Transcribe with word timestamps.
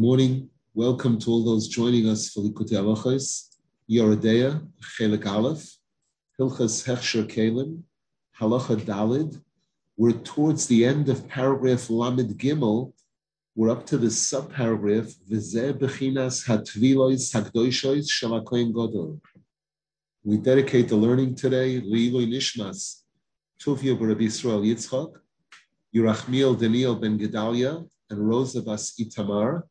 morning. 0.00 0.48
Welcome 0.72 1.18
to 1.18 1.30
all 1.30 1.44
those 1.44 1.68
joining 1.68 2.08
us 2.08 2.30
for 2.30 2.40
Likutei 2.40 2.72
Halachos, 2.80 3.48
Yoreh 3.86 4.18
Deah, 4.18 4.62
Chelik 4.82 5.26
Aleph, 5.26 5.76
Hilchas 6.38 6.86
Hechsher 6.86 7.28
Kalim, 7.28 7.82
Halacha 8.40 8.76
Dalid. 8.80 9.38
We're 9.98 10.12
towards 10.12 10.66
the 10.68 10.86
end 10.86 11.10
of 11.10 11.28
paragraph 11.28 11.90
Lamed 11.90 12.30
Gimel. 12.38 12.94
We're 13.54 13.68
up 13.68 13.84
to 13.88 13.98
the 13.98 14.06
subparagraph 14.06 15.12
V'zeh 15.30 15.74
Bechinas 15.74 16.48
Hatvilois 16.48 17.30
Hagdoishois 17.34 18.08
Shalakoin 18.08 18.72
Godol. 18.72 19.20
We 20.24 20.38
dedicate 20.38 20.88
the 20.88 20.96
learning 20.96 21.34
today 21.34 21.78
Leiloi 21.78 22.26
Nishmas 22.26 23.02
Tuvia 23.62 23.98
B'Rabbi 23.98 24.28
Yisrael 24.28 24.64
Yitzchak, 24.64 25.12
Yerachmiel 25.94 26.58
Daniel 26.58 26.96
Ben 26.96 27.18
Gedalia, 27.18 27.86
and 28.08 28.26
Rosa 28.26 28.62
Bas 28.62 28.94
Itamar 28.98 29.64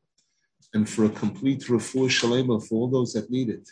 and 0.73 0.87
for 0.87 1.05
a 1.05 1.09
complete 1.09 1.61
refuah 1.61 2.09
shalema 2.09 2.65
for 2.65 2.75
all 2.75 2.89
those 2.89 3.13
that 3.13 3.29
need 3.29 3.49
it, 3.49 3.67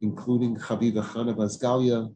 including 0.00 0.56
Chaviva 0.56 1.02
Chana 1.04 1.36
Bas 1.36 1.58
Galia, 1.58 2.12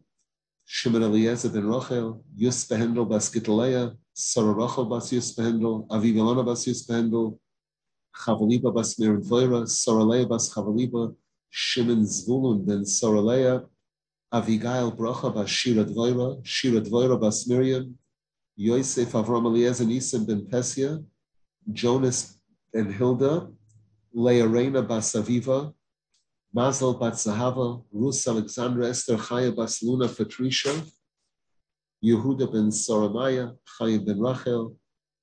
Shimon 0.64 1.02
Eliezer 1.02 1.48
ben 1.48 1.64
Rochel, 1.64 2.22
Yus 2.36 2.64
Behendel 2.66 3.08
Bas 3.08 3.30
Gitaleya, 3.30 3.96
Sarah 4.14 4.54
Rochel 4.54 4.88
Bas 4.88 5.12
Yus 5.12 5.34
Behendel, 5.34 5.86
Aviv 5.88 6.14
Elona 6.14 6.44
Bas 6.44 6.66
Yus 6.66 6.86
Behendel, 6.86 7.38
Chavaliba 8.14 8.72
Bas 8.72 8.94
Mirin 8.96 9.20
Voira, 9.20 9.62
Soraleya 9.66 10.28
Bas 10.28 10.54
Chavaliba, 10.54 11.14
Shimon 11.50 12.04
Zvulun 12.04 12.64
ben 12.64 12.82
Soraleya, 12.84 13.66
Avigail 14.32 14.96
Bracha 14.96 15.34
Bas 15.34 15.50
Shira 15.50 15.84
Dvoira, 15.84 16.40
Shira 16.44 16.80
Dvoira 16.80 17.20
Bas 17.20 17.48
Miriam, 17.48 17.98
Yosef 18.56 19.12
Avram 19.12 19.46
Eliezer 19.46 19.84
Nisim 19.84 20.24
ben 20.24 20.46
Pesia, 20.46 21.04
Jonas 21.72 22.38
ben 22.72 22.92
Hilda, 22.92 23.50
Leah 24.12 24.48
Reina 24.48 24.82
Basaviva, 24.82 25.72
Mazel 26.52 26.98
Batzahava, 26.98 27.84
Rus 27.92 28.26
Alexandra 28.26 28.88
Esther 28.88 29.16
Chaya 29.16 29.54
Bas 29.54 29.82
Luna 29.82 30.08
Patricia, 30.08 30.82
Yehuda 32.04 32.50
ben 32.50 32.70
Soramaya, 32.70 33.56
Chaya 33.78 34.04
ben 34.04 34.18
Rachel, 34.18 34.76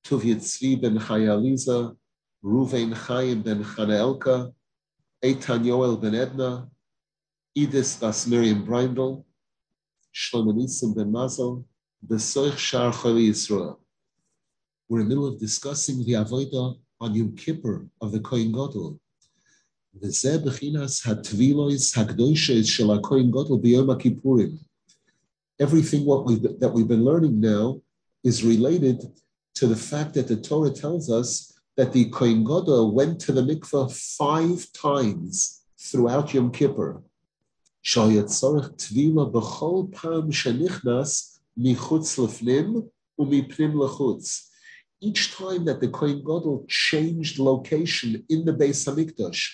Tuvia 0.05 0.35
Tzvi 0.35 0.81
ben 0.81 0.97
Chaya 0.97 1.35
Aliza, 1.35 1.95
Ruvain 2.43 2.95
Chaim 2.95 3.41
ben 3.41 3.61
Chanaelka, 3.61 4.53
Eitan 5.21 5.65
Yoel 5.65 5.99
ben 5.99 6.15
Edna, 6.15 6.69
Edis 7.57 7.99
Bas 7.99 8.25
Miriam 8.25 8.63
Brindle, 8.63 9.25
Shlomo 10.15 10.95
ben 10.95 11.11
Mazel, 11.11 11.65
Besoich 12.05 12.57
Shar 12.57 12.93
Choli 12.93 13.29
Yisrael. 13.29 13.79
We're 14.87 15.01
in 15.01 15.09
the 15.09 15.15
middle 15.15 15.27
of 15.27 15.39
discussing 15.39 16.05
the 16.05 16.13
Avodah 16.13 16.79
on 16.99 17.13
Yom 17.13 17.35
Kippur 17.35 17.87
of 18.01 18.11
the 18.11 18.19
Kohen 18.19 18.51
Gadol. 18.51 18.99
V'zeh 20.01 20.43
bechinas 20.43 21.05
hatvilois 21.05 21.95
hakdoishes 21.95 22.69
shel 22.69 22.99
Kohen 23.01 23.31
Gadol 23.31 23.59
b'yom 23.59 23.89
Kippurim. 24.01 24.57
Everything 25.59 26.05
what 26.05 26.25
we 26.25 26.35
that 26.35 26.71
we've 26.73 26.87
been 26.87 27.05
learning 27.05 27.39
now 27.39 27.81
is 28.23 28.43
related 28.43 29.03
to 29.55 29.67
the 29.67 29.75
fact 29.75 30.13
that 30.15 30.27
the 30.27 30.37
Torah 30.37 30.71
tells 30.71 31.09
us 31.09 31.53
that 31.75 31.93
the 31.93 32.09
Kohen 32.09 32.43
Gadol 32.43 32.91
went 32.91 33.19
to 33.21 33.31
the 33.31 33.41
mikveh 33.41 33.91
five 34.17 34.65
times 34.73 35.61
throughout 35.79 36.33
Yom 36.33 36.51
Kippur. 36.51 37.03
Yatzorech 37.85 38.75
tvila 38.75 39.31
b'chol 39.31 39.93
pam 39.93 40.31
shenichnas 40.31 41.39
michutz 41.59 42.17
lefnim 42.17 42.89
umipnim 43.19 43.73
lechutz 43.73 44.47
each 45.01 45.35
time 45.35 45.65
that 45.65 45.79
the 45.79 45.89
Kohen 45.89 46.19
Gadol 46.19 46.65
changed 46.67 47.39
location 47.39 48.23
in 48.29 48.45
the 48.45 48.53
Beis 48.53 48.87
Hamikdash, 48.87 49.49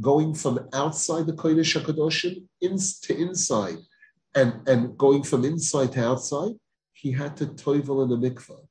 going 0.00 0.34
from 0.34 0.68
outside 0.72 1.26
the 1.26 1.32
Kodesh 1.32 1.80
HaKadoshim 1.80 2.44
in, 2.60 2.78
to 3.02 3.16
inside, 3.16 3.78
and, 4.34 4.66
and 4.68 4.96
going 4.98 5.22
from 5.22 5.44
inside 5.44 5.92
to 5.92 6.04
outside, 6.04 6.52
he 6.92 7.12
had 7.12 7.36
to 7.38 7.46
toivel 7.46 8.02
in 8.02 8.08
the 8.10 8.30
mikveh. 8.30 8.66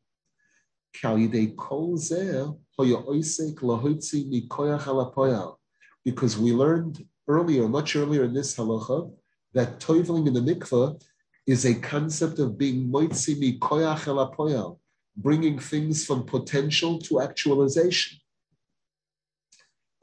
Because 6.04 6.38
we 6.38 6.52
learned 6.52 7.06
earlier, 7.28 7.68
much 7.68 7.96
earlier 7.96 8.24
in 8.24 8.34
this 8.34 8.56
halacha, 8.58 9.12
that 9.54 9.80
toiveling 9.80 10.28
in 10.28 10.34
the 10.34 10.42
mikveh 10.42 11.02
is 11.48 11.66
a 11.66 11.76
concept 11.76 12.40
of 12.40 12.58
being 12.58 12.90
moitzi 12.90 13.38
mi 13.40 13.58
koyach 13.58 14.08
el 14.08 14.20
bringing 15.16 15.60
things 15.60 16.06
from 16.06 16.26
potential 16.26 17.00
to 17.00 17.22
actualization. 17.22 18.18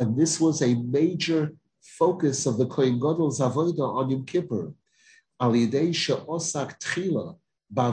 And 0.01 0.17
this 0.17 0.41
was 0.41 0.63
a 0.63 0.75
major 0.75 1.55
focus 1.83 2.47
of 2.47 2.59
the 2.59 2.67
Kohen 2.67 2.99
Gadol's 3.01 3.41
avodah 3.41 3.97
on 3.97 4.11
Yom 4.11 4.25
Kippur. 4.25 4.75
Al 5.41 5.53
yidei 5.53 5.95
she'osak 5.95 6.79
tchila 6.81 7.37
by 7.71 7.91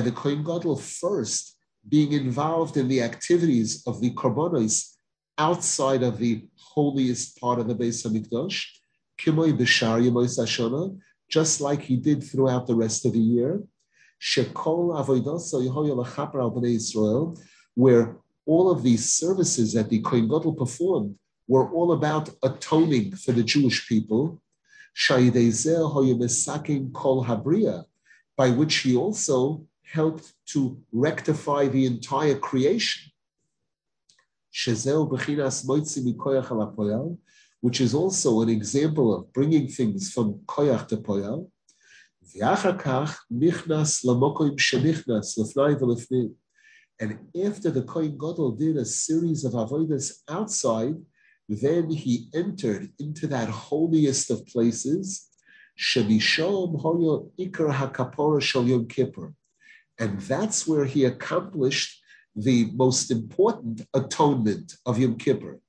the 0.00 0.12
Kohen 0.12 0.44
Gadol 0.44 0.76
first 0.76 1.56
being 1.88 2.12
involved 2.12 2.76
in 2.76 2.88
the 2.88 3.02
activities 3.02 3.82
of 3.86 4.00
the 4.00 4.10
korbanos 4.12 4.96
outside 5.38 6.02
of 6.02 6.18
the 6.18 6.44
holiest 6.56 7.40
part 7.40 7.58
of 7.58 7.66
the 7.68 7.74
Beis 7.74 8.06
Hamikdash, 8.06 8.66
kimoy 9.18 9.52
b'shar 9.56 10.00
yemos 10.02 10.38
hashana, 10.38 10.96
just 11.28 11.60
like 11.60 11.82
he 11.82 11.96
did 11.96 12.22
throughout 12.22 12.66
the 12.66 12.74
rest 12.74 13.06
of 13.06 13.12
the 13.12 13.18
year, 13.18 13.62
Shekol 14.22 14.94
Israel, 16.64 17.36
where 17.74 18.16
all 18.46 18.70
of 18.70 18.82
these 18.84 19.12
services 19.12 19.72
that 19.72 19.88
the 19.88 20.00
Kohen 20.00 20.28
Gadol 20.28 20.54
performed 20.54 21.18
were 21.48 21.68
all 21.70 21.92
about 21.92 22.30
atoning 22.44 23.16
for 23.16 23.32
the 23.32 23.42
Jewish 23.42 23.88
people. 23.88 24.40
Kol 26.92 27.24
Habriya, 27.24 27.84
by 28.36 28.50
which 28.50 28.76
he 28.76 28.94
also 28.96 29.66
helped 29.82 30.32
to 30.46 30.80
rectify 30.92 31.66
the 31.66 31.86
entire 31.86 32.36
creation. 32.36 33.10
Which 37.60 37.80
is 37.80 37.94
also 37.94 38.42
an 38.42 38.48
example 38.48 39.14
of 39.14 39.32
bringing 39.32 39.68
things 39.68 40.12
from 40.12 40.34
koyach 40.46 40.88
to 40.88 40.96
poyal. 40.98 41.50
And 42.34 42.42
after 47.44 47.70
the 47.70 47.84
Kohen 47.86 48.16
Gadol 48.16 48.52
did 48.52 48.76
a 48.76 48.84
series 48.84 49.44
of 49.44 49.52
avodas 49.52 50.22
outside, 50.28 50.94
then 51.48 51.90
he 51.90 52.28
entered 52.32 52.92
into 52.98 53.26
that 53.26 53.48
holiest 53.48 54.30
of 54.30 54.46
places, 54.46 55.28
and 59.98 60.20
that's 60.20 60.66
where 60.66 60.84
he 60.84 61.04
accomplished 61.04 62.02
the 62.36 62.70
most 62.74 63.10
important 63.10 63.86
atonement 63.92 64.76
of 64.86 64.98
Yom 64.98 65.18
Kippur. 65.18 65.60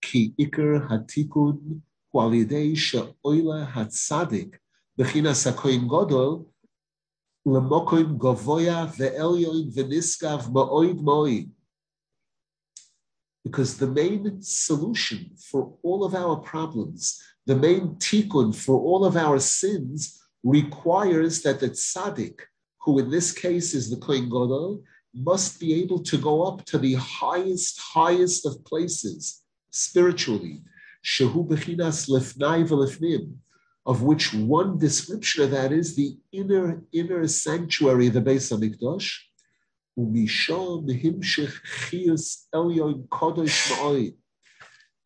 Ki 0.00 0.32
ikar 0.38 0.88
hatikun 0.88 1.80
walidei 2.14 2.76
she'oila 2.76 3.72
hatzadik 3.72 4.54
Because 4.98 5.12
the 13.76 13.92
main 13.92 14.42
solution 14.42 15.30
for 15.50 15.74
all 15.82 16.04
of 16.04 16.14
our 16.14 16.36
problems, 16.36 17.22
the 17.44 17.56
main 17.56 17.96
tikkun 17.96 18.54
for 18.54 18.80
all 18.80 19.04
of 19.04 19.16
our 19.16 19.38
sins, 19.38 20.18
requires 20.42 21.42
that 21.42 21.60
the 21.60 21.68
tzaddik, 21.68 22.40
who 22.80 22.98
in 22.98 23.10
this 23.10 23.32
case 23.32 23.74
is 23.74 23.90
the 23.90 23.96
Kohen 23.96 24.30
Gadol, 24.30 24.82
must 25.12 25.60
be 25.60 25.74
able 25.74 26.02
to 26.04 26.16
go 26.16 26.42
up 26.44 26.64
to 26.66 26.78
the 26.78 26.94
highest, 26.94 27.80
highest 27.80 28.46
of 28.46 28.64
places 28.64 29.42
spiritually. 29.70 30.62
Shehu 31.04 31.46
bechinas 31.46 32.08
lefnai 32.08 32.66
v'lefnim, 32.66 33.34
of 33.86 34.02
which 34.02 34.34
one 34.34 34.78
description 34.78 35.44
of 35.44 35.52
that 35.52 35.72
is 35.72 35.94
the 35.94 36.16
inner 36.32 36.82
inner 36.92 37.26
sanctuary 37.28 38.08
of 38.08 38.14
the 38.14 38.20
Beis 38.20 38.50
Hamikdash. 38.50 39.08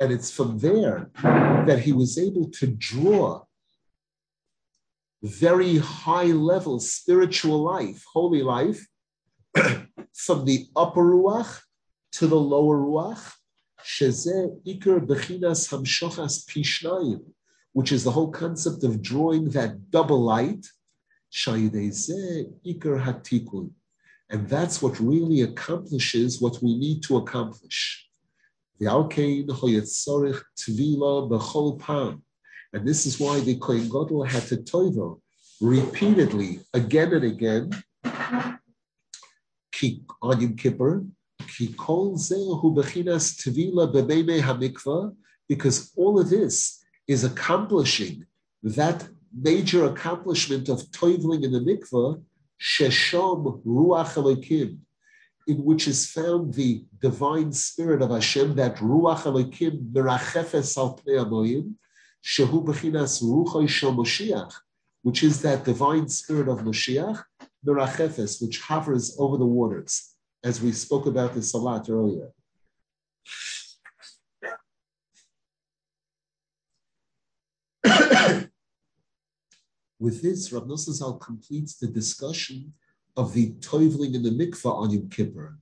And 0.01 0.13
it's 0.13 0.31
from 0.31 0.59
there 0.59 1.11
that 1.67 1.81
he 1.85 1.93
was 1.93 2.19
able 2.19 2.51
to 2.51 2.67
draw 2.67 3.43
very 5.23 5.77
high 5.77 6.33
level 6.33 6.81
spiritual 6.81 7.63
life, 7.63 8.03
holy 8.13 8.43
life, 8.43 8.87
from 10.15 10.47
the 10.47 10.67
upper 10.75 11.03
ruach 11.03 11.61
to 12.13 12.27
the 12.27 12.41
lower 12.41 12.79
ruach. 12.79 13.35
Which 17.73 17.93
is 17.93 18.05
the 18.05 18.11
whole 18.11 18.31
concept 18.31 18.85
of 18.85 19.01
drawing 19.01 19.49
that 19.51 19.91
double 19.91 20.21
light, 20.21 20.67
ikar 21.33 23.03
hatikun. 23.05 23.71
And 24.31 24.49
that's 24.49 24.83
what 24.83 25.01
really 25.01 25.43
accomplishes 25.43 26.41
what 26.41 26.63
we 26.63 26.79
need 26.79 27.03
to 27.05 27.19
accomplish. 27.19 28.09
And 28.81 29.11
this 32.89 33.07
is 33.07 33.21
why 33.21 33.41
the 33.41 33.59
Kohen 33.61 33.89
Gadol 33.89 34.25
had 34.25 34.43
to 34.45 34.57
toivel 34.57 35.21
repeatedly, 35.61 36.61
again 36.73 37.13
and 37.13 37.25
again, 37.25 37.71
on 40.23 40.41
Yom 40.41 40.57
Kippur, 40.57 41.05
because 45.49 45.93
all 45.97 46.21
of 46.21 46.31
this 46.31 46.80
is 47.11 47.25
accomplishing 47.25 48.25
that 48.63 49.09
major 49.37 49.85
accomplishment 49.87 50.69
of 50.69 50.79
toiveling 50.99 51.43
in 51.43 51.51
the 51.51 51.59
mikvah, 51.71 52.23
sheshom 52.73 53.61
ruach 53.65 54.13
elokim, 54.21 54.79
in 55.49 55.65
which 55.65 55.89
is 55.89 56.09
found 56.09 56.55
the 56.55 56.85
divine 57.01 57.51
spirit 57.51 58.01
of 58.01 58.11
Hashem, 58.11 58.55
that 58.55 58.77
ruach 58.77 59.23
elokim 59.31 59.91
merachefes 59.91 60.79
al 60.79 61.01
amoyim, 61.09 61.75
shehu 62.25 62.65
bechinas 62.65 63.21
ruchoi 63.25 63.69
shel 63.69 63.93
Moshiach, 63.93 64.53
which 65.03 65.25
is 65.25 65.43
that 65.43 65.65
divine 65.65 66.09
spirit 66.09 66.49
of 66.49 66.59
Moshiach, 66.61 67.25
merachefes, 67.67 68.41
which 68.41 68.61
hovers 68.61 69.17
over 69.19 69.37
the 69.37 69.53
waters, 69.59 70.15
as 70.45 70.63
we 70.63 70.71
spoke 70.71 71.07
about 71.07 71.35
this 71.35 71.55
a 71.55 71.59
lot 71.59 71.91
earlier. 71.91 72.29
With 80.01 80.23
this, 80.23 80.51
Rav 80.51 80.65
Nosson 80.65 81.21
completes 81.21 81.77
the 81.77 81.87
discussion 81.87 82.73
of 83.19 83.35
the 83.35 83.53
toivling 83.61 84.15
in 84.15 84.23
the 84.23 84.31
mikvah 84.31 84.75
on 84.75 84.91
Yom 84.91 85.11
Kippur. 85.11 85.59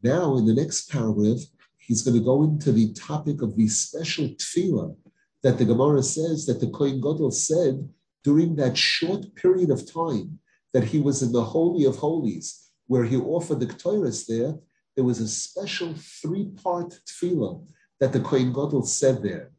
Now, 0.00 0.36
in 0.36 0.46
the 0.46 0.54
next 0.54 0.88
paragraph, 0.88 1.40
he's 1.76 2.02
going 2.02 2.16
to 2.16 2.24
go 2.24 2.44
into 2.44 2.70
the 2.70 2.92
topic 2.92 3.42
of 3.42 3.56
the 3.56 3.66
special 3.66 4.28
tefillah 4.28 4.94
that 5.42 5.58
the 5.58 5.64
Gemara 5.64 6.04
says 6.04 6.46
that 6.46 6.60
the 6.60 6.70
Kohen 6.70 7.00
Gadol 7.00 7.32
said 7.32 7.88
during 8.22 8.54
that 8.56 8.76
short 8.76 9.34
period 9.34 9.70
of 9.70 9.92
time 9.92 10.38
that 10.72 10.84
he 10.84 11.00
was 11.00 11.22
in 11.22 11.32
the 11.32 11.44
Holy 11.44 11.84
of 11.84 11.96
Holies, 11.96 12.70
where 12.86 13.04
he 13.04 13.16
offered 13.16 13.58
the 13.58 13.66
Ketores 13.66 14.26
there, 14.26 14.54
there 14.94 15.04
was 15.04 15.18
a 15.18 15.26
special 15.26 15.94
three-part 15.96 17.00
tefillah 17.06 17.66
that 17.98 18.12
the 18.12 18.20
Kohen 18.20 18.52
Gadol 18.52 18.84
said 18.84 19.20
there. 19.20 19.50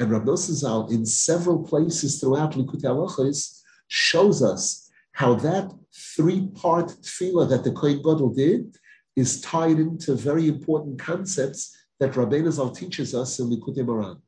And 0.00 0.10
Rav 0.10 0.22
Nosson 0.22 0.90
in 0.90 1.06
several 1.06 1.62
places 1.62 2.20
throughout 2.20 2.54
Likutei 2.54 2.84
Halachos, 2.84 3.59
shows 3.90 4.42
us 4.42 4.88
how 5.12 5.34
that 5.34 5.70
three-part 6.16 6.88
tefillah 7.02 7.48
that 7.50 7.64
the 7.64 7.72
Kohen 7.72 7.98
Gadol 7.98 8.32
did 8.32 8.76
is 9.16 9.40
tied 9.40 9.78
into 9.78 10.14
very 10.14 10.48
important 10.48 10.98
concepts 10.98 11.76
that 11.98 12.12
Rabbeinu 12.12 12.50
Zal 12.50 12.70
teaches 12.70 13.14
us 13.14 13.38
in 13.40 13.50
Likutei 13.50 13.84
Moharan. 13.84 14.20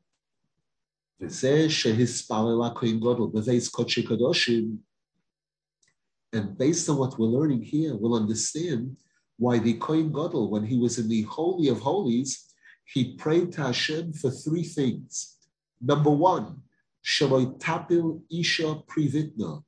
And 6.33 6.57
based 6.57 6.89
on 6.89 6.97
what 6.97 7.17
we're 7.17 7.27
learning 7.27 7.61
here, 7.61 7.95
we'll 7.95 8.15
understand 8.15 8.97
why 9.37 9.59
the 9.59 9.75
Kohen 9.75 10.11
Gadol, 10.11 10.51
when 10.51 10.65
he 10.65 10.77
was 10.77 10.99
in 10.99 11.07
the 11.07 11.21
Holy 11.23 11.69
of 11.69 11.79
Holies, 11.79 12.53
he 12.83 13.15
prayed 13.15 13.53
to 13.53 13.61
Hashem 13.63 14.13
for 14.13 14.29
three 14.29 14.63
things. 14.63 15.37
Number 15.81 16.09
one, 16.09 16.61
tapil 17.03 18.21
isha 18.31 18.75
privitna, 18.87 19.63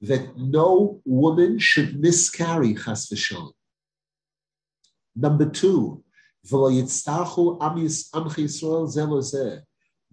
that 0.00 0.36
no 0.36 1.00
woman 1.04 1.58
should 1.58 2.00
miscarry 2.00 2.74
chas 2.74 3.08
v'shalom. 3.08 3.52
Number 5.14 5.48
two, 5.48 6.02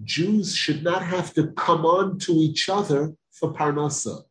Jews 0.03 0.55
should 0.55 0.83
not 0.83 1.01
have 1.01 1.33
to 1.33 1.47
come 1.53 1.85
on 1.85 2.19
to 2.19 2.31
each 2.33 2.69
other 2.69 3.15
for 3.31 3.53
parnasa. 3.53 4.21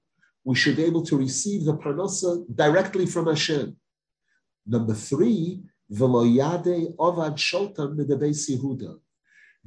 We 0.44 0.54
should 0.54 0.76
be 0.76 0.84
able 0.84 1.02
to 1.04 1.16
receive 1.16 1.64
the 1.64 1.74
parnasa 1.76 2.44
directly 2.54 3.06
from 3.06 3.26
Hashem. 3.26 3.76
Number 4.66 4.94
three, 4.94 5.62
Veloyade 5.90 6.94
Ovad 6.96 7.36
Sholtam 7.36 7.96
Yehuda 7.96 8.98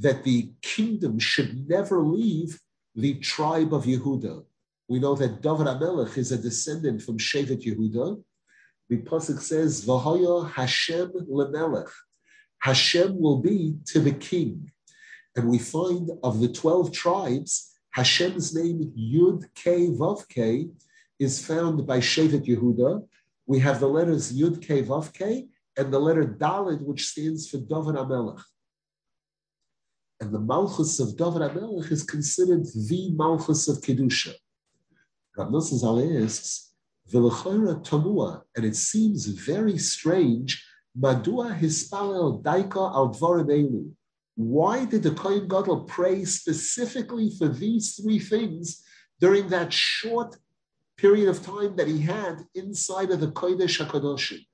that 0.02 0.24
the 0.24 0.52
kingdom 0.62 1.20
should 1.20 1.70
never 1.70 2.02
leave 2.02 2.60
the 2.96 3.14
tribe 3.20 3.74
of 3.74 3.86
Yehuda. 3.86 4.44
We 4.90 5.00
know 5.00 5.16
that 5.16 5.42
David 5.42 5.68
Amelech 5.68 6.18
is 6.18 6.32
a 6.32 6.38
descendant 6.38 7.02
from 7.02 7.18
Shevet 7.18 7.64
Yehuda. 7.68 8.22
The 8.90 8.98
pasuk 8.98 9.40
says, 9.40 9.86
"V'hoya 9.86 10.50
Hashem 10.58 11.12
lemelech." 11.38 11.92
Hashem 12.60 13.20
will 13.24 13.40
be 13.52 13.76
to 13.92 14.00
the 14.00 14.12
king, 14.32 14.72
and 15.36 15.50
we 15.50 15.60
find 15.60 16.10
of 16.24 16.42
the 16.42 16.52
twelve 16.62 16.92
tribes, 16.92 17.52
Hashem's 17.92 18.54
name 18.56 18.80
Yud 18.98 19.40
K 19.54 19.88
Vav 20.00 20.28
K 20.28 20.70
is 21.20 21.46
found 21.46 21.86
by 21.86 22.00
Shevet 22.00 22.46
Yehuda. 22.52 22.92
We 23.46 23.60
have 23.60 23.80
the 23.80 23.88
letters 23.98 24.34
Yud 24.34 24.62
K 24.62 24.84
Vav 24.84 25.14
K 25.14 25.48
and 25.78 25.94
the 25.94 26.00
letter 26.00 26.26
Dalit, 26.26 26.82
which 26.82 27.08
stands 27.08 27.50
for 27.50 27.58
David 27.58 27.96
Amelech. 28.04 28.42
And 30.22 30.32
the 30.32 30.40
Malchus 30.40 31.00
of 31.00 31.18
David 31.18 31.42
HaMelech 31.42 31.92
is 31.92 32.04
considered 32.04 32.64
the 32.88 33.12
Malchus 33.16 33.68
of 33.68 33.78
Kedusha. 33.78 34.36
Rav 35.36 35.48
Nosson 35.48 36.24
asks, 36.24 36.74
V'lechora 37.12 37.84
tamua, 37.84 38.44
and 38.56 38.64
it 38.64 38.76
seems 38.76 39.26
very 39.26 39.80
strange, 39.80 40.64
Madua 40.96 41.58
hispalel 41.58 42.44
daika 42.44 42.94
al 42.94 43.12
dvarim 43.16 43.94
Why 44.36 44.86
did 44.86 45.02
the 45.02 45.12
Kohen 45.12 45.48
Gadol 45.48 45.86
pray 45.86 46.24
specifically 46.26 47.32
for 47.36 47.48
these 47.48 47.96
three 47.96 48.20
things 48.20 48.84
during 49.20 49.50
that 49.50 49.74
short 49.74 50.38
period 50.98 51.30
of 51.30 51.44
time 51.44 51.76
that 51.78 51.88
he 51.88 52.00
had 52.00 52.46
inside 52.54 53.10
of 53.10 53.22
the 53.22 53.32
Kodesh 53.32 53.84
HaKadoshim? 53.84 54.46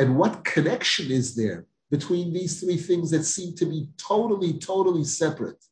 And 0.00 0.16
what 0.16 0.44
connection 0.44 1.10
is 1.10 1.34
there 1.34 1.66
between 1.90 2.32
these 2.32 2.58
three 2.58 2.78
things 2.78 3.10
that 3.10 3.24
seem 3.24 3.54
to 3.56 3.66
be 3.66 3.90
totally, 3.98 4.54
totally 4.54 5.04
separate? 5.04 5.62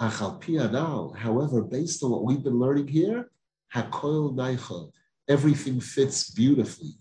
However, 0.00 1.62
based 1.62 2.02
on 2.02 2.10
what 2.10 2.24
we've 2.24 2.42
been 2.42 2.58
learning 2.58 2.88
here, 2.88 3.30
hakoil 3.74 4.34
naicha, 4.34 4.90
everything 5.28 5.78
fits 5.78 6.30
beautifully. 6.30 6.94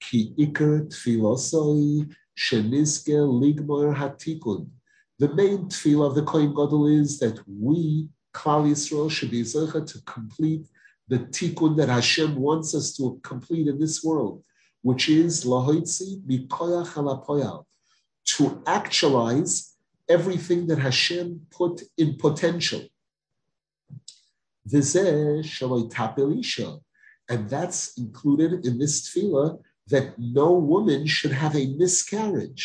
Ki 0.00 0.32
iker 0.38 0.88
tfilosoi 0.88 2.10
sheniske 2.38 3.18
ligmor 3.42 3.94
hatikun. 3.94 4.70
The 5.18 5.34
main 5.34 5.68
tefillah 5.68 6.06
of 6.06 6.14
the 6.14 6.22
Kohen 6.22 6.54
Gadol 6.54 6.86
is 6.86 7.18
that 7.18 7.38
we, 7.46 8.08
Klal 8.32 8.70
Yisrael, 8.70 9.10
should 9.10 9.30
be 9.30 9.42
zecha 9.42 9.86
to 9.86 10.02
complete 10.06 10.66
the 11.08 11.18
tikkun 11.18 11.76
that 11.76 11.90
Hashem 11.90 12.34
wants 12.34 12.74
us 12.74 12.96
to 12.96 13.20
complete 13.22 13.68
in 13.68 13.78
this 13.78 14.02
world 14.02 14.42
which 14.84 15.08
is 15.08 15.46
lahoitzi 15.46 16.20
mikoyach 16.28 16.90
halapoyal, 16.94 17.64
to 18.26 18.62
actualize 18.66 19.76
everything 20.10 20.66
that 20.66 20.78
Hashem 20.78 21.40
put 21.50 21.82
in 21.96 22.16
potential. 22.18 22.82
And 27.30 27.48
that's 27.54 27.96
included 27.96 28.66
in 28.66 28.78
this 28.78 28.94
tefillah 29.08 29.58
that 29.88 30.18
no 30.18 30.52
woman 30.52 31.06
should 31.06 31.32
have 31.32 31.56
a 31.56 31.66
miscarriage. 31.78 32.64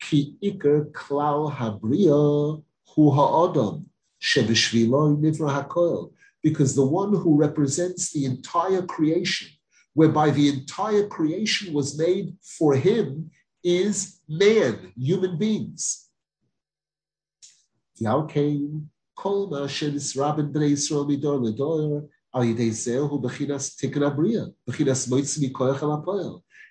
Ki 0.00 0.36
iker 0.44 0.92
klal 0.92 1.52
habriya 1.52 2.62
hu 2.90 3.10
ha'adam 3.10 3.90
shebishvilo 4.22 5.18
nivra 5.20 5.50
hakoil. 5.56 6.12
Because 6.44 6.76
the 6.76 6.86
one 6.86 7.12
who 7.12 7.36
represents 7.36 8.12
the 8.12 8.24
entire 8.24 8.82
creation 8.82 9.48
whereby 9.94 10.30
the 10.30 10.48
entire 10.48 11.06
creation 11.06 11.72
was 11.72 11.98
made 11.98 12.36
for 12.42 12.74
him, 12.74 13.30
is 13.62 14.20
man, 14.28 14.92
human 14.96 15.36
beings. 15.36 16.08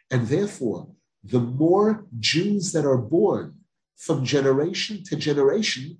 And 0.10 0.28
therefore, 0.28 0.88
the 1.24 1.40
more 1.40 2.06
Jews 2.20 2.72
that 2.72 2.86
are 2.86 2.98
born 2.98 3.56
from 3.98 4.26
generation 4.26 5.04
to 5.04 5.16
generation, 5.16 6.00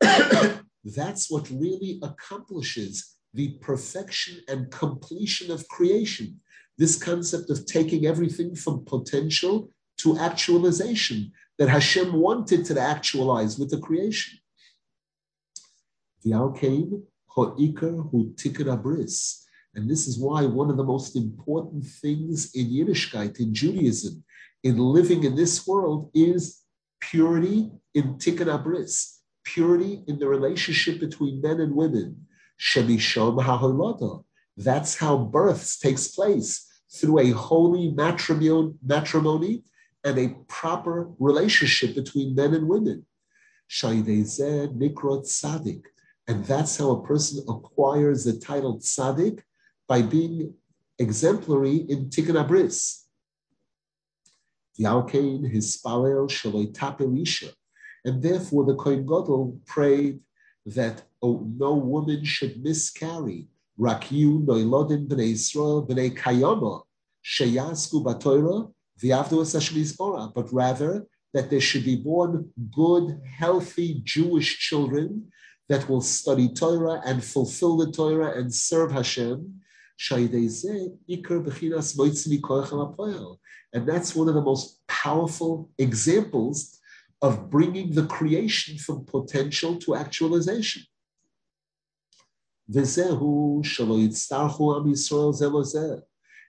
that's 0.84 1.30
what 1.30 1.50
really 1.50 2.00
accomplishes 2.02 3.17
the 3.38 3.50
perfection 3.60 4.40
and 4.48 4.68
completion 4.72 5.48
of 5.52 5.68
creation. 5.68 6.40
This 6.76 7.00
concept 7.00 7.50
of 7.50 7.66
taking 7.66 8.04
everything 8.04 8.56
from 8.56 8.84
potential 8.84 9.70
to 9.98 10.18
actualization 10.18 11.30
that 11.58 11.68
Hashem 11.68 12.12
wanted 12.12 12.64
to 12.64 12.80
actualize 12.80 13.56
with 13.56 13.70
the 13.70 13.78
creation. 13.78 14.40
And 19.74 19.88
this 19.88 20.08
is 20.08 20.18
why 20.18 20.44
one 20.44 20.70
of 20.70 20.76
the 20.76 20.90
most 20.94 21.14
important 21.14 21.84
things 21.86 22.52
in 22.56 22.66
Yiddishkeit, 22.66 23.38
in 23.38 23.54
Judaism, 23.54 24.24
in 24.64 24.78
living 24.78 25.22
in 25.22 25.36
this 25.36 25.64
world 25.64 26.10
is 26.12 26.62
purity 27.00 27.70
in 27.94 28.14
tikkun 28.14 28.50
abris, 28.56 29.18
purity 29.44 30.02
in 30.08 30.18
the 30.18 30.26
relationship 30.26 30.98
between 30.98 31.40
men 31.40 31.60
and 31.60 31.72
women. 31.72 32.26
That's 34.56 34.96
how 34.96 35.18
births 35.18 35.78
takes 35.78 36.08
place 36.08 36.66
through 36.90 37.18
a 37.20 37.30
holy 37.30 37.90
matrimony 37.92 39.62
and 40.04 40.18
a 40.18 40.34
proper 40.48 41.10
relationship 41.18 41.94
between 41.94 42.34
men 42.34 42.54
and 42.54 42.68
women. 42.68 43.06
Nikrot 43.70 45.26
Tzaddik. 45.26 45.82
And 46.26 46.44
that's 46.44 46.76
how 46.76 46.90
a 46.90 47.06
person 47.06 47.44
acquires 47.48 48.24
the 48.24 48.38
title 48.38 48.78
Tzaddik 48.78 49.42
by 49.86 50.02
being 50.02 50.54
exemplary 50.98 51.76
in 51.76 52.10
Tikkun 52.10 52.36
Abris. 52.44 53.04
Yalkein 54.78 55.50
Hispalel 55.50 56.28
Shaloi 56.28 56.72
Tapelisha. 56.72 57.52
And 58.04 58.22
therefore 58.22 58.64
the 58.64 58.74
Kohen 58.74 59.04
Gadol 59.04 59.60
prayed 59.66 60.20
that 60.74 61.02
oh, 61.22 61.46
no 61.56 61.74
woman 61.74 62.24
should 62.24 62.62
miscarry. 62.62 63.46
Rakyu 63.78 64.44
Noilodin 64.44 65.06
B'nei 65.06 65.32
Israel 65.32 65.86
B'nei 65.86 66.16
Kayama 66.16 66.82
Sheyasku 67.24 68.04
Batoira 68.04 68.72
V'Yavdu 69.00 70.34
But 70.34 70.52
rather 70.52 71.06
that 71.34 71.50
there 71.50 71.60
should 71.60 71.84
be 71.84 71.96
born 71.96 72.50
good, 72.74 73.20
healthy 73.24 74.00
Jewish 74.04 74.58
children 74.58 75.30
that 75.68 75.88
will 75.88 76.00
study 76.00 76.48
Torah 76.48 77.00
and 77.04 77.22
fulfill 77.22 77.76
the 77.76 77.92
Torah 77.92 78.38
and 78.38 78.52
serve 78.52 78.90
Hashem. 78.90 79.60
And 80.10 80.32
that's 83.86 84.14
one 84.14 84.28
of 84.28 84.34
the 84.34 84.42
most 84.42 84.86
powerful 84.86 85.70
examples 85.78 86.77
of 87.20 87.50
bringing 87.50 87.92
the 87.94 88.06
creation 88.06 88.78
from 88.78 89.04
potential 89.04 89.76
to 89.76 89.94
actualization. 89.96 90.82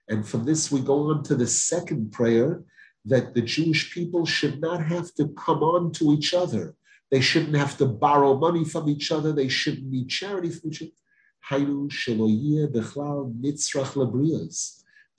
And 0.07 0.27
from 0.27 0.45
this, 0.45 0.71
we 0.71 0.81
go 0.81 1.09
on 1.11 1.23
to 1.23 1.35
the 1.35 1.47
second 1.47 2.11
prayer 2.11 2.63
that 3.05 3.33
the 3.33 3.41
Jewish 3.41 3.93
people 3.93 4.25
should 4.25 4.59
not 4.59 4.83
have 4.85 5.13
to 5.15 5.29
come 5.29 5.63
on 5.63 5.91
to 5.93 6.13
each 6.13 6.33
other. 6.33 6.75
They 7.09 7.21
shouldn't 7.21 7.55
have 7.55 7.77
to 7.77 7.85
borrow 7.85 8.37
money 8.37 8.65
from 8.65 8.89
each 8.89 9.11
other. 9.11 9.31
They 9.31 9.47
shouldn't 9.47 9.89
need 9.89 10.09
charity 10.09 10.49
from 10.49 10.71
each 10.71 10.81
other. 10.81 10.91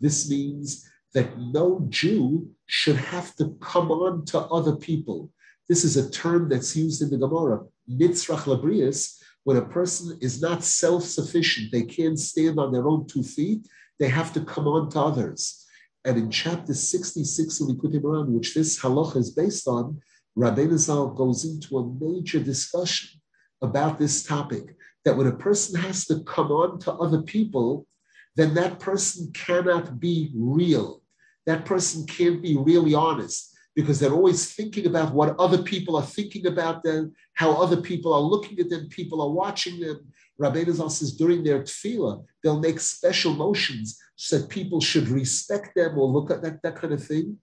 This 0.01 0.31
means 0.31 0.89
that 1.15 1.39
no 1.39 1.87
Jew 1.89 2.51
should 2.67 2.97
have 2.97 3.35
to 3.37 3.57
come 3.61 3.91
on 3.91 4.25
to 4.27 4.39
other 4.39 4.77
people. 4.77 5.33
This 5.71 5.85
is 5.85 5.97
a 5.97 6.11
term 6.11 6.49
that's 6.49 6.75
used 6.75 7.01
in 7.01 7.11
the 7.11 7.17
Gemara, 7.17 7.61
nitzrach 7.89 8.43
labrias, 8.43 9.23
when 9.45 9.57
a 9.57 9.65
person 9.65 10.19
is 10.21 10.43
not 10.43 10.65
self-sufficient, 10.65 11.71
they 11.71 11.85
can't 11.85 12.19
stand 12.19 12.59
on 12.59 12.73
their 12.73 12.89
own 12.89 13.07
two 13.07 13.23
feet, 13.23 13.69
they 14.01 14.09
have 14.09 14.33
to 14.33 14.41
come 14.41 14.67
on 14.67 14.91
to 14.91 15.01
others. 15.01 15.65
And 16.05 16.19
in 16.19 16.29
chapter 16.29 16.75
66 16.75 17.61
of 17.61 17.69
Likutei 17.69 18.01
Moharan, 18.01 18.31
which 18.31 18.53
this 18.53 18.81
halacha 18.81 19.19
is 19.19 19.31
based 19.31 19.69
on, 19.69 20.01
Rabbeinu 20.37 20.77
Zal 20.77 21.11
goes 21.11 21.45
into 21.45 21.79
a 21.79 21.95
major 22.05 22.41
discussion 22.41 23.21
about 23.63 23.97
this 23.97 24.25
topic, 24.25 24.75
that 25.05 25.17
when 25.17 25.29
a 25.29 25.37
person 25.37 25.81
has 25.81 26.05
to 26.07 26.25
come 26.25 26.51
on 26.51 26.81
to 26.81 26.93
other 26.95 27.23
people, 27.23 27.87
then 28.35 28.55
that 28.55 28.81
person 28.81 29.31
cannot 29.35 30.01
be 30.01 30.33
real. 30.35 31.05
That 31.47 31.65
person 31.65 32.07
can't 32.07 32.43
be 32.43 32.57
really 32.57 32.95
honest 32.95 33.50
because 33.77 34.01
they're 34.01 34.13
always 34.13 34.53
thinking 34.53 34.87
about 34.87 35.15
what 35.15 35.39
other 35.39 35.63
people 35.63 35.97
are 35.97 36.03
thinking 36.03 36.47
about 36.47 36.83
them, 36.83 37.15
how 37.35 37.53
other 37.53 37.81
people 37.81 38.13
are 38.13 38.21
looking 38.21 38.59
at 38.59 38.69
them, 38.69 38.89
people 38.89 39.23
are 39.23 39.31
watching 39.31 39.81
them. 39.81 40.01
Rabbeinu 40.41 40.73
Zal 40.73 40.91
says 40.91 41.13
during 41.13 41.45
their 41.45 41.63
tefillah, 41.63 42.25
they'll 42.43 42.61
make 42.61 42.81
special 42.81 43.33
motions 43.35 43.99
so 44.17 44.39
that 44.39 44.49
people 44.49 44.81
should 44.81 45.09
respect 45.09 45.75
them 45.77 45.99
or 45.99 46.09
look 46.09 46.31
at 46.31 46.43
that, 46.43 46.63
that 46.63 46.77
kind 46.77 46.93
of 46.93 47.05
thing. 47.05 47.39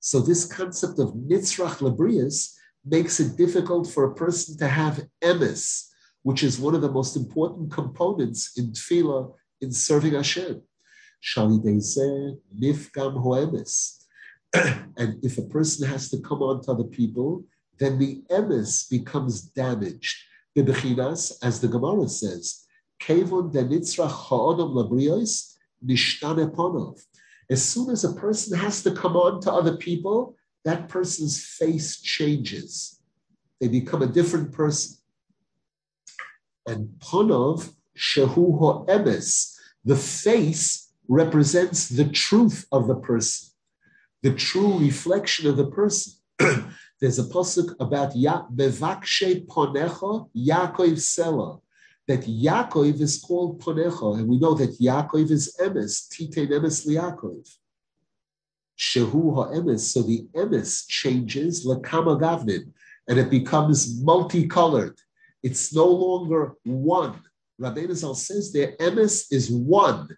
So 0.00 0.20
this 0.20 0.44
concept 0.46 0.98
of 0.98 1.12
nitzrach 1.14 1.78
labrias 1.78 2.54
makes 2.84 3.20
it 3.20 3.36
difficult 3.36 3.86
for 3.86 4.04
a 4.04 4.14
person 4.14 4.56
to 4.58 4.66
have 4.66 5.06
emes, 5.22 5.88
which 6.22 6.42
is 6.42 6.58
one 6.58 6.74
of 6.74 6.80
the 6.80 6.90
most 6.90 7.16
important 7.16 7.70
components 7.70 8.52
in 8.56 8.72
tefillah 8.72 9.34
in 9.60 9.70
serving 9.70 10.14
Hashem. 10.14 10.62
and 14.96 15.24
if 15.24 15.38
a 15.38 15.42
person 15.42 15.88
has 15.88 16.10
to 16.10 16.20
come 16.20 16.42
on 16.42 16.62
to 16.62 16.72
other 16.72 16.84
people, 16.84 17.44
then 17.78 17.98
the 17.98 18.22
emes 18.30 18.88
becomes 18.90 19.42
damaged. 19.42 20.16
As 20.56 21.60
the 21.60 21.68
Gemara 21.70 22.08
says, 22.08 22.66
as 27.50 27.64
soon 27.64 27.90
as 27.90 28.04
a 28.04 28.12
person 28.12 28.58
has 28.58 28.82
to 28.82 28.90
come 28.92 29.16
on 29.16 29.40
to 29.40 29.52
other 29.52 29.76
people, 29.76 30.36
that 30.64 30.88
person's 30.88 31.44
face 31.44 32.00
changes. 32.00 33.00
They 33.60 33.68
become 33.68 34.02
a 34.02 34.06
different 34.06 34.52
person. 34.52 34.96
And 36.66 36.88
ponov 36.98 37.72
shehu 37.96 38.58
ho'emes, 38.58 39.56
the 39.84 39.96
face 39.96 40.92
represents 41.08 41.88
the 41.88 42.08
truth 42.08 42.66
of 42.70 42.86
the 42.86 42.96
person, 42.96 43.49
the 44.22 44.34
true 44.34 44.78
reflection 44.78 45.48
of 45.48 45.56
the 45.56 45.66
person. 45.66 46.12
There's 47.00 47.18
a 47.18 47.24
pasuk 47.24 47.74
about 47.80 48.12
bevakshe 48.12 49.46
ponecha 49.46 50.28
Yaakov 50.36 51.00
Selah 51.00 51.58
that 52.10 52.26
Yaakov 52.26 53.00
is 53.00 53.18
called 53.18 53.62
Ponecha, 53.62 54.18
and 54.18 54.28
we 54.28 54.38
know 54.38 54.54
that 54.54 54.78
Yaakov 54.80 55.30
is 55.30 55.56
Emes, 55.60 56.08
Tite 56.10 56.50
Emes 56.50 56.86
Liakov. 56.86 57.48
Shehu 58.76 59.34
ha'emes, 59.36 59.92
so 59.92 60.02
the 60.02 60.26
emes 60.34 60.88
changes 60.88 61.66
lekama 61.66 62.18
gavnin, 62.18 62.72
and 63.06 63.18
it 63.18 63.30
becomes 63.30 64.02
multicolored. 64.02 64.98
It's 65.42 65.74
no 65.74 65.86
longer 65.86 66.54
one. 66.64 67.20
Rabbeinu 67.60 67.94
Zal 67.94 68.14
says 68.14 68.52
there, 68.52 68.74
emes 68.78 69.26
is 69.30 69.50
one. 69.50 70.08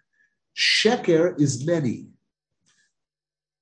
Sheker 0.57 1.39
is 1.39 1.65
many. 1.65 2.07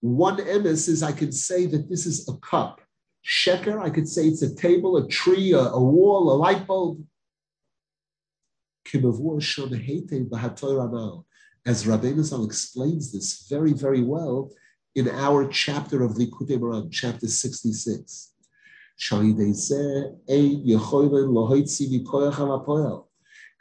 One 0.01 0.37
emes 0.37 0.89
is 0.89 1.03
I 1.03 1.11
can 1.11 1.31
say 1.31 1.67
that 1.67 1.87
this 1.89 2.05
is 2.05 2.27
a 2.27 2.35
cup. 2.37 2.81
Sheker, 3.23 3.79
I 3.79 3.91
could 3.91 4.07
say 4.07 4.27
it's 4.27 4.41
a 4.41 4.53
table, 4.55 4.97
a 4.97 5.07
tree, 5.07 5.53
a, 5.53 5.59
a 5.59 5.81
wall, 5.81 6.31
a 6.31 6.35
light 6.35 6.65
bulb. 6.65 7.05
As 11.63 11.85
Rabbeinu 11.85 12.23
Zal 12.23 12.43
explains 12.43 13.11
this 13.11 13.45
very, 13.47 13.73
very 13.73 14.01
well 14.01 14.51
in 14.95 15.07
our 15.07 15.47
chapter 15.47 16.03
of 16.03 16.13
Likutei 16.13 16.57
Moharan, 16.57 16.91
chapter 16.91 17.27
66. 17.27 18.33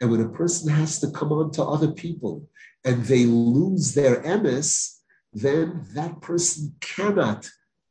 And 0.01 0.11
when 0.11 0.21
a 0.21 0.29
person 0.29 0.69
has 0.69 0.99
to 0.99 1.11
come 1.11 1.31
on 1.31 1.51
to 1.51 1.63
other 1.63 1.91
people 1.91 2.49
and 2.83 3.05
they 3.05 3.25
lose 3.25 3.93
their 3.93 4.23
emes, 4.23 5.00
then 5.33 5.85
that 5.93 6.21
person 6.21 6.75
cannot 6.79 7.49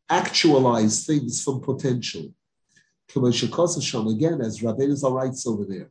actualize 0.08 1.06
things 1.06 1.42
from 1.42 1.60
potential. 1.60 2.34
Again, 3.16 4.40
as 4.40 4.60
Rabbeinu 4.60 4.96
Zal 4.96 5.12
writes 5.12 5.46
over 5.46 5.64
there. 5.64 5.90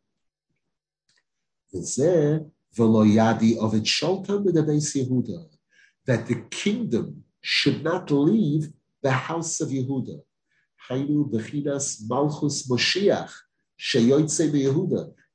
That 6.06 6.28
the 6.28 6.42
kingdom 6.50 7.24
should 7.42 7.84
not 7.84 8.12
leave 8.12 8.72
the 9.02 9.12
house 9.12 9.60
of 9.62 9.70
Yehuda. 9.70 10.22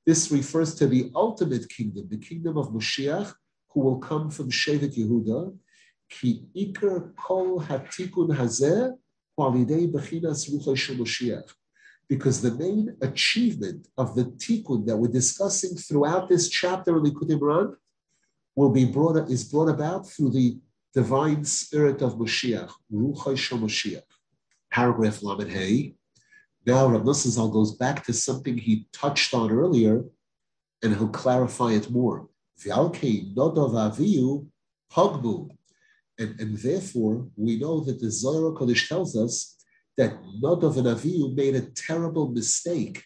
This 0.06 0.30
refers 0.30 0.74
to 0.74 0.86
the 0.86 1.10
ultimate 1.14 1.68
kingdom, 1.68 2.08
the 2.10 2.18
kingdom 2.18 2.56
of 2.58 2.68
Moshiach, 2.68 3.34
who 3.70 3.80
will 3.80 3.98
come 3.98 4.30
from 4.30 4.50
Shevet 4.50 4.96
Yehuda. 4.96 5.56
Moshiach. 10.96 11.52
Because 12.08 12.42
the 12.42 12.54
main 12.54 12.96
achievement 13.00 13.88
of 13.96 14.14
the 14.14 14.24
tikkun 14.24 14.86
that 14.86 14.96
we're 14.96 15.08
discussing 15.08 15.76
throughout 15.76 16.28
this 16.28 16.48
chapter 16.48 16.96
of 16.96 17.02
Likutei 17.02 17.38
Moharan 17.38 17.74
will 18.54 18.70
be 18.70 18.84
brought 18.84 19.30
is 19.30 19.44
brought 19.44 19.68
about 19.68 20.08
through 20.08 20.30
the 20.30 20.58
divine 20.92 21.44
spirit 21.44 22.02
of 22.02 22.14
Mashiach, 22.14 22.70
Ruchai 22.92 23.36
Mashiach. 23.58 24.02
Paragraph 24.70 25.22
Lamed 25.22 25.50
Hey. 25.50 25.94
Now 26.66 26.86
Rav 26.86 27.02
Nosson 27.02 27.52
goes 27.52 27.72
back 27.76 28.04
to 28.06 28.12
something 28.12 28.56
he 28.56 28.86
touched 28.92 29.34
on 29.34 29.50
earlier, 29.50 30.04
and 30.82 30.96
he'll 30.96 31.08
clarify 31.08 31.72
it 31.72 31.90
more. 31.90 32.28
And, 36.18 36.38
and 36.40 36.56
therefore, 36.58 37.26
we 37.36 37.58
know 37.58 37.80
that 37.80 38.00
the 38.00 38.10
Zohar 38.10 38.52
Kodesh 38.52 38.88
tells 38.88 39.16
us 39.16 39.56
that 39.96 40.16
Nadav 40.42 40.76
and 40.76 40.86
Avihu 40.86 41.34
made 41.34 41.56
a 41.56 41.62
terrible 41.62 42.28
mistake 42.28 43.02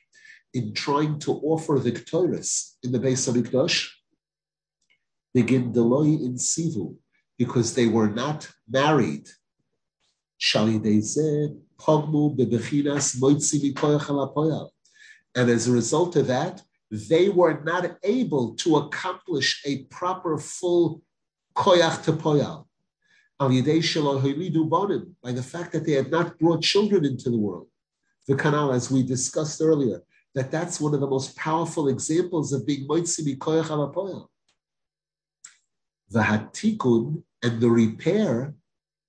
in 0.54 0.74
trying 0.74 1.18
to 1.20 1.32
offer 1.32 1.78
the 1.78 1.92
Ketores 1.92 2.74
in 2.82 2.92
the 2.92 2.98
Beis 2.98 3.28
Hamikdash. 3.28 3.88
Begin 5.34 5.72
Deloi 5.72 6.20
in 6.22 6.34
Sivu, 6.34 6.96
because 7.38 7.74
they 7.74 7.86
were 7.86 8.08
not 8.08 8.48
married. 8.68 9.28
And 15.34 15.50
as 15.50 15.68
a 15.68 15.72
result 15.72 16.16
of 16.16 16.26
that, 16.26 16.62
they 16.90 17.28
were 17.28 17.60
not 17.64 17.98
able 18.02 18.54
to 18.54 18.76
accomplish 18.76 19.62
a 19.66 19.84
proper 19.84 20.38
full 20.38 21.02
koyach 21.54 22.04
to 22.04 22.12
poyal 22.12 22.67
by 23.38 23.46
the 25.32 25.42
fact 25.46 25.72
that 25.72 25.84
they 25.86 25.92
had 25.92 26.10
not 26.10 26.38
brought 26.38 26.62
children 26.62 27.04
into 27.04 27.30
the 27.30 27.38
world. 27.38 27.68
The 28.26 28.34
canal, 28.34 28.72
as 28.72 28.90
we 28.90 29.04
discussed 29.04 29.62
earlier, 29.62 30.02
that 30.34 30.50
that's 30.50 30.80
one 30.80 30.92
of 30.92 31.00
the 31.00 31.06
most 31.06 31.36
powerful 31.36 31.88
examples 31.88 32.52
of 32.52 32.66
being 32.66 32.88
moitzi 32.88 33.22
mikoyach. 33.24 34.26
The 36.10 36.20
hatikun 36.20 37.22
and 37.42 37.60
the 37.60 37.70
repair 37.70 38.54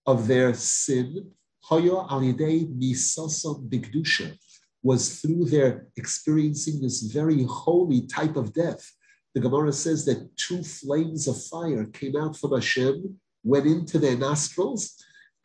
of 0.06 0.28
their 0.28 0.54
sin, 0.54 1.32
hoyo 1.70 2.08
alidei 2.10 2.68
misasom 2.68 3.68
bigdusha, 3.68 4.38
was 4.84 5.20
through 5.20 5.46
their 5.46 5.88
experiencing 5.98 6.82
this 6.82 7.02
very 7.02 7.44
holy 7.44 8.02
type 8.08 8.36
of 8.36 8.54
death. 8.54 8.94
The 9.34 9.42
Gemara 9.42 9.74
says 9.74 10.06
that 10.06 10.38
two 10.38 10.64
flames 10.64 11.28
of 11.28 11.44
fire 11.46 11.86
came 11.86 12.16
out 12.16 12.38
from 12.38 12.54
Hashem 12.54 13.20
went 13.44 13.66
into 13.66 14.00
their 14.00 14.18
nostrils 14.18 14.96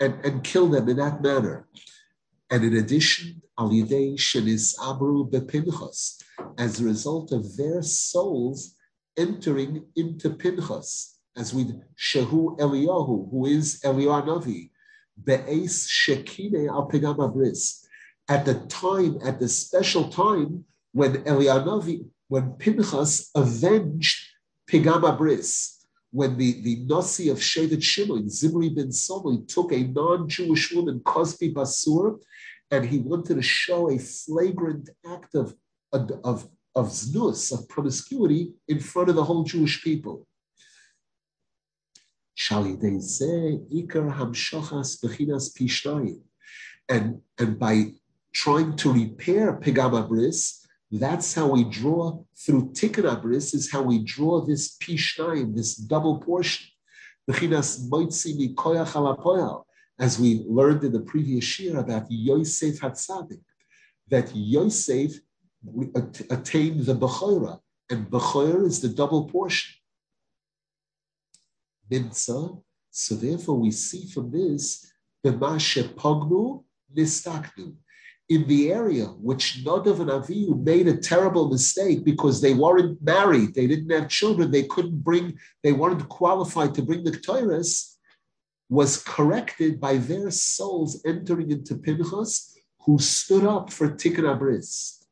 and, 0.00 0.14
and 0.24 0.44
killed 0.44 0.72
them 0.72 0.88
in 0.88 0.96
that 0.96 1.22
manner. 1.22 1.68
And 2.50 2.64
in 2.64 2.76
addition, 2.76 3.42
Alidei 3.58 4.16
Shenis 4.16 4.76
Abru 4.78 5.30
Bepinchas, 5.30 6.22
as 6.58 6.80
a 6.80 6.84
result 6.84 7.32
of 7.32 7.56
their 7.56 7.82
souls 7.82 8.74
entering 9.16 9.86
into 9.96 10.30
Pinchas, 10.30 11.18
as 11.36 11.54
with 11.54 11.80
Shehu 11.96 12.58
Eliyahu, 12.58 13.30
who 13.30 13.46
is 13.46 13.80
Eliyahu 13.84 14.70
Be'ez 15.22 15.88
Shekine 15.88 16.68
Al 16.68 17.28
Bris. 17.28 17.86
At 18.28 18.44
the 18.44 18.54
time, 18.66 19.18
at 19.24 19.38
the 19.38 19.48
special 19.48 20.08
time 20.08 20.64
when 20.92 21.24
Eliyahu 21.24 22.06
when 22.28 22.52
Pinchas 22.52 23.30
avenged 23.34 24.26
Pigam 24.68 25.16
Bris, 25.18 25.83
when 26.14 26.36
the, 26.36 26.60
the 26.60 26.76
Nasi 26.84 27.28
of 27.28 27.38
Shevet 27.38 27.82
Shimon, 27.82 28.30
Zimri 28.30 28.68
ben 28.68 28.90
Somli, 28.90 29.48
took 29.48 29.72
a 29.72 29.82
non-Jewish 29.82 30.72
woman, 30.72 31.00
Kozbi 31.00 31.52
Bas 31.52 31.84
Tzur, 31.84 32.20
and 32.70 32.86
he 32.86 32.98
wanted 32.98 33.34
to 33.34 33.42
show 33.42 33.90
a 33.90 33.98
flagrant 33.98 34.90
act 35.04 35.34
of, 35.34 35.56
of, 35.92 36.48
of 36.76 36.86
znus, 36.86 37.50
of 37.50 37.68
promiscuity, 37.68 38.52
in 38.68 38.78
front 38.78 39.08
of 39.08 39.16
the 39.16 39.24
whole 39.24 39.42
Jewish 39.42 39.82
people. 39.82 40.24
And, 46.88 47.22
and 47.40 47.58
by 47.58 47.92
trying 48.32 48.76
to 48.76 48.92
repair 48.92 49.58
Pigama 49.60 50.08
Bris, 50.08 50.63
that's 50.90 51.34
how 51.34 51.48
we 51.48 51.64
draw 51.64 52.22
through 52.36 52.72
Tikkun 52.72 53.04
Abris, 53.04 53.54
is 53.54 53.70
how 53.70 53.82
we 53.82 54.04
draw 54.04 54.40
this 54.40 54.76
Pishnayim, 54.78 55.54
this 55.56 55.74
double 55.74 56.18
portion. 56.18 56.66
As 59.98 60.18
we 60.18 60.44
learned 60.46 60.84
in 60.84 60.92
the 60.92 61.04
previous 61.06 61.58
year 61.58 61.78
about 61.78 62.06
Yosef 62.10 62.80
Hatzadik, 62.80 63.40
that 64.08 64.30
Yosef 64.34 65.12
attained 66.30 66.80
the 66.84 66.94
Bechora, 66.94 67.60
and 67.90 68.10
Bechor 68.10 68.66
is 68.66 68.80
the 68.80 68.88
double 68.88 69.24
portion. 69.28 69.74
Nimtza, 71.90 72.62
so 72.90 73.14
therefore 73.14 73.58
we 73.58 73.70
see 73.70 74.06
from 74.06 74.30
this, 74.30 74.92
B'ma 75.24 75.58
shepognu 75.58 76.64
nistaknu 76.94 77.74
in 78.28 78.46
the 78.48 78.72
area 78.72 79.04
which 79.04 79.62
Nadav 79.64 80.00
and 80.00 80.10
Avihu 80.10 80.62
made 80.64 80.88
a 80.88 80.96
terrible 80.96 81.48
mistake 81.50 82.04
because 82.04 82.40
they 82.40 82.54
weren't 82.54 83.02
married, 83.02 83.54
they 83.54 83.66
didn't 83.66 83.90
have 83.90 84.08
children, 84.08 84.50
they 84.50 84.62
couldn't 84.64 85.04
bring, 85.04 85.38
they 85.62 85.72
weren't 85.72 86.08
qualified 86.08 86.74
to 86.74 86.82
bring 86.82 87.04
the 87.04 87.10
Ketores, 87.10 87.96
was 88.70 89.02
corrected 89.02 89.78
by 89.78 89.98
their 89.98 90.30
souls 90.30 91.02
entering 91.04 91.50
into 91.50 91.76
Pinchas, 91.76 92.56
who 92.80 92.98
stood 92.98 93.44
up 93.44 93.70
for 93.70 93.90
Tikkun 93.90 94.24
Abris. 94.24 95.04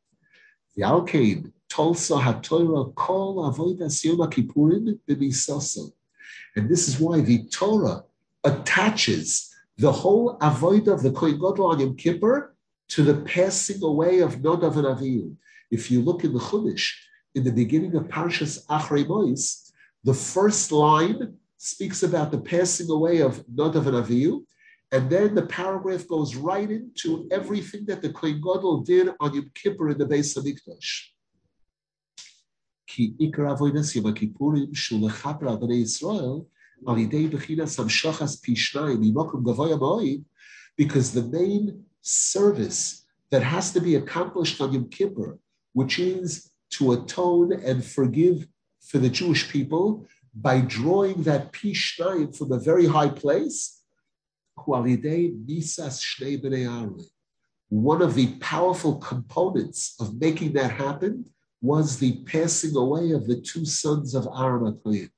The 0.74 0.82
Alkain, 0.82 1.52
Tolsa 1.68 2.20
HaTorah, 2.20 2.94
Kol 2.94 3.50
Avodas 3.50 4.04
Yom 4.04 4.18
Kippurim. 4.30 5.92
And 6.56 6.68
this 6.68 6.88
is 6.88 6.98
why 6.98 7.20
the 7.20 7.44
Torah 7.48 8.04
attaches 8.44 9.54
the 9.78 9.92
whole 9.92 10.38
avodah 10.38 10.94
of 10.94 11.02
the 11.02 11.12
Kohen 11.12 11.38
Gadol 11.38 11.66
on 11.66 11.80
Yom 11.80 11.96
Kippur 11.96 12.51
to 12.92 13.02
the 13.02 13.22
passing 13.22 13.82
away 13.82 14.20
of 14.20 14.36
Nodav 14.36 14.76
and 14.76 14.84
Avihu. 14.84 15.34
If 15.70 15.90
you 15.90 16.02
look 16.02 16.24
in 16.24 16.34
the 16.34 16.38
Chumash, 16.38 16.92
in 17.34 17.42
the 17.42 17.50
beginning 17.50 17.96
of 17.96 18.04
Parshas 18.04 18.66
Achrei 18.66 19.08
Mois, 19.08 19.72
the 20.04 20.12
first 20.12 20.70
line 20.70 21.38
speaks 21.56 22.02
about 22.02 22.30
the 22.30 22.38
passing 22.38 22.90
away 22.90 23.22
of 23.22 23.46
Nodav 23.46 23.86
and 23.86 23.96
Avihu, 24.02 24.44
and 24.92 25.08
then 25.08 25.34
the 25.34 25.46
paragraph 25.46 26.06
goes 26.06 26.36
right 26.36 26.70
into 26.70 27.26
everything 27.32 27.86
that 27.86 28.02
the 28.02 28.12
Kohen 28.12 28.42
Gadol 28.42 28.82
did 28.82 29.08
on 29.20 29.32
Yom 29.32 29.50
Kippur 29.54 29.88
in 29.88 29.96
the 29.96 30.04
Beis 30.04 30.36
Hamikdash. 30.36 31.06
Ki 32.86 33.14
ikar 33.18 33.48
Yom 33.48 34.14
Kippurim 34.14 35.46
al 35.46 35.58
bnei 35.58 35.82
Yisrael 35.82 36.44
al 36.86 36.96
yidei 36.96 37.30
bechinas 37.30 37.78
hamshachas 37.78 38.38
pishnayim 38.44 39.14
gavoya 39.14 40.22
because 40.76 41.14
the 41.14 41.22
main 41.22 41.86
service 42.02 43.06
that 43.30 43.42
has 43.42 43.72
to 43.72 43.80
be 43.80 43.94
accomplished 43.94 44.60
on 44.60 44.72
Yom 44.72 44.88
Kippur, 44.90 45.38
which 45.72 45.98
is 45.98 46.50
to 46.70 46.92
atone 46.92 47.52
and 47.52 47.84
forgive 47.84 48.46
for 48.80 48.98
the 48.98 49.08
Jewish 49.08 49.48
people 49.50 50.06
by 50.34 50.60
drawing 50.60 51.22
that 51.22 51.52
Pishnayim 51.52 52.36
from 52.36 52.52
a 52.52 52.58
very 52.58 52.86
high 52.86 53.08
place. 53.08 53.82
One 57.68 58.02
of 58.02 58.14
the 58.14 58.34
powerful 58.40 58.96
components 58.96 59.94
of 59.98 60.20
making 60.20 60.52
that 60.54 60.72
happen 60.72 61.26
was 61.62 61.98
the 61.98 62.22
passing 62.24 62.76
away 62.76 63.12
of 63.12 63.26
the 63.26 63.40
two 63.40 63.64
sons 63.64 64.14
of 64.14 64.26
Aaron 64.36 64.78
And 64.84 65.10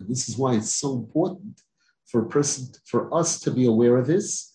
this 0.00 0.28
is 0.28 0.36
why 0.38 0.54
it's 0.54 0.72
so 0.72 0.94
important 0.94 1.60
for 2.06 2.22
a 2.22 2.28
person, 2.28 2.68
for 2.86 3.12
us 3.14 3.40
to 3.40 3.50
be 3.50 3.66
aware 3.66 3.96
of 3.96 4.06
this 4.06 4.51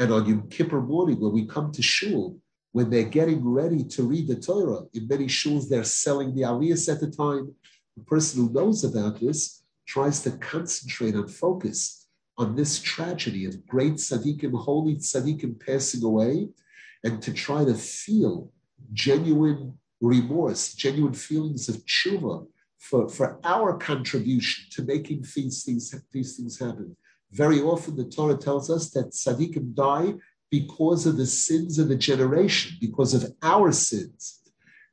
and 0.00 0.10
on 0.10 0.26
Yom 0.26 0.48
Kippur 0.48 0.80
morning, 0.80 1.20
when 1.20 1.32
we 1.32 1.44
come 1.44 1.70
to 1.72 1.82
shul, 1.82 2.38
when 2.72 2.88
they're 2.88 3.04
getting 3.04 3.46
ready 3.46 3.84
to 3.84 4.02
read 4.02 4.28
the 4.28 4.34
Torah, 4.34 4.84
in 4.94 5.06
many 5.06 5.26
shuls 5.26 5.68
they're 5.68 5.84
selling 5.84 6.34
the 6.34 6.40
aliyahs 6.40 6.90
at 6.90 7.00
the 7.00 7.10
time. 7.10 7.54
The 7.98 8.04
person 8.04 8.40
who 8.40 8.52
knows 8.52 8.82
about 8.82 9.20
this 9.20 9.62
tries 9.86 10.22
to 10.22 10.30
concentrate 10.30 11.14
and 11.14 11.30
focus 11.30 12.06
on 12.38 12.56
this 12.56 12.80
tragedy 12.80 13.44
of 13.44 13.66
great 13.66 13.94
tzaddikim, 13.94 14.58
holy 14.58 14.96
tzaddikim 14.96 15.60
passing 15.66 16.02
away, 16.02 16.48
and 17.04 17.20
to 17.20 17.34
try 17.34 17.66
to 17.66 17.74
feel 17.74 18.50
genuine 18.94 19.78
remorse, 20.00 20.72
genuine 20.72 21.12
feelings 21.12 21.68
of 21.68 21.76
tshuva 21.84 22.46
for, 22.80 23.08
for 23.08 23.38
our 23.44 23.76
contribution 23.76 24.64
to 24.72 24.82
making 24.82 25.22
these 25.36 25.62
things, 25.64 25.94
these 26.10 26.36
things 26.36 26.58
happen. 26.58 26.96
Very 27.30 27.60
often 27.60 27.94
the 27.94 28.04
Torah 28.04 28.36
tells 28.36 28.70
us 28.70 28.90
that 28.90 29.10
tzaddikim 29.10 29.74
die 29.74 30.14
because 30.50 31.06
of 31.06 31.16
the 31.16 31.26
sins 31.26 31.78
of 31.78 31.88
the 31.88 31.96
generation, 31.96 32.76
because 32.80 33.14
of 33.14 33.32
our 33.42 33.70
sins. 33.70 34.40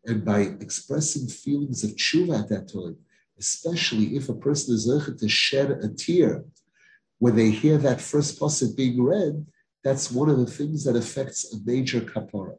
And 0.05 0.23
by 0.23 0.41
expressing 0.59 1.27
feelings 1.27 1.83
of 1.83 1.91
tshuva 1.91 2.41
at 2.41 2.49
that 2.49 2.71
time, 2.71 2.97
especially 3.39 4.17
if 4.17 4.29
a 4.29 4.35
person 4.35 4.75
is 4.75 4.89
able 4.89 5.17
to 5.17 5.29
shed 5.29 5.71
a 5.71 5.87
tear 5.87 6.43
when 7.19 7.35
they 7.35 7.49
hear 7.49 7.77
that 7.77 8.01
first 8.01 8.39
pasuk 8.39 8.75
being 8.75 9.01
read, 9.01 9.45
that's 9.83 10.11
one 10.11 10.29
of 10.29 10.37
the 10.37 10.45
things 10.45 10.83
that 10.83 10.95
affects 10.95 11.53
a 11.53 11.57
major 11.65 12.01
kapara. 12.01 12.57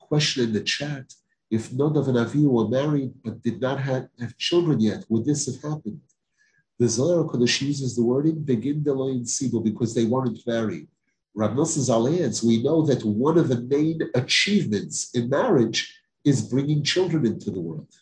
Question 0.00 0.44
in 0.44 0.52
the 0.52 0.62
chat: 0.62 1.14
If 1.50 1.70
Nadav 1.70 2.06
and 2.06 2.16
Avihu 2.16 2.48
were 2.48 2.68
married 2.68 3.12
but 3.24 3.42
did 3.42 3.60
not 3.60 3.80
have, 3.80 4.08
have 4.20 4.36
children 4.38 4.80
yet, 4.80 5.04
would 5.08 5.24
this 5.24 5.46
have 5.46 5.60
happened? 5.62 6.00
The 6.78 6.88
Zohar 6.88 7.24
Kodesh 7.24 7.60
uses 7.60 7.96
the 7.96 8.04
wording 8.04 8.42
begin 8.42 8.82
Deloin 8.82 9.24
Sibo 9.26 9.62
because 9.62 9.94
they 9.94 10.04
weren't 10.04 10.46
married. 10.46 10.88
Rav 11.34 11.52
Nosson 11.52 12.46
we 12.46 12.62
know 12.62 12.82
that 12.86 13.04
one 13.04 13.36
of 13.36 13.48
the 13.48 13.60
main 13.60 14.00
achievements 14.14 15.10
in 15.14 15.28
marriage 15.28 15.94
is 16.24 16.42
bringing 16.42 16.82
children 16.82 17.26
into 17.26 17.50
the 17.50 17.60
world, 17.60 17.92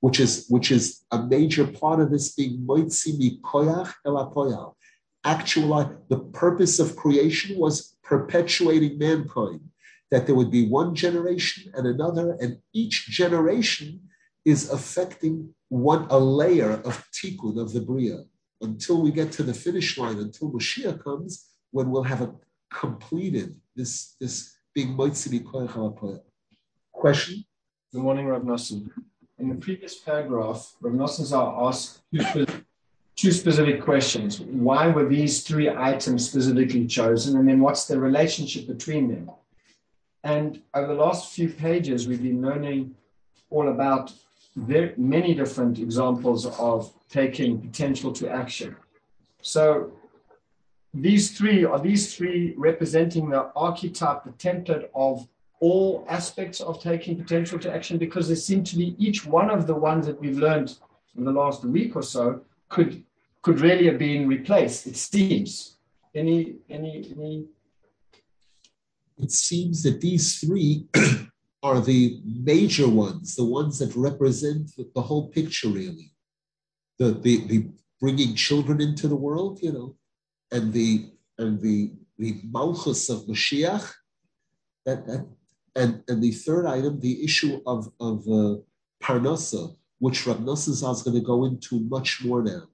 which 0.00 0.20
is 0.20 0.46
which 0.48 0.70
is 0.70 1.04
a 1.10 1.22
major 1.22 1.66
part 1.66 2.00
of 2.00 2.10
this 2.10 2.34
being 2.34 2.58
moitzi 2.66 3.12
mikoyach 3.18 3.92
el 4.04 4.76
Actually, 5.22 5.86
the 6.08 6.18
purpose 6.18 6.78
of 6.78 6.96
creation 6.96 7.58
was 7.58 7.96
perpetuating 8.02 8.98
mankind, 8.98 9.60
that 10.10 10.26
there 10.26 10.34
would 10.34 10.50
be 10.50 10.68
one 10.68 10.94
generation 10.94 11.72
and 11.74 11.86
another, 11.86 12.36
and 12.40 12.58
each 12.72 13.06
generation 13.06 14.00
is 14.44 14.70
affecting 14.70 15.54
one 15.68 16.06
a 16.10 16.18
layer 16.18 16.72
of 16.84 17.04
tikkun 17.12 17.60
of 17.60 17.72
the 17.72 17.80
bria 17.80 18.24
until 18.60 19.00
we 19.00 19.10
get 19.10 19.32
to 19.32 19.42
the 19.42 19.54
finish 19.54 19.96
line, 19.96 20.18
until 20.18 20.50
Mashiach 20.50 21.02
comes, 21.02 21.46
when 21.70 21.90
we'll 21.90 22.02
have 22.02 22.20
a 22.20 22.32
completed 22.70 23.56
this 23.74 24.14
this 24.20 24.56
being 24.74 24.96
moitzi 24.96 25.28
mikoyach 25.28 26.20
Question? 26.92 27.44
Good 27.92 28.02
morning, 28.02 28.26
Rav 28.26 28.42
Nosson. 28.42 28.90
In 29.38 29.48
the 29.48 29.54
previous 29.54 29.96
paragraph, 29.96 30.74
Rav 30.80 30.92
Nosson 30.94 31.68
asked 31.68 32.02
two 33.16 33.32
specific 33.32 33.82
questions. 33.82 34.40
Why 34.40 34.88
were 34.88 35.08
these 35.08 35.42
three 35.42 35.68
items 35.68 36.28
specifically 36.28 36.86
chosen? 36.86 37.38
And 37.38 37.48
then 37.48 37.60
what's 37.60 37.86
the 37.86 37.98
relationship 37.98 38.66
between 38.66 39.08
them? 39.08 39.30
And 40.24 40.60
over 40.74 40.88
the 40.88 41.00
last 41.00 41.32
few 41.32 41.48
pages, 41.48 42.06
we've 42.06 42.22
been 42.22 42.42
learning 42.42 42.94
all 43.50 43.68
about 43.68 44.12
very 44.56 44.94
many 44.96 45.34
different 45.34 45.78
examples 45.78 46.46
of 46.58 46.92
taking 47.08 47.60
potential 47.60 48.12
to 48.12 48.28
action. 48.28 48.76
So 49.42 49.92
these 50.92 51.36
three 51.36 51.64
are 51.64 51.78
these 51.78 52.14
three 52.14 52.54
representing 52.56 53.30
the 53.30 53.50
archetype, 53.54 54.24
the 54.24 54.32
template 54.32 54.88
of 54.94 55.26
all 55.60 56.04
aspects 56.08 56.60
of 56.60 56.82
taking 56.82 57.16
potential 57.16 57.58
to 57.58 57.72
action 57.72 57.98
because 57.98 58.28
they 58.28 58.34
seem 58.34 58.64
to 58.64 58.76
be 58.76 58.96
each 58.98 59.26
one 59.26 59.50
of 59.50 59.66
the 59.66 59.74
ones 59.74 60.06
that 60.06 60.18
we've 60.20 60.38
learned 60.38 60.76
in 61.16 61.24
the 61.24 61.30
last 61.30 61.64
week 61.64 61.94
or 61.96 62.02
so 62.02 62.40
could 62.68 63.02
could 63.42 63.60
really 63.60 63.86
have 63.86 63.98
been 63.98 64.28
replaced. 64.28 64.86
It 64.86 64.96
seems. 64.96 65.76
Any 66.14 66.56
any 66.68 67.12
any. 67.16 67.44
It 69.22 69.32
seems 69.32 69.82
that 69.82 70.00
these 70.00 70.38
three 70.38 70.86
are 71.62 71.80
the 71.80 72.20
major 72.24 72.88
ones, 72.88 73.36
the 73.36 73.44
ones 73.44 73.78
that 73.78 73.94
represent 73.94 74.70
the 74.94 75.02
whole 75.02 75.28
picture, 75.28 75.68
really. 75.68 76.12
The, 76.98 77.12
the, 77.12 77.46
the 77.46 77.66
bringing 78.00 78.34
children 78.34 78.80
into 78.80 79.08
the 79.08 79.16
world, 79.16 79.60
you 79.62 79.72
know, 79.72 79.96
and 80.52 80.72
the 80.72 81.10
and 81.38 81.60
the 81.60 81.92
the 82.18 82.40
malchus 82.44 83.08
of 83.08 83.20
Mashiach, 83.26 83.90
that, 84.84 85.06
that 85.06 85.26
and, 85.76 86.02
and 86.08 86.22
the 86.22 86.32
third 86.32 86.66
item, 86.66 87.00
the 87.00 87.24
issue 87.24 87.60
of, 87.66 87.90
of 88.00 88.20
uh, 88.28 88.56
Parnasa, 89.02 89.74
which 89.98 90.26
Rav 90.26 90.38
Nosson 90.38 90.70
is 90.70 91.02
going 91.02 91.16
to 91.16 91.24
go 91.24 91.44
into 91.44 91.80
much 91.80 92.22
more 92.24 92.42
now. 92.42 92.64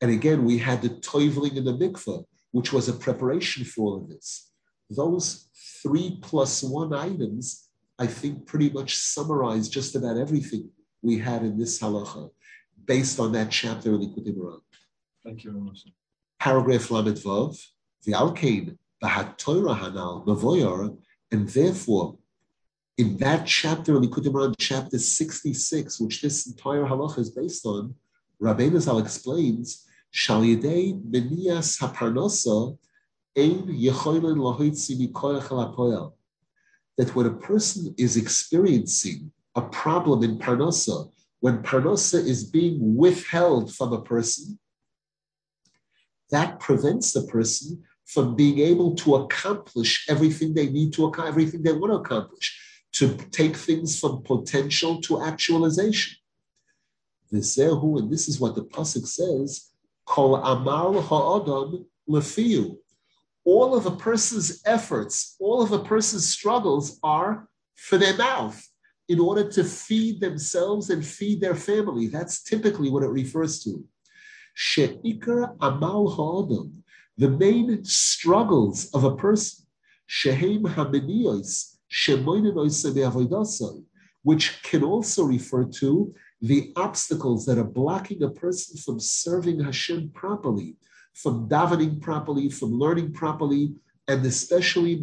And 0.00 0.10
again, 0.10 0.44
we 0.44 0.58
had 0.58 0.82
the 0.82 0.90
toivling 0.90 1.56
in 1.56 1.64
the 1.64 1.72
mikveh, 1.72 2.24
which 2.52 2.72
was 2.72 2.88
a 2.88 2.92
preparation 2.92 3.64
for 3.64 3.82
all 3.82 3.96
of 4.02 4.08
this. 4.08 4.47
Those 4.90 5.48
three 5.82 6.18
plus 6.22 6.62
one 6.62 6.94
items, 6.94 7.68
I 7.98 8.06
think, 8.06 8.46
pretty 8.46 8.70
much 8.70 8.96
summarize 8.96 9.68
just 9.68 9.94
about 9.94 10.16
everything 10.16 10.70
we 11.02 11.18
had 11.18 11.42
in 11.42 11.58
this 11.58 11.80
halacha, 11.80 12.30
based 12.84 13.20
on 13.20 13.32
that 13.32 13.50
chapter 13.50 13.94
in 13.94 14.00
Likutei 14.00 14.34
Moharan. 14.34 14.60
Thank 15.24 15.44
you 15.44 15.52
very 15.52 15.62
much. 15.62 15.84
Paragraph 16.40 16.90
Lamed 16.90 17.16
Vav, 17.16 17.60
the 18.04 18.12
Alkain, 18.12 18.78
the 19.00 19.34
Torah 19.36 19.74
Hanal, 19.74 20.26
Mavoyor, 20.26 20.96
and 21.30 21.48
therefore 21.48 22.16
in 22.96 23.16
that 23.18 23.46
chapter, 23.46 23.96
in 23.96 24.02
Likutei 24.02 24.32
Moharan, 24.32 24.54
chapter 24.58 24.98
66, 24.98 26.00
which 26.00 26.20
this 26.20 26.46
entire 26.46 26.84
halacha 26.84 27.18
is 27.18 27.30
based 27.30 27.64
on, 27.64 27.94
Rabbeinu 28.42 28.80
Zal 28.80 28.98
explains, 28.98 29.86
Shal 30.10 30.42
Yedei 30.42 31.00
Benias 31.00 31.78
HaParnosa 31.80 32.76
that 36.98 37.14
when 37.14 37.26
a 37.26 37.30
person 37.30 37.94
is 37.96 38.16
experiencing 38.16 39.30
a 39.54 39.62
problem 39.62 40.22
in 40.24 40.38
Parnosa, 40.38 41.10
when 41.40 41.62
Parnosa 41.62 42.18
is 42.18 42.44
being 42.44 42.96
withheld 42.96 43.72
from 43.74 43.92
a 43.92 44.02
person, 44.02 44.58
that 46.30 46.58
prevents 46.58 47.12
the 47.12 47.22
person 47.22 47.84
from 48.04 48.34
being 48.34 48.58
able 48.58 48.94
to 48.96 49.14
accomplish 49.14 50.06
everything 50.08 50.54
they 50.54 50.68
need 50.68 50.92
to 50.94 51.06
accomplish, 51.06 51.30
everything 51.30 51.62
they 51.62 51.72
want 51.72 51.92
to 51.92 51.98
accomplish 51.98 52.58
to 52.92 53.16
take 53.30 53.54
things 53.56 54.00
from 54.00 54.22
potential 54.22 55.00
to 55.02 55.22
actualization. 55.22 56.16
V'zehu, 57.32 57.98
and 57.98 58.10
this 58.10 58.28
is 58.28 58.40
what 58.40 58.54
the 58.54 58.64
pasuk 58.64 59.06
says: 59.06 59.70
"Kol 60.06 60.36
amal 60.36 61.00
ha'adam 61.02 61.86
lefiu." 62.08 62.78
All 63.54 63.74
of 63.74 63.86
a 63.86 63.96
person's 63.96 64.60
efforts, 64.66 65.34
all 65.40 65.62
of 65.62 65.72
a 65.72 65.78
person's 65.78 66.28
struggles 66.28 66.98
are 67.02 67.48
for 67.76 67.96
their 67.96 68.14
mouth 68.14 68.62
in 69.08 69.18
order 69.18 69.48
to 69.52 69.64
feed 69.64 70.20
themselves 70.20 70.90
and 70.90 71.02
feed 71.02 71.40
their 71.40 71.54
family. 71.54 72.08
That's 72.08 72.42
typically 72.42 72.90
what 72.90 73.04
it 73.04 73.08
refers 73.22 73.64
to. 73.64 73.82
She'ikar 74.52 75.56
amal 75.62 76.10
ha'adam, 76.10 76.84
the 77.16 77.30
main 77.30 77.82
struggles 77.86 78.90
of 78.92 79.04
a 79.04 79.16
person, 79.16 79.64
shehem 80.04 80.64
hameniyos, 80.64 81.76
which 84.24 84.62
can 84.62 84.84
also 84.84 85.24
refer 85.24 85.64
to 85.64 86.14
the 86.42 86.72
obstacles 86.76 87.46
that 87.46 87.56
are 87.56 87.72
blocking 87.80 88.22
a 88.22 88.28
person 88.28 88.76
from 88.76 89.00
serving 89.00 89.64
Hashem 89.64 90.10
properly, 90.10 90.76
from 91.22 91.48
davening 91.48 92.00
properly, 92.00 92.48
from 92.48 92.78
learning 92.78 93.12
properly, 93.12 93.74
and 94.06 94.24
especially 94.24 94.94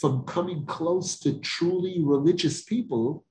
from 0.00 0.24
coming 0.24 0.66
close 0.66 1.18
to 1.18 1.40
truly 1.40 1.96
religious 2.02 2.62
people. 2.62 3.24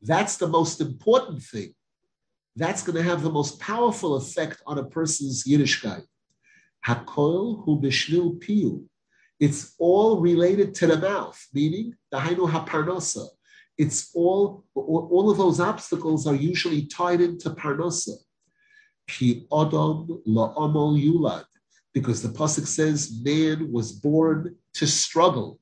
That's 0.00 0.36
the 0.36 0.46
most 0.48 0.80
important 0.80 1.42
thing. 1.42 1.74
That's 2.54 2.82
going 2.82 2.96
to 2.96 3.02
have 3.02 3.22
the 3.22 3.32
most 3.32 3.58
powerful 3.60 4.16
effect 4.16 4.62
on 4.66 4.78
a 4.78 4.84
person's 4.84 5.44
Yiddishkeit. 5.44 6.02
Hakol 6.86 7.64
hu 7.64 7.80
b'shnil 7.80 8.38
piyu. 8.38 8.84
It's 9.40 9.74
all 9.78 10.20
related 10.20 10.74
to 10.76 10.86
the 10.86 10.98
mouth, 10.98 11.38
meaning 11.52 11.94
the 12.10 12.18
hainu 12.18 12.50
haparnasa. 12.50 13.26
It's 13.78 14.10
all, 14.14 14.64
all 14.74 15.30
of 15.30 15.38
those 15.38 15.60
obstacles 15.60 16.26
are 16.26 16.34
usually 16.34 16.86
tied 16.86 17.20
into 17.20 17.50
parnasa. 17.50 18.16
Ki 19.08 19.46
odom 19.50 20.20
la'omol 20.26 21.00
yulad. 21.00 21.44
Because 21.94 22.20
the 22.22 22.28
pasuk 22.28 22.66
says 22.66 23.20
man 23.22 23.72
was 23.72 23.92
born 23.92 24.56
to 24.74 24.86
struggle. 24.86 25.60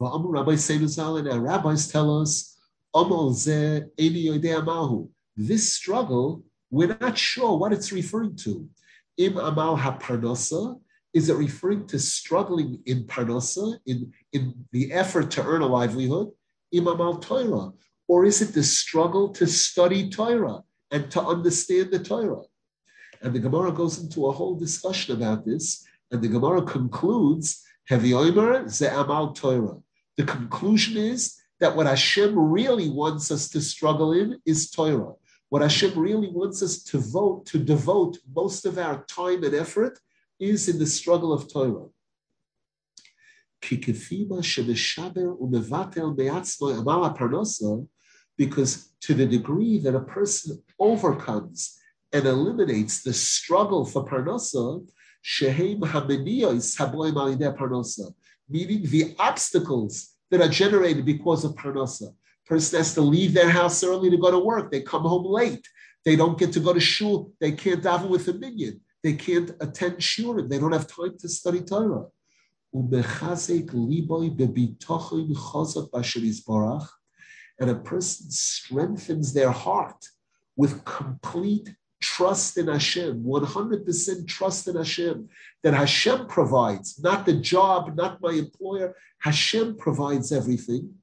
Rabbi 0.00 0.52
and 0.52 1.28
our 1.28 1.40
rabbis 1.40 1.88
tell 1.88 2.20
us, 2.20 2.56
this 5.36 5.74
struggle, 5.74 6.44
we're 6.70 6.96
not 7.00 7.18
sure 7.18 7.58
what 7.58 7.72
it's 7.72 7.92
referring 7.92 8.36
to. 8.36 8.68
Im 9.18 9.36
amal 9.36 9.76
haparnosa, 9.76 10.80
is 11.16 11.30
it 11.30 11.34
referring 11.36 11.86
to 11.86 11.98
struggling 11.98 12.78
in 12.84 13.04
parnosa, 13.04 13.78
in, 13.86 14.12
in 14.34 14.52
the 14.72 14.92
effort 14.92 15.30
to 15.30 15.42
earn 15.42 15.62
a 15.62 15.66
livelihood? 15.66 16.28
Im 16.72 16.86
amal 16.86 17.16
Torah. 17.16 17.72
Or 18.06 18.26
is 18.26 18.42
it 18.42 18.52
the 18.52 18.62
struggle 18.62 19.30
to 19.30 19.46
study 19.46 20.10
Torah 20.10 20.60
and 20.90 21.10
to 21.12 21.22
understand 21.22 21.90
the 21.90 22.00
Torah? 22.00 22.42
And 23.22 23.34
the 23.34 23.38
Gemara 23.38 23.72
goes 23.72 23.98
into 23.98 24.26
a 24.26 24.32
whole 24.32 24.56
discussion 24.56 25.16
about 25.16 25.46
this, 25.46 25.86
and 26.10 26.20
the 26.20 26.28
Gemara 26.28 26.60
concludes, 26.60 27.64
Heavy 27.86 28.12
Omer 28.12 28.68
ze 28.68 28.86
amal 28.86 29.32
Torah. 29.32 29.78
The 30.18 30.24
conclusion 30.24 30.98
is 30.98 31.40
that 31.60 31.74
what 31.74 31.86
Hashem 31.86 32.38
really 32.38 32.90
wants 32.90 33.30
us 33.30 33.48
to 33.54 33.62
struggle 33.62 34.12
in 34.12 34.38
is 34.44 34.70
Torah. 34.70 35.14
What 35.48 35.62
Hashem 35.62 35.98
really 35.98 36.28
wants 36.30 36.62
us 36.62 36.82
to 36.90 36.98
vote, 36.98 37.46
to 37.46 37.58
devote 37.58 38.18
most 38.34 38.66
of 38.66 38.76
our 38.76 39.02
time 39.04 39.42
and 39.42 39.54
effort 39.54 39.98
is 40.38 40.68
in 40.68 40.78
the 40.78 40.86
struggle 40.86 41.32
of 41.32 41.52
Torah. 41.52 41.86
Because 48.38 48.92
to 49.00 49.14
the 49.14 49.26
degree 49.26 49.78
that 49.78 49.94
a 49.94 50.00
person 50.00 50.62
overcomes 50.78 51.78
and 52.12 52.26
eliminates 52.26 53.02
the 53.02 53.12
struggle 53.12 53.84
for 53.84 54.04
parnasa, 54.04 54.84
meaning 58.48 58.82
the 58.84 59.16
obstacles 59.18 60.16
that 60.30 60.40
are 60.40 60.48
generated 60.48 61.04
because 61.04 61.44
of 61.44 61.54
parnasa. 61.54 62.14
Person 62.46 62.78
has 62.78 62.94
to 62.94 63.00
leave 63.00 63.34
their 63.34 63.50
house 63.50 63.82
early 63.82 64.08
to 64.10 64.16
go 64.16 64.30
to 64.30 64.38
work. 64.38 64.70
They 64.70 64.82
come 64.82 65.02
home 65.02 65.24
late. 65.26 65.66
They 66.04 66.14
don't 66.14 66.38
get 66.38 66.52
to 66.52 66.60
go 66.60 66.72
to 66.72 66.78
shul. 66.78 67.32
They 67.40 67.52
can't 67.52 67.82
daven 67.82 68.08
with 68.08 68.28
a 68.28 68.34
minyan. 68.34 68.80
They 69.06 69.14
can't 69.14 69.52
attend 69.60 69.98
shurim. 69.98 70.48
They 70.48 70.58
don't 70.58 70.72
have 70.72 70.88
time 70.88 71.16
to 71.20 71.28
study 71.28 71.60
Torah. 71.60 72.06
And 72.72 72.92
a 77.70 77.74
person 77.76 78.30
strengthens 78.32 79.32
their 79.32 79.52
heart 79.52 80.04
with 80.56 80.84
complete 80.84 81.72
trust 82.02 82.58
in 82.58 82.66
Hashem, 82.66 83.22
100% 83.22 84.26
trust 84.26 84.66
in 84.66 84.74
Hashem, 84.74 85.28
that 85.62 85.74
Hashem 85.74 86.26
provides, 86.26 87.00
not 87.00 87.26
the 87.26 87.34
job, 87.34 87.96
not 87.96 88.20
my 88.20 88.32
employer. 88.32 88.96
Hashem 89.20 89.76
provides 89.76 90.32
everything. 90.32 90.94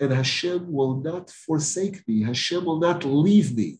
And 0.00 0.12
Hashem 0.12 0.72
will 0.72 0.96
not 0.96 1.30
forsake 1.30 2.08
me. 2.08 2.24
Hashem 2.24 2.64
will 2.64 2.80
not 2.80 3.04
leave 3.04 3.56
me. 3.56 3.78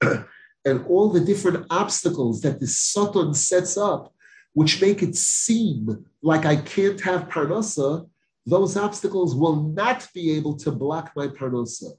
and 0.64 0.86
all 0.86 1.08
the 1.10 1.20
different 1.20 1.66
obstacles 1.70 2.40
that 2.42 2.60
the 2.60 2.66
Satan 2.66 3.34
sets 3.34 3.76
up, 3.76 4.12
which 4.52 4.80
make 4.80 5.02
it 5.02 5.16
seem 5.16 6.04
like 6.22 6.44
I 6.44 6.56
can't 6.56 7.00
have 7.00 7.28
parnasa, 7.28 8.08
those 8.46 8.76
obstacles 8.76 9.34
will 9.34 9.56
not 9.70 10.08
be 10.14 10.32
able 10.32 10.56
to 10.58 10.70
block 10.70 11.12
my 11.16 11.28
parnasa. 11.28 11.92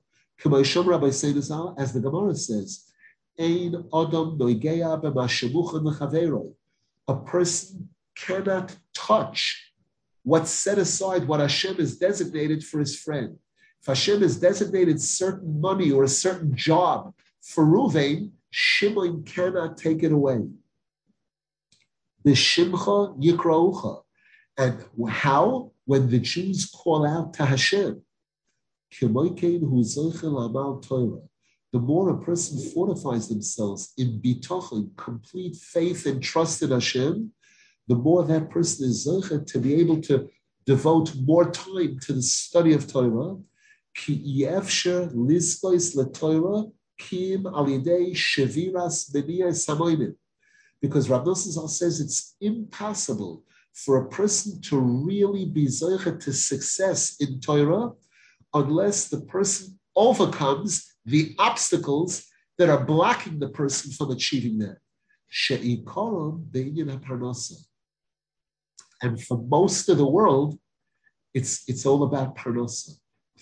As 0.45 1.93
the 1.93 2.01
Gemara 2.01 2.35
says, 2.35 2.85
a 7.07 7.15
person 7.25 7.89
cannot 8.15 8.75
touch 8.93 9.73
what's 10.23 10.51
set 10.51 10.77
aside, 10.77 11.27
what 11.27 11.39
Hashem 11.39 11.75
has 11.75 11.97
designated 11.97 12.63
for 12.63 12.79
his 12.79 12.97
friend. 12.97 13.37
If 13.83 13.87
Hashem 13.87 14.21
has 14.21 14.37
designated 14.37 15.01
certain 15.01 15.59
money 15.59 15.91
or 15.91 16.05
a 16.05 16.07
certain 16.07 16.55
job 16.55 17.13
for 17.41 17.65
Ruvain, 17.65 18.31
Shimon 18.49 19.23
cannot 19.23 19.77
take 19.77 20.03
it 20.03 20.13
away. 20.13 20.47
The 22.23 22.31
Shimcha 22.31 23.21
Yikraucha. 23.21 24.03
And 24.57 24.85
how? 25.09 25.73
When 25.83 26.09
the 26.09 26.19
Jews 26.19 26.71
call 26.73 27.05
out 27.05 27.33
to 27.33 27.45
Hashem, 27.45 28.01
the 29.01 29.09
more 31.73 32.09
a 32.09 32.17
person 32.21 32.71
fortifies 32.71 33.27
themselves 33.27 33.91
in 33.97 34.21
bitachon, 34.21 34.95
complete 34.95 35.57
faith 35.57 36.05
and 36.05 36.23
trust 36.23 36.61
in 36.61 36.71
Hashem, 36.71 37.33
the 37.89 37.95
more 37.95 38.23
that 38.23 38.49
person 38.49 38.87
is 38.87 39.05
zeichet 39.05 39.45
to 39.47 39.59
be 39.59 39.75
able 39.75 39.99
to 40.03 40.29
devote 40.65 41.13
more 41.17 41.51
time 41.51 41.99
to 41.99 42.13
the 42.13 42.21
study 42.21 42.71
of 42.71 42.87
Torah. 42.87 43.35
Kim. 46.97 47.43
Because 50.81 51.09
Rav 51.09 51.23
Nosson 51.23 51.69
says 51.69 52.01
it's 52.01 52.35
impossible 52.41 53.43
for 53.73 53.97
a 53.97 54.09
person 54.09 54.61
to 54.61 54.79
really 54.79 55.45
be 55.45 55.65
zeichet 55.65 56.23
to 56.23 56.33
success 56.33 57.15
in 57.19 57.39
Torah 57.39 57.91
unless 58.53 59.09
the 59.09 59.21
person 59.21 59.79
overcomes 59.95 60.95
the 61.05 61.35
obstacles 61.39 62.25
that 62.57 62.69
are 62.69 62.85
blocking 62.85 63.39
the 63.39 63.49
person 63.49 63.91
from 63.91 64.11
achieving 64.11 64.59
that. 64.59 64.77
And 69.01 69.21
for 69.21 69.37
most 69.37 69.89
of 69.89 69.97
the 69.97 70.05
world, 70.05 70.59
it's, 71.33 71.67
it's 71.67 71.85
all 71.85 72.03
about 72.03 72.37
parnasa, 72.37 72.91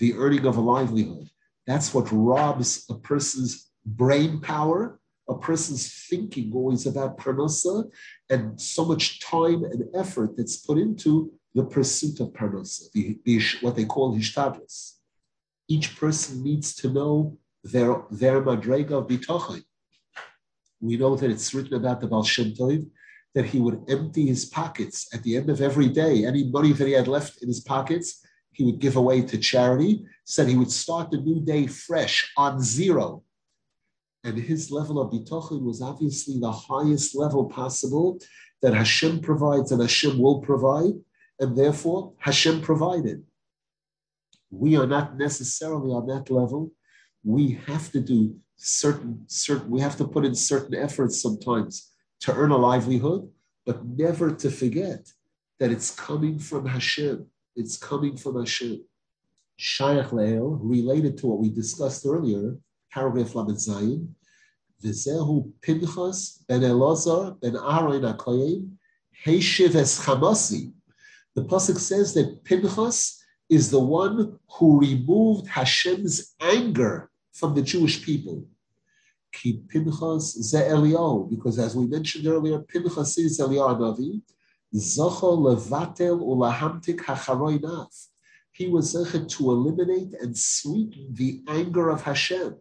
the 0.02 0.16
earning 0.16 0.46
of 0.48 0.58
a 0.58 0.62
livelihood. 0.76 1.30
That's 1.68 1.94
what 1.94 2.12
robs 2.12 2.86
a 2.90 2.96
person's 2.96 3.70
brain 3.86 4.42
power, 4.42 5.00
a 5.30 5.36
person's 5.38 5.86
thinking 6.10 6.52
always 6.56 6.88
about 6.88 7.20
parnasa, 7.20 7.88
and 8.32 8.60
so 8.60 8.84
much 8.84 9.22
time 9.22 9.64
and 9.64 9.84
effort 9.96 10.36
that's 10.36 10.58
put 10.58 10.80
into 10.80 11.32
the 11.54 11.64
pursuit 11.64 12.20
of 12.20 12.30
parnasa, 12.30 12.92
the, 12.94 13.20
the, 13.26 13.40
what 13.62 13.76
they 13.76 13.86
call 13.86 14.16
hishtadlis. 14.18 14.96
Each 15.68 15.96
person 15.96 16.44
needs 16.44 16.74
to 16.78 16.90
know 16.90 17.38
their, 17.64 18.04
their 18.10 18.42
madrega 18.42 18.94
of. 18.94 19.62
We 20.82 20.98
know 20.98 21.16
that 21.16 21.30
it's 21.30 21.54
written 21.54 21.76
about 21.76 22.02
the 22.02 22.08
Baal 22.08 22.24
Shem 22.24 22.54
Tov, 22.54 22.88
that 23.36 23.46
he 23.46 23.60
would 23.60 23.84
empty 23.88 24.26
his 24.26 24.46
pockets 24.46 25.08
at 25.14 25.22
the 25.22 25.38
end 25.38 25.52
of 25.52 25.62
every 25.62 25.90
day. 25.90 26.26
Any 26.26 26.50
money 26.50 26.74
that 26.74 26.88
he 26.88 26.94
had 26.94 27.08
left 27.08 27.44
in 27.44 27.48
his 27.48 27.62
pockets, 27.62 28.26
he 28.52 28.64
would 28.64 28.80
give 28.80 28.96
away 28.96 29.22
to 29.24 29.38
charity. 29.38 30.06
Said 30.26 30.48
he 30.48 30.58
would 30.58 30.72
start 30.72 31.12
the 31.12 31.18
new 31.18 31.40
day 31.40 31.68
fresh 31.68 32.32
on 32.38 32.62
zero. 32.62 33.24
And 34.24 34.38
his 34.38 34.72
level 34.72 35.02
of 35.02 35.12
bitachon 35.12 35.64
was 35.64 35.82
obviously 35.82 36.40
the 36.40 36.52
highest 36.52 37.16
level 37.16 37.46
possible 37.46 38.20
that 38.62 38.74
Hashem 38.74 39.22
provides 39.22 39.72
and 39.72 39.82
Hashem 39.82 40.20
will 40.20 40.40
provide, 40.40 40.94
and 41.40 41.58
therefore 41.58 42.14
Hashem 42.20 42.62
provided. 42.62 43.24
We 44.52 44.78
are 44.78 44.86
not 44.86 45.18
necessarily 45.18 45.92
on 45.92 46.06
that 46.08 46.30
level. 46.30 46.72
We 47.24 47.60
have 47.68 47.92
to 47.94 48.00
do 48.00 48.36
certain, 48.58 49.24
certain, 49.28 49.70
we 49.72 49.80
have 49.80 49.98
to 49.98 50.08
put 50.08 50.26
in 50.26 50.36
certain 50.36 50.76
efforts 50.76 51.22
sometimes 51.22 51.92
to 52.22 52.34
earn 52.34 52.52
a 52.52 52.58
livelihood, 52.58 53.30
but 53.66 53.84
never 53.86 54.32
to 54.32 54.52
forget 54.52 55.08
that 55.60 55.72
it's 55.72 55.92
coming 55.92 56.38
from 56.38 56.68
Hashem. 56.68 57.26
It's 57.56 57.78
coming 57.78 58.16
from 58.16 58.40
Hashem. 58.40 58.84
Shayach 59.60 60.10
Le'el, 60.10 60.58
related 60.62 61.18
to 61.20 61.28
what 61.28 61.40
we 61.40 61.50
discussed 61.50 62.06
earlier, 62.06 62.58
paragraph 62.92 63.36
Lamed 63.36 63.58
Zayin, 63.58 64.08
V'zehu 64.84 65.52
Pinchas 65.62 66.44
ben 66.48 66.62
Elazar 66.62 67.40
ben 67.42 67.56
Aaron 67.56 68.02
HaKoyim, 68.02 68.72
Heishiv 69.26 69.76
es 69.76 70.04
Chamasi. 70.06 70.74
The 71.36 71.44
Pasuk 71.44 71.78
says 71.78 72.14
that 72.16 72.44
Pinchas 72.44 73.22
is 73.50 73.70
the 73.70 73.80
one 73.80 74.40
who 74.50 74.80
removed 74.80 75.48
Hashem's 75.48 76.34
anger 76.42 77.12
from 77.34 77.54
the 77.54 77.62
Jewish 77.62 78.04
people. 78.04 78.46
Ki 79.32 79.62
Pinchas 79.70 80.34
ze 80.42 80.58
Eliyahu, 80.58 81.30
because 81.30 81.60
as 81.60 81.76
we 81.76 81.86
mentioned 81.86 82.28
earlier, 82.28 82.60
Pinchas 82.60 83.18
is 83.18 83.40
Eliyahu 83.40 83.78
Navi, 83.78 84.22
Levatel 84.74 86.20
ulahamtik. 86.22 87.02
He 88.52 88.68
was 88.68 88.94
zeichet 88.94 89.30
to 89.30 89.52
eliminate 89.52 90.14
and 90.22 90.38
sweeten 90.38 91.14
the 91.14 91.42
anger 91.48 91.90
of 91.90 92.04
Hashem, 92.04 92.56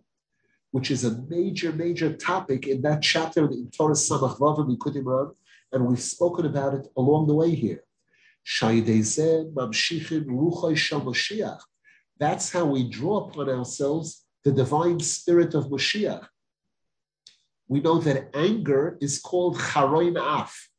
which 0.70 0.90
is 0.90 1.04
a 1.04 1.22
major, 1.28 1.72
major 1.72 2.16
topic 2.16 2.66
in 2.66 2.82
that 2.82 3.02
chapter 3.02 3.44
in 3.50 3.70
Torah 3.70 3.94
Samach 3.94 4.38
Vavim 4.38 4.76
Ikudim 4.76 5.34
and 5.72 5.86
we've 5.86 6.02
spoken 6.02 6.46
about 6.46 6.74
it 6.74 6.88
along 6.96 7.26
the 7.26 7.34
way 7.34 7.54
here. 7.54 7.84
That's 12.18 12.50
how 12.50 12.64
we 12.64 12.90
draw 12.90 13.28
upon 13.28 13.48
ourselves 13.48 14.24
the 14.42 14.52
divine 14.52 15.00
spirit 15.00 15.54
of 15.54 15.66
Mashiach 15.66 16.26
we 17.70 17.80
know 17.80 18.00
that 18.00 18.30
anger 18.34 18.98
is 19.00 19.20
called 19.20 19.56
charoin 19.56 20.16
af. 20.16 20.69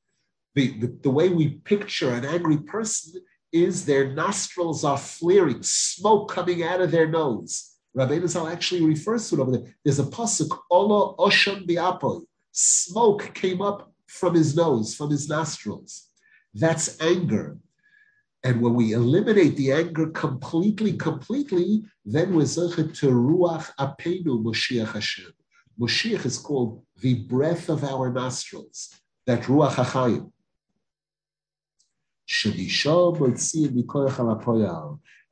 The, 0.56 0.80
the, 0.80 0.98
the, 1.04 1.10
way 1.10 1.30
we 1.30 1.50
picture 1.50 2.14
an 2.14 2.26
angry 2.26 2.58
person 2.58 3.22
is 3.54 3.86
their 3.86 4.14
nostrils 4.14 4.84
are 4.84 4.98
flaring, 4.98 5.64
smoke 5.64 6.30
coming 6.30 6.64
out 6.64 6.82
of 6.82 6.92
their 6.92 7.08
nose. 7.08 7.72
Rabbi 7.94 8.26
Zal 8.26 8.48
actually 8.48 8.86
refers 8.86 9.30
to 9.30 9.36
it 9.36 9.42
over 9.42 9.52
there. 9.52 9.76
There's 9.84 10.00
a 10.00 10.04
pasuk, 10.04 10.58
Ola 10.70 11.16
Osham 11.18 11.68
Biapoy. 11.68 12.24
Smoke 12.52 13.34
came 13.34 13.62
up 13.62 13.94
from 14.08 14.36
his 14.36 14.56
nose, 14.56 14.94
from 14.96 15.10
his 15.10 15.30
nostrils. 15.30 16.10
That's 16.54 17.00
anger. 17.02 17.58
And 18.44 18.62
when 18.62 18.74
we 18.74 18.94
eliminate 18.94 19.56
the 19.56 19.72
anger 19.72 20.08
completely, 20.08 20.94
completely, 20.94 21.84
then 22.04 22.34
we're 22.34 22.44
zechet 22.44 22.98
to 23.00 23.08
ruach 23.08 23.70
apenu 23.80 24.44
Moshiach 24.44 24.94
Hashem. 24.94 25.32
Moshiach 25.80 26.26
is 26.26 26.38
called 26.38 26.84
the 27.02 27.24
breath 27.26 27.70
of 27.70 27.84
our 27.84 28.12
nostrils, 28.12 29.00
that 29.26 29.44
Ruach 29.44 29.76
HaChayim. 29.76 30.32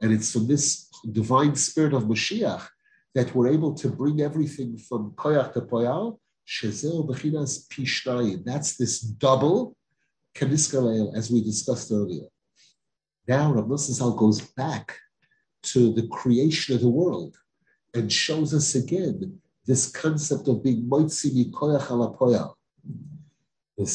And 0.02 0.14
it's 0.14 0.32
from 0.32 0.48
this 0.48 0.90
divine 1.12 1.56
spirit 1.56 1.94
of 1.94 2.04
Moshiach 2.04 2.68
that 3.16 3.34
we're 3.34 3.48
able 3.50 3.74
to 3.76 3.90
bring 3.90 4.22
everything 4.22 4.78
from 4.78 5.12
Koyach 5.12 5.54
to 5.54 5.62
Poyal. 5.62 6.20
That's 8.46 8.78
this 8.78 9.00
double 9.02 9.76
Kaniskaleel, 10.36 11.16
as 11.16 11.30
we 11.32 11.44
discussed 11.44 11.92
earlier. 11.92 12.28
Now 13.28 13.52
Rav 13.54 13.66
Nosson 13.66 14.18
goes 14.18 14.42
back 14.42 14.98
to 15.64 15.94
the 15.94 16.08
creation 16.08 16.76
of 16.76 16.82
the 16.82 16.90
world 16.90 17.36
and 17.94 18.12
shows 18.12 18.54
us 18.54 18.76
again 18.76 19.42
this 19.66 19.92
concept 19.92 20.48
of 20.48 20.64
being 20.64 20.84
moitzi 20.90 21.30
mikoyach 21.32 21.92
ala 21.92 22.16
poyal. 22.18 22.56
The 23.80 23.86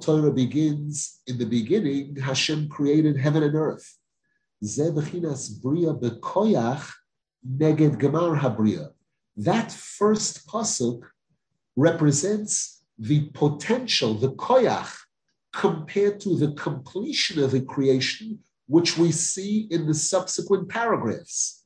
Torah 0.00 0.32
begins 0.32 1.20
in 1.28 1.38
the 1.38 1.46
beginning, 1.46 2.16
Hashem 2.16 2.68
created 2.68 3.16
heaven 3.16 3.44
and 3.44 3.54
earth. 3.54 3.96
That 9.36 9.70
first 9.70 10.48
pasuk 10.48 11.02
represents 11.76 12.82
the 12.98 13.30
potential, 13.30 14.14
the 14.14 14.32
koyach, 14.32 14.92
compared 15.52 16.18
to 16.20 16.36
the 16.36 16.50
completion 16.54 17.40
of 17.44 17.52
the 17.52 17.60
creation, 17.60 18.40
which 18.66 18.98
we 18.98 19.12
see 19.12 19.68
in 19.70 19.86
the 19.86 19.94
subsequent 19.94 20.68
paragraphs. 20.68 21.62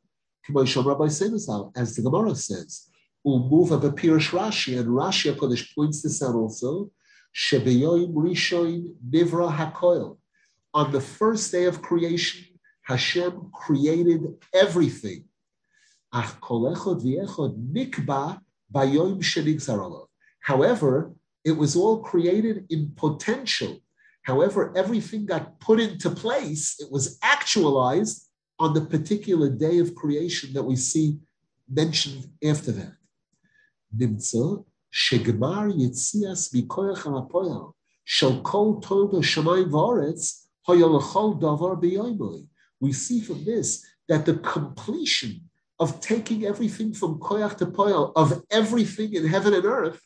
As 0.46 0.74
the 0.74 2.02
Gemara 2.02 2.34
says, 2.34 2.91
Umuva 3.26 3.80
bepirish 3.80 4.30
Rashi, 4.30 4.78
and 4.78 4.88
Rashi 4.88 5.32
HaKodesh 5.32 5.74
points 5.74 6.02
this 6.02 6.22
out 6.22 6.34
also, 6.34 6.90
Shebeyoim 7.34 8.12
Rishoin 8.14 8.94
Nivra 9.08 9.50
HaKoil. 9.54 10.18
On 10.74 10.90
the 10.90 11.00
first 11.00 11.52
day 11.52 11.64
of 11.64 11.82
creation, 11.82 12.44
Hashem 12.82 13.50
created 13.52 14.22
everything. 14.52 15.24
Ach 16.12 16.40
kolechod 16.40 17.02
v'echod 17.02 17.72
nikba 17.72 18.40
bayoim. 18.72 20.06
However, 20.40 21.12
it 21.44 21.52
was 21.52 21.76
all 21.76 22.00
created 22.00 22.66
in 22.70 22.92
potential. 22.96 23.78
However, 24.22 24.72
everything 24.76 25.26
got 25.26 25.60
put 25.60 25.80
into 25.80 26.10
place, 26.10 26.80
it 26.80 26.90
was 26.90 27.18
actualized 27.22 28.28
on 28.58 28.74
the 28.74 28.80
particular 28.80 29.48
day 29.48 29.78
of 29.78 29.94
creation 29.94 30.52
that 30.54 30.62
we 30.62 30.76
see 30.76 31.18
mentioned 31.68 32.26
after 32.44 32.72
that. 32.72 32.92
Yitzias 35.72 36.52
mikoyach 36.54 37.02
ha'apoyal, 37.04 37.74
shel 38.04 38.40
kol 38.42 38.80
toda 38.80 39.18
shamayim 39.18 39.70
v'aretz, 39.70 40.46
hoyolachol 40.68 41.40
davar 41.40 41.76
b'yoymoi. 41.82 42.46
We 42.80 42.92
see 42.92 43.20
from 43.20 43.44
this 43.44 43.84
that 44.08 44.26
the 44.26 44.34
completion 44.36 45.48
of 45.78 46.00
taking 46.00 46.44
everything 46.44 46.92
from 46.94 47.18
koyach 47.18 47.56
to 47.58 47.66
poyal, 47.66 48.12
of 48.16 48.42
everything 48.50 49.14
in 49.14 49.26
heaven 49.26 49.54
and 49.54 49.64
earth, 49.64 50.00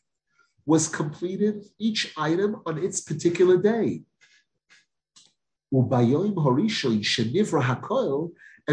was 0.65 0.89
completed, 0.89 1.65
each 1.79 2.13
item 2.17 2.61
on 2.67 2.79
its 2.79 3.01
particular 3.01 3.57
day. 3.57 4.03
And 5.73 5.91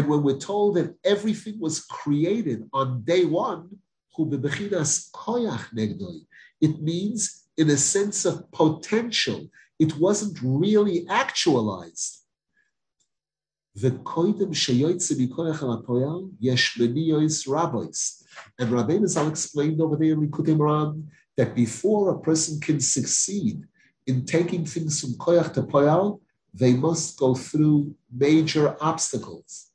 when 0.08 0.22
we're 0.24 0.38
told 0.38 0.74
that 0.76 0.96
everything 1.04 1.60
was 1.60 1.84
created 1.84 2.68
on 2.72 3.04
day 3.04 3.24
one, 3.24 3.78
it 6.60 6.80
means 6.80 7.44
in 7.56 7.70
a 7.70 7.76
sense 7.76 8.24
of 8.24 8.50
potential. 8.52 9.48
It 9.78 9.96
wasn't 9.98 10.38
really 10.42 11.06
actualized. 11.08 12.20
And 13.76 14.00
Rabbeinu 18.70 19.08
Zal 19.08 19.28
explained 19.28 19.80
over 19.80 19.96
there 19.96 20.12
in 20.12 20.20
Likutei 20.20 20.56
Moharan 20.56 21.04
that 21.36 21.56
before 21.56 22.10
a 22.10 22.20
person 22.20 22.60
can 22.60 22.78
succeed 22.78 23.64
in 24.06 24.24
taking 24.24 24.64
things 24.64 25.00
from 25.00 25.14
koyach 25.14 25.52
to 25.54 25.62
poyal, 25.62 26.20
they 26.52 26.74
must 26.74 27.18
go 27.18 27.34
through 27.34 27.94
major 28.12 28.76
obstacles. 28.80 29.72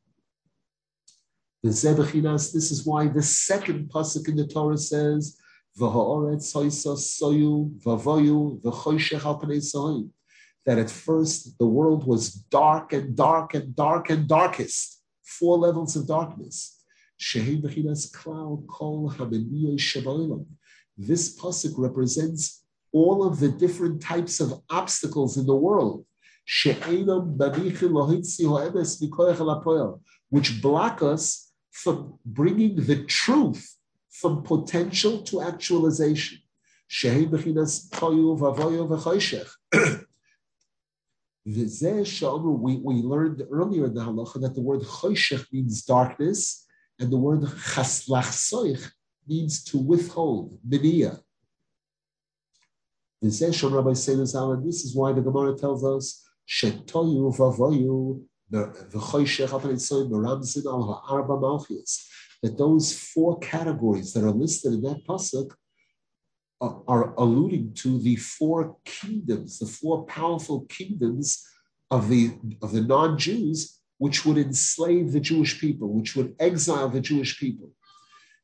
This 1.62 1.84
is 1.84 2.86
why 2.86 3.08
the 3.10 3.22
second 3.22 3.90
pasuk 3.90 4.30
in 4.30 4.38
the 4.38 4.48
Torah 4.48 4.78
says, 4.78 5.38
that 10.66 10.78
at 10.78 10.90
first 10.90 11.58
the 11.60 11.68
world 11.68 12.08
was 12.08 12.32
dark 12.32 12.94
and 12.94 13.16
dark 13.16 13.54
and 13.56 13.76
dark 13.76 14.10
and 14.10 14.28
darkest, 14.28 15.02
four 15.24 15.58
levels 15.58 15.96
of 15.98 16.08
darkness. 16.08 16.84
This 20.98 21.38
pasuk 21.38 21.74
represents 21.78 22.64
all 22.94 23.24
of 23.26 23.40
the 23.40 23.50
different 23.50 24.02
types 24.02 24.40
of 24.40 24.62
obstacles 24.70 25.38
in 25.38 25.46
the 25.46 25.56
world, 25.56 26.06
which 30.30 30.62
block 30.62 31.02
us 31.02 31.49
from 31.84 32.20
bringing 32.26 32.76
the 32.76 33.04
truth 33.06 33.78
from 34.10 34.44
potential 34.44 35.22
to 35.24 35.42
actualization. 35.42 36.40
We, 41.46 42.76
we 42.88 42.96
learned 43.14 43.48
earlier 43.50 43.86
in 43.86 43.94
the 43.94 44.02
halacha 44.02 44.42
that 44.42 44.56
the 44.56 44.62
word 44.62 44.84
means 45.54 45.84
darkness, 45.84 46.66
and 47.00 47.10
the 47.12 47.18
word 47.18 47.44
means 49.28 49.64
to 49.64 49.78
withhold, 49.78 50.60
minia. 50.68 51.22
This 53.22 53.42
is 53.42 54.96
why 54.96 55.14
the 55.14 55.22
Gemara 55.22 55.56
tells 55.58 55.84
us 55.86 56.26
vavoyu 56.50 58.24
that 62.42 62.58
those 62.58 62.98
four 62.98 63.40
categories 63.40 64.14
that 64.14 64.24
are 64.24 64.32
listed 64.32 64.74
in 64.74 64.82
that 64.82 65.06
pasuk 65.08 65.52
are 66.62 67.14
alluding 67.18 67.74
to 67.74 68.00
the 68.00 68.16
four 68.18 68.76
kingdoms, 68.84 69.60
the 69.60 69.66
four 69.66 70.06
powerful 70.06 70.62
kingdoms 70.62 71.46
of 71.90 72.10
the 72.10 72.38
of 72.62 72.72
the 72.74 72.82
non-Jews, 72.82 73.80
which 73.98 74.26
would 74.26 74.38
enslave 74.38 75.12
the 75.12 75.20
Jewish 75.20 75.60
people, 75.60 75.90
which 75.90 76.16
would 76.16 76.36
exile 76.40 76.90
the 76.90 77.02
Jewish 77.02 77.40
people. 77.40 77.72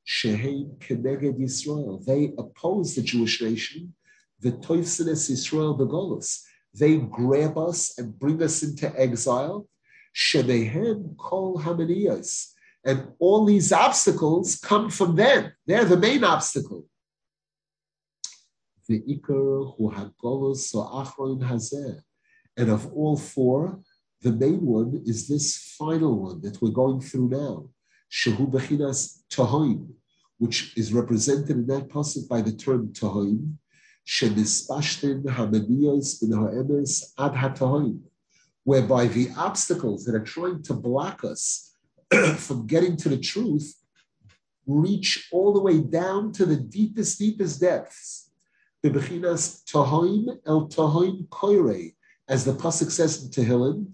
Shehem 0.05 0.77
Keneged 0.79 1.39
Yisrael. 1.39 2.05
They 2.05 2.31
oppose 2.37 2.95
the 2.95 3.01
Jewish 3.01 3.41
nation. 3.41 3.93
The 4.39 4.51
Toifsines 4.51 5.29
Yisrael 5.31 5.77
Begolus. 5.77 6.41
They 6.73 6.97
grab 6.97 7.57
us 7.57 7.97
and 7.97 8.17
bring 8.17 8.41
us 8.43 8.61
into 8.63 8.87
exile. 8.99 9.67
Shemehem 10.15 11.17
Kol 11.17 11.59
Hamaniyas. 11.59 12.51
And 12.85 13.07
all 13.19 13.45
these 13.45 13.71
obstacles 13.71 14.57
come 14.57 14.89
from 14.89 15.15
them. 15.15 15.51
They're 15.65 15.85
the 15.85 15.97
main 15.97 16.23
obstacle 16.23 16.85
the 18.87 19.01
Iker 19.01 19.93
had 19.93 20.11
so 20.57 20.79
Achron 20.79 21.41
Hazeh. 21.41 21.99
And 22.57 22.69
of 22.69 22.91
all 22.93 23.17
four, 23.17 23.79
the 24.21 24.31
main 24.31 24.65
one 24.65 25.01
is 25.05 25.27
this 25.27 25.75
final 25.77 26.19
one 26.19 26.41
that 26.41 26.61
we're 26.61 26.71
going 26.71 27.01
through 27.01 27.29
now, 27.29 27.69
Shehu 28.11 28.49
Bechinas 28.49 29.21
Tahoim, 29.29 29.89
which 30.37 30.77
is 30.77 30.93
represented 30.93 31.49
in 31.49 31.67
that 31.67 31.89
passage 31.89 32.27
by 32.27 32.41
the 32.41 32.53
term 32.53 32.89
Tahoim, 32.89 33.55
Shenispashtin 34.07 35.23
Hamaniyos 35.23 36.21
bin 36.21 36.37
Ha'emes 36.37 37.13
Ad 37.17 37.33
HaTahoim, 37.33 37.99
whereby 38.65 39.07
the 39.07 39.29
obstacles 39.37 40.03
that 40.05 40.15
are 40.15 40.23
trying 40.23 40.61
to 40.63 40.73
block 40.73 41.23
us 41.23 41.73
from 42.37 42.67
getting 42.67 42.97
to 42.97 43.09
the 43.09 43.17
truth 43.17 43.73
reach 44.67 45.29
all 45.31 45.53
the 45.53 45.61
way 45.61 45.79
down 45.79 46.31
to 46.33 46.45
the 46.45 46.57
deepest, 46.57 47.17
deepest 47.17 47.61
depths 47.61 48.25
Bebechinas 48.85 49.63
Tahoim 49.65 50.37
El 50.45 50.67
Tahoim 50.67 51.27
Koire, 51.29 51.95
as 52.27 52.45
the 52.45 52.51
Pasuk 52.53 52.91
says 52.91 53.23
in 53.23 53.31
Tehillim, 53.31 53.87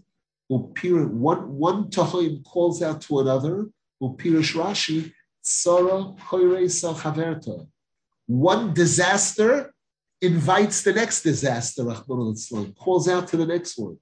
one, 0.49 1.49
one 1.49 1.89
Tahoim 1.89 2.43
calls 2.43 2.81
out 2.81 2.99
to 3.01 3.19
another, 3.19 3.69
Upirish 4.03 4.53
Rashi, 4.53 5.13
Tzara 5.43 6.17
Koire 6.19 6.65
Salchaverta. 6.65 7.67
One 8.27 8.73
disaster 8.73 9.73
invites 10.21 10.83
the 10.83 10.91
next 10.91 11.21
disaster, 11.21 11.85
calls 12.77 13.07
out 13.07 13.29
to 13.29 13.37
the 13.37 13.45
next 13.45 13.77
one. 13.77 13.97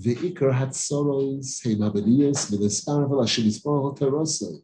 The 0.00 0.14
had 0.52 0.76
sorrows, 0.76 1.60
Heimabediyas, 1.64 2.52
Milisar, 2.52 3.20
Hashem 3.20 3.46
Yisborah 3.46 3.98
Terosai. 3.98 4.62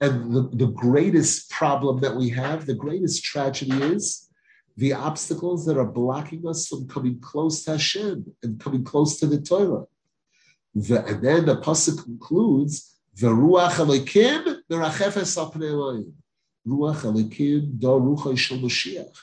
And 0.00 0.32
the, 0.32 0.48
the 0.52 0.68
greatest 0.68 1.50
problem 1.50 1.98
that 2.00 2.14
we 2.14 2.28
have, 2.28 2.64
the 2.64 2.74
greatest 2.74 3.24
tragedy 3.24 3.76
is 3.76 4.28
the 4.76 4.92
obstacles 4.92 5.66
that 5.66 5.76
are 5.76 5.84
blocking 5.84 6.46
us 6.46 6.68
from 6.68 6.86
coming 6.86 7.18
close 7.18 7.64
to 7.64 7.72
Hashem 7.72 8.24
and 8.44 8.60
coming 8.60 8.84
close 8.84 9.18
to 9.18 9.26
the 9.26 9.40
Torah. 9.40 9.86
The, 10.76 11.04
and 11.04 11.24
then 11.24 11.46
the 11.46 11.56
pasuk 11.56 12.04
concludes, 12.04 13.00
"Veruach 13.16 13.72
Elokim 13.84 14.60
merachefes 14.70 15.36
al 15.36 15.50
pnei 15.50 16.12
Ruach 16.64 17.00
Elokim 17.00 17.80
do 17.80 17.88
rucha 17.88 18.38
shel 18.38 18.58
Mashiach." 18.58 19.16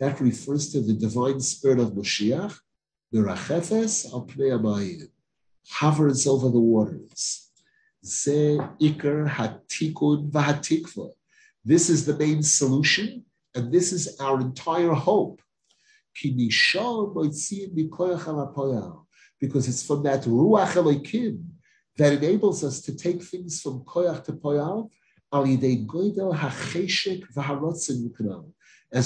That 0.00 0.18
refers 0.20 0.72
to 0.72 0.80
the 0.80 0.94
divine 0.94 1.40
spirit 1.40 1.80
of 1.80 1.90
Merachefes 3.12 4.12
al 4.12 4.26
pnei 4.26 5.08
hovers 5.68 6.26
over 6.26 6.48
the 6.48 6.58
waters. 6.58 7.50
This 8.02 8.26
is 11.90 12.06
the 12.06 12.16
main 12.18 12.42
solution, 12.42 13.24
and 13.54 13.70
this 13.70 13.92
is 13.92 14.18
our 14.18 14.40
entire 14.40 14.92
hope. 14.92 15.42
Because 19.40 19.68
it's 19.68 19.86
from 19.86 20.02
that 20.02 20.22
Ruach 20.22 20.72
Elokim 20.72 21.44
that 21.98 22.14
enables 22.14 22.64
us 22.64 22.80
to 22.80 22.96
take 22.96 23.22
things 23.22 23.60
from 23.60 23.80
Koyach 23.80 24.24
to 24.24 24.32
Poyal, 24.32 24.88
as 25.34 25.50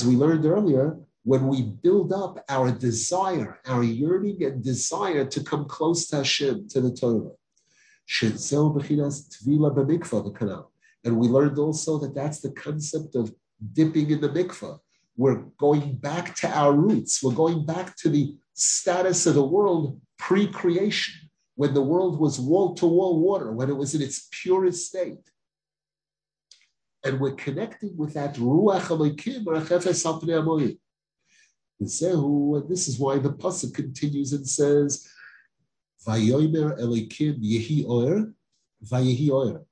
we 0.05 0.17
learned 0.17 0.45
earlier, 0.45 0.99
when 1.27 1.49
we 1.49 1.63
build 1.63 2.13
up 2.13 2.39
our 2.49 2.71
desire, 2.71 3.59
our 3.67 3.83
yearning 3.83 4.45
and 4.45 4.63
desire 4.63 5.25
to 5.25 5.43
come 5.43 5.65
close 5.65 6.07
to 6.07 6.19
Hashem, 6.19 6.69
to 6.69 6.81
the 6.81 6.93
Torah. 6.93 7.33
And 11.05 11.19
we 11.19 11.27
learned 11.27 11.59
also 11.59 11.99
that 11.99 12.15
that's 12.15 12.41
the 12.41 12.53
concept 12.53 13.17
of 13.17 13.35
dipping 13.73 14.11
in 14.11 14.21
the 14.21 14.29
mikvah. 14.29 14.79
We're 15.17 15.43
going 15.59 15.97
back 15.97 16.37
to 16.37 16.49
our 16.49 16.73
roots. 16.73 17.21
We're 17.21 17.35
going 17.35 17.67
back 17.67 17.97
to 17.97 18.09
the 18.09 18.37
status 18.55 19.27
of 19.27 19.35
the 19.35 19.45
world 19.45 20.01
pre-creation, 20.19 21.29
when 21.57 21.75
the 21.75 21.83
world 21.83 22.21
was 22.21 22.39
wall-to-wall 22.39 23.19
water, 23.21 23.51
when 23.51 23.69
it 23.69 23.77
was 23.77 23.97
in 23.97 24.03
its 24.03 24.29
purest 24.31 24.87
state. 24.87 25.29
And 27.03 27.19
we're 27.19 27.35
connecting 27.35 27.97
with 27.97 28.15
that 28.15 28.37
ruach 28.37 28.91
alokim, 31.83 32.57
uh, 32.57 32.67
this 32.69 32.89
is 32.89 32.99
why 32.99 33.19
the 33.19 33.33
pasuk 33.33 33.75
continues 33.75 34.33
and 34.33 34.49
says, 34.49 35.07
"Vayomer 36.07 36.79
Elikim 36.81 37.39
Yehi 37.43 37.85
Oer, 37.89 38.35
Vayehi 38.85 39.31
Oer." 39.31 39.65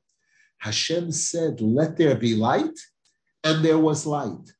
Hashem 0.58 1.12
said, 1.12 1.60
"Let 1.60 1.96
there 1.96 2.16
be 2.16 2.34
light," 2.34 2.78
and 3.42 3.64
there 3.64 3.78
was 3.78 4.06
light. 4.06 4.52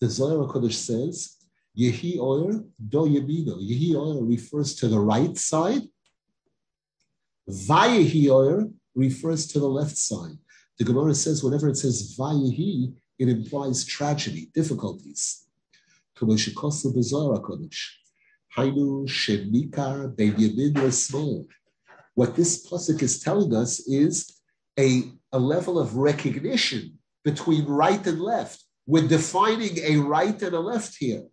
The 0.00 0.08
Zohar 0.08 0.46
Kodesh 0.48 0.74
says, 0.74 1.36
"Yehi 1.78 2.18
Oer 2.18 2.64
Do 2.88 2.98
Yemino." 2.98 3.56
Yehi 3.58 3.94
Oer 3.94 4.24
refers 4.24 4.74
to 4.76 4.88
the 4.88 5.00
right 5.00 5.36
side. 5.36 5.88
Vayehi 7.48 8.28
Oer 8.30 8.70
refers 8.94 9.46
to 9.48 9.58
the 9.58 9.68
left 9.68 9.96
side. 9.96 10.38
The 10.78 10.84
Gemara 10.84 11.14
says, 11.14 11.44
whenever 11.44 11.68
it 11.68 11.76
says 11.76 12.16
Vayehi, 12.16 12.94
it 13.18 13.28
implies 13.28 13.84
tragedy, 13.84 14.50
difficulties. 14.54 15.46
What 22.14 22.36
this 22.36 22.68
pasuk 22.68 23.02
is 23.02 23.20
telling 23.20 23.54
us 23.54 23.80
is 23.88 24.42
a, 24.78 25.04
a 25.32 25.38
level 25.38 25.78
of 25.78 25.96
recognition 25.96 26.98
between 27.24 27.64
right 27.66 28.06
and 28.06 28.20
left. 28.20 28.62
We're 28.86 29.08
defining 29.08 29.78
a 29.78 29.96
right 29.96 30.40
and 30.42 30.54
a 30.54 30.60
left 30.60 30.96
here. 30.98 31.24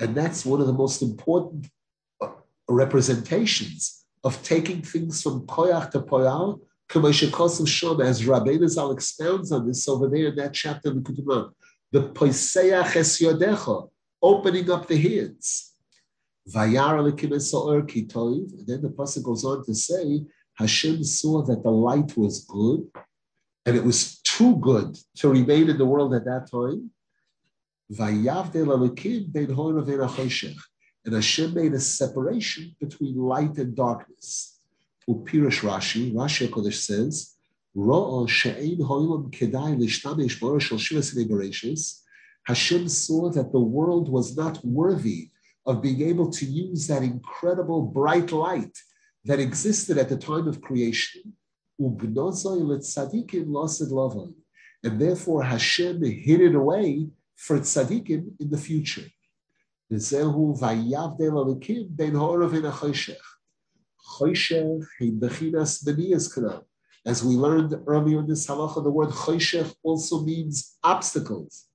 And 0.00 0.14
that's 0.14 0.44
one 0.44 0.60
of 0.60 0.66
the 0.66 0.72
most 0.72 1.02
important 1.02 1.68
uh, 2.20 2.28
representations 2.68 4.06
of 4.24 4.42
taking 4.42 4.82
things 4.82 5.22
from 5.22 5.46
koyach 5.46 5.90
to 5.90 6.00
poyal 6.00 6.60
as 6.92 8.22
Rabbeinu 8.22 8.68
Zal 8.68 8.92
expounds 8.92 9.52
on 9.52 9.66
this 9.66 9.88
over 9.88 10.08
there 10.08 10.28
in 10.28 10.36
that 10.36 10.52
chapter 10.52 10.90
of 10.90 10.96
the 10.96 11.00
Ketubah. 11.00 11.50
The 11.92 12.08
Poiseach 12.10 12.96
Es 12.96 13.20
Yodecha, 13.20 13.88
opening 14.22 14.70
up 14.70 14.86
the 14.86 14.96
hands. 14.96 15.74
Vayar 16.48 17.10
Kitoiv. 17.12 18.58
And 18.58 18.66
then 18.66 18.82
the 18.82 18.90
pasuk 18.90 19.22
goes 19.22 19.44
on 19.44 19.64
to 19.64 19.74
say, 19.74 20.24
Hashem 20.54 21.02
saw 21.04 21.42
that 21.42 21.62
the 21.62 21.70
light 21.70 22.16
was 22.16 22.44
good, 22.44 22.86
and 23.66 23.76
it 23.76 23.84
was 23.84 24.20
too 24.20 24.56
good 24.56 24.96
to 25.16 25.28
remain 25.28 25.70
in 25.70 25.78
the 25.78 25.86
world 25.86 26.14
at 26.14 26.24
that 26.26 26.50
time. 26.50 26.90
And 31.06 31.14
Hashem 31.14 31.54
made 31.54 31.74
a 31.74 31.80
separation 31.80 32.76
between 32.80 33.16
light 33.16 33.58
and 33.58 33.76
darkness. 33.76 34.53
Upirish 35.08 35.60
Rashi, 35.60 36.12
Rashi 36.12 36.48
Kodesh 36.48 36.80
says, 36.88 37.34
Hashem 42.46 42.88
saw 42.88 43.30
that 43.30 43.52
the 43.52 43.60
world 43.60 44.08
was 44.08 44.36
not 44.36 44.64
worthy 44.64 45.30
of 45.66 45.82
being 45.82 46.02
able 46.02 46.30
to 46.30 46.44
use 46.46 46.86
that 46.86 47.02
incredible 47.02 47.82
bright 47.82 48.32
light 48.32 48.78
that 49.24 49.40
existed 49.40 49.98
at 49.98 50.08
the 50.08 50.16
time 50.16 50.46
of 50.46 50.60
creation. 50.60 51.32
And 51.78 52.00
therefore 55.00 55.42
Hashem 55.42 56.02
hid 56.02 56.40
it 56.40 56.54
away 56.54 57.08
for 57.36 57.58
tzaddikim 57.58 58.40
in 58.40 58.50
the 58.50 58.58
future. 58.58 59.06
As 67.06 67.24
we 67.24 67.34
learned 67.34 67.74
earlier 67.86 68.20
in 68.20 68.26
this 68.26 68.46
halacha, 68.46 68.82
the 68.82 68.90
word 68.90 69.10
choshech 69.10 69.74
also 69.82 70.22
means 70.22 70.76
obstacles. 70.82 71.66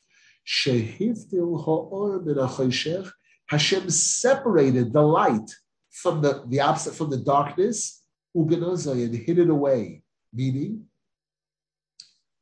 Hashem 3.48 3.90
separated 3.90 4.94
the 4.94 5.02
light 5.02 5.52
from 5.92 6.22
the, 6.22 6.44
the 6.48 6.60
opposite 6.60 6.96
from 6.96 7.10
the 7.10 7.18
darkness, 7.18 8.04
and 8.34 9.16
hid 9.16 9.40
it 9.40 9.50
away. 9.50 10.02
Meaning, 10.32 10.86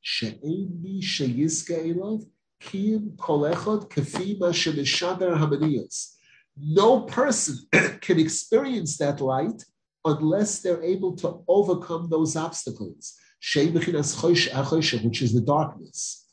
Sha'imbi 0.06 1.02
Sheyiska 1.02 1.94
Ilov 1.94 2.26
Kim 2.60 3.12
Kolechot 3.18 3.90
Kafima 3.90 4.52
Shebishatar 4.54 5.38
Hamanias. 5.38 6.16
no 6.58 7.02
person 7.02 7.58
can 8.02 8.20
experience 8.20 8.98
that 8.98 9.22
light 9.22 9.64
unless 10.06 10.60
they're 10.60 10.84
able 10.84 11.16
to 11.18 11.44
overcome 11.48 12.10
those 12.10 12.36
obstacles, 12.36 13.16
which 13.54 15.22
is 15.22 15.34
the 15.34 15.44
darkness. 15.46 16.26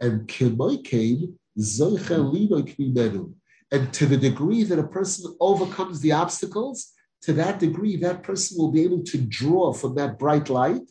And 0.00 0.28
and 3.72 3.94
to 3.94 4.06
the 4.06 4.16
degree 4.16 4.62
that 4.64 4.78
a 4.78 4.86
person 4.86 5.36
overcomes 5.40 6.00
the 6.00 6.12
obstacles, 6.12 6.92
to 7.22 7.32
that 7.34 7.58
degree, 7.58 7.96
that 7.96 8.22
person 8.22 8.58
will 8.58 8.70
be 8.70 8.82
able 8.82 9.02
to 9.04 9.18
draw 9.18 9.72
from 9.72 9.94
that 9.94 10.18
bright 10.18 10.50
light 10.50 10.82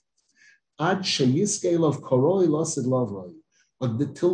until 0.79 1.27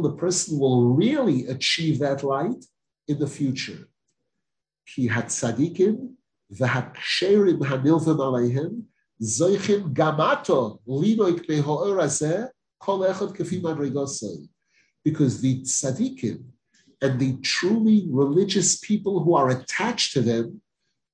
the 0.01 0.15
person 0.17 0.59
will 0.59 0.93
really 0.93 1.47
achieve 1.47 1.99
that 1.99 2.23
light 2.23 2.63
in 3.07 3.19
the 3.19 3.27
future. 3.27 3.89
Ki 4.85 5.09
hatzadikim 5.09 6.16
והקשרים 6.50 7.62
הנלווים 7.62 8.20
עליהם, 8.20 8.70
זויכים 9.18 9.86
gamato 9.98 10.78
לינוק 10.86 11.40
בהאור 11.48 12.00
הזה, 12.00 12.44
כל 12.78 13.10
אחד 13.10 13.32
כפי 13.32 13.58
מדרגוסי. 13.58 14.46
Because 15.08 15.40
the 15.40 15.62
tzaddikim 15.62 16.38
and 17.02 17.18
the 17.18 17.32
truly 17.42 18.06
religious 18.10 18.78
people 18.78 19.20
who 19.24 19.34
are 19.34 19.50
attached 19.50 20.12
to 20.12 20.20
them 20.20 20.60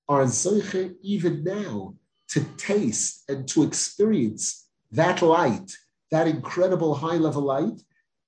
are 0.09 0.25
zoiche 0.25 0.95
even 1.03 1.45
now 1.45 1.95
to 2.33 2.41
taste 2.57 3.25
and 3.31 3.49
to 3.49 3.63
experience 3.63 4.69
that 4.93 5.23
light, 5.23 5.71
that 6.11 6.27
incredible 6.27 6.95
high 6.95 7.17
level 7.17 7.43
light, 7.43 7.79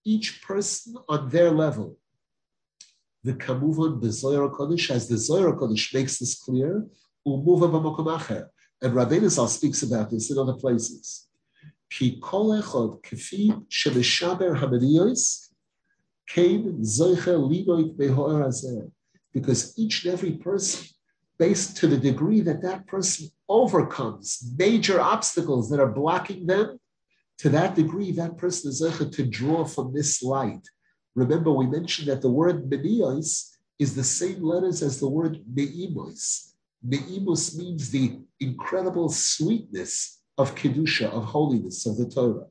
each 0.05 0.43
person 0.43 0.95
on 1.09 1.29
their 1.29 1.51
level 1.51 1.99
the 3.26 3.34
kamuvan 3.34 4.00
bezoyer 4.00 4.54
kodesh, 4.54 4.92
as 4.92 5.08
the 5.08 5.18
Zohar 5.18 5.54
kodesh 5.54 5.94
makes 5.96 6.20
this 6.20 6.36
clear, 6.36 6.86
umuva 7.28 7.68
b'makom 7.72 8.48
And 8.82 8.94
Rabbeinu 8.94 9.30
Zal 9.30 9.48
speaks 9.48 9.82
about 9.82 10.12
this 10.12 10.30
in 10.30 10.38
other 10.38 10.54
places. 10.54 11.28
Ki 11.90 12.20
kol 12.22 12.62
came 12.62 13.52
zoiche 16.84 17.34
linoik 17.52 17.98
azeh. 17.98 18.92
Because 19.34 19.74
each 19.78 20.06
and 20.06 20.14
every 20.14 20.34
person, 20.34 20.88
based 21.40 21.78
to 21.78 21.88
the 21.88 21.98
degree 21.98 22.42
that 22.42 22.62
that 22.62 22.86
person 22.86 23.30
overcomes 23.50 24.54
major 24.58 25.02
obstacles 25.02 25.70
that 25.70 25.80
are 25.80 25.92
blocking 25.92 26.46
them, 26.46 26.80
to 27.40 27.50
that 27.50 27.76
degree, 27.76 28.12
that 28.12 28.38
person 28.38 28.70
is 28.70 28.80
to 29.12 29.26
draw 29.26 29.66
from 29.66 29.94
this 29.94 30.22
light 30.22 30.66
Remember, 31.16 31.52
we 31.52 31.66
mentioned 31.66 32.10
that 32.10 32.22
the 32.22 32.30
word 32.30 32.70
menios 32.70 33.56
is 33.80 33.96
the 33.96 34.04
same 34.04 34.44
letters 34.44 34.82
as 34.82 35.00
the 35.00 35.08
word 35.08 35.44
meimos. 35.54 36.54
Meimos 36.86 37.58
means 37.58 37.90
the 37.90 38.20
incredible 38.40 39.10
sweetness 39.10 40.22
of 40.38 40.56
kedusha, 40.56 41.10
of 41.10 41.24
holiness, 41.24 41.86
of 41.86 41.98
the 41.98 42.08
Torah. 42.08 42.48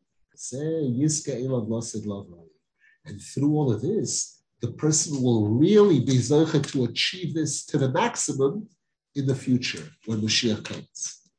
And 3.06 3.20
through 3.20 3.52
all 3.54 3.72
of 3.72 3.82
this, 3.82 4.42
the 4.60 4.72
person 4.72 5.22
will 5.22 5.48
really 5.48 6.00
be 6.00 6.16
zocha 6.16 6.66
to 6.72 6.84
achieve 6.84 7.34
this 7.34 7.66
to 7.66 7.78
the 7.78 7.90
maximum 7.90 8.68
in 9.14 9.26
the 9.26 9.34
future 9.34 9.86
when 10.06 10.20
Mashiach 10.20 10.64
comes. 10.64 11.30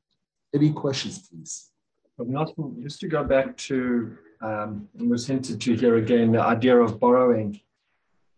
Any 0.53 0.71
questions, 0.71 1.27
please? 1.27 1.71
Just 2.83 2.99
to 3.01 3.07
go 3.07 3.23
back 3.23 3.57
to, 3.57 4.17
um, 4.41 4.87
was 4.95 5.27
hinted 5.27 5.61
to 5.61 5.75
here 5.75 5.97
again, 5.97 6.31
the 6.31 6.41
idea 6.41 6.77
of 6.77 6.99
borrowing. 6.99 7.59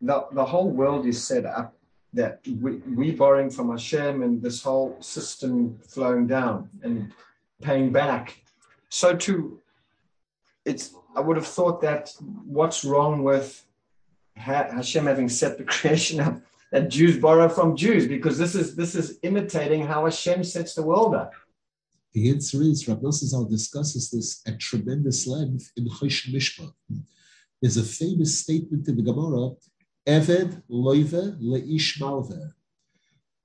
The, 0.02 0.26
the 0.32 0.46
whole 0.46 0.70
world 0.70 1.06
is 1.06 1.26
set 1.26 1.46
up 1.46 1.76
that 2.14 2.40
we, 2.60 2.78
we 2.78 3.12
borrowing 3.12 3.50
from 3.50 3.70
Hashem 3.70 4.24
and 4.24 4.42
this 4.42 4.64
whole 4.64 4.98
system 5.02 5.80
flowing 5.88 6.28
down 6.28 6.70
and 6.84 7.12
paying 7.62 7.92
back. 7.92 8.42
So 8.90 9.16
to, 9.16 9.60
it's, 10.66 10.94
I 11.16 11.20
would 11.20 11.38
have 11.38 11.48
thought 11.48 11.82
that 11.82 12.14
what's 12.46 12.86
wrong 12.86 13.24
with 13.24 13.66
Hashem 14.36 15.06
having 15.06 15.30
set 15.30 15.58
the 15.58 15.64
creation 15.76 16.20
up 16.20 16.40
that 16.72 16.90
Jews 16.90 17.18
borrow 17.18 17.48
from 17.48 17.76
Jews 17.76 18.08
because 18.08 18.38
this 18.38 18.56
is 18.56 18.76
this 18.76 18.96
is 18.96 19.20
imitating 19.24 19.86
how 19.86 20.04
Hashem 20.04 20.44
sets 20.44 20.74
the 20.76 20.84
world 20.84 21.16
up. 21.16 21.34
The 22.18 22.32
answer 22.32 22.64
is 22.64 22.88
Rabbi 22.88 23.04
Nosson 23.04 23.48
discusses 23.48 24.10
this 24.10 24.42
at 24.48 24.60
tremendous 24.60 25.28
length 25.28 25.72
in 25.78 25.88
Choshen 25.88 26.34
Mishpat. 26.34 26.74
There's 27.62 27.78
a 27.78 27.84
famous 27.84 28.40
statement 28.40 28.88
in 28.88 28.96
the 28.96 29.04
Gemara, 29.04 29.52
Eved 30.08 30.64
loive 30.68 31.38
leish 31.40 32.00
malve. 32.00 32.54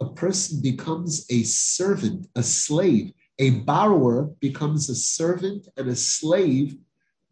A 0.01 0.09
person 0.15 0.63
becomes 0.63 1.27
a 1.29 1.43
servant, 1.43 2.29
a 2.35 2.43
slave. 2.43 3.13
A 3.39 3.51
borrower 3.51 4.31
becomes 4.41 4.89
a 4.89 4.95
servant 4.95 5.69
and 5.77 5.89
a 5.91 5.95
slave 5.95 6.79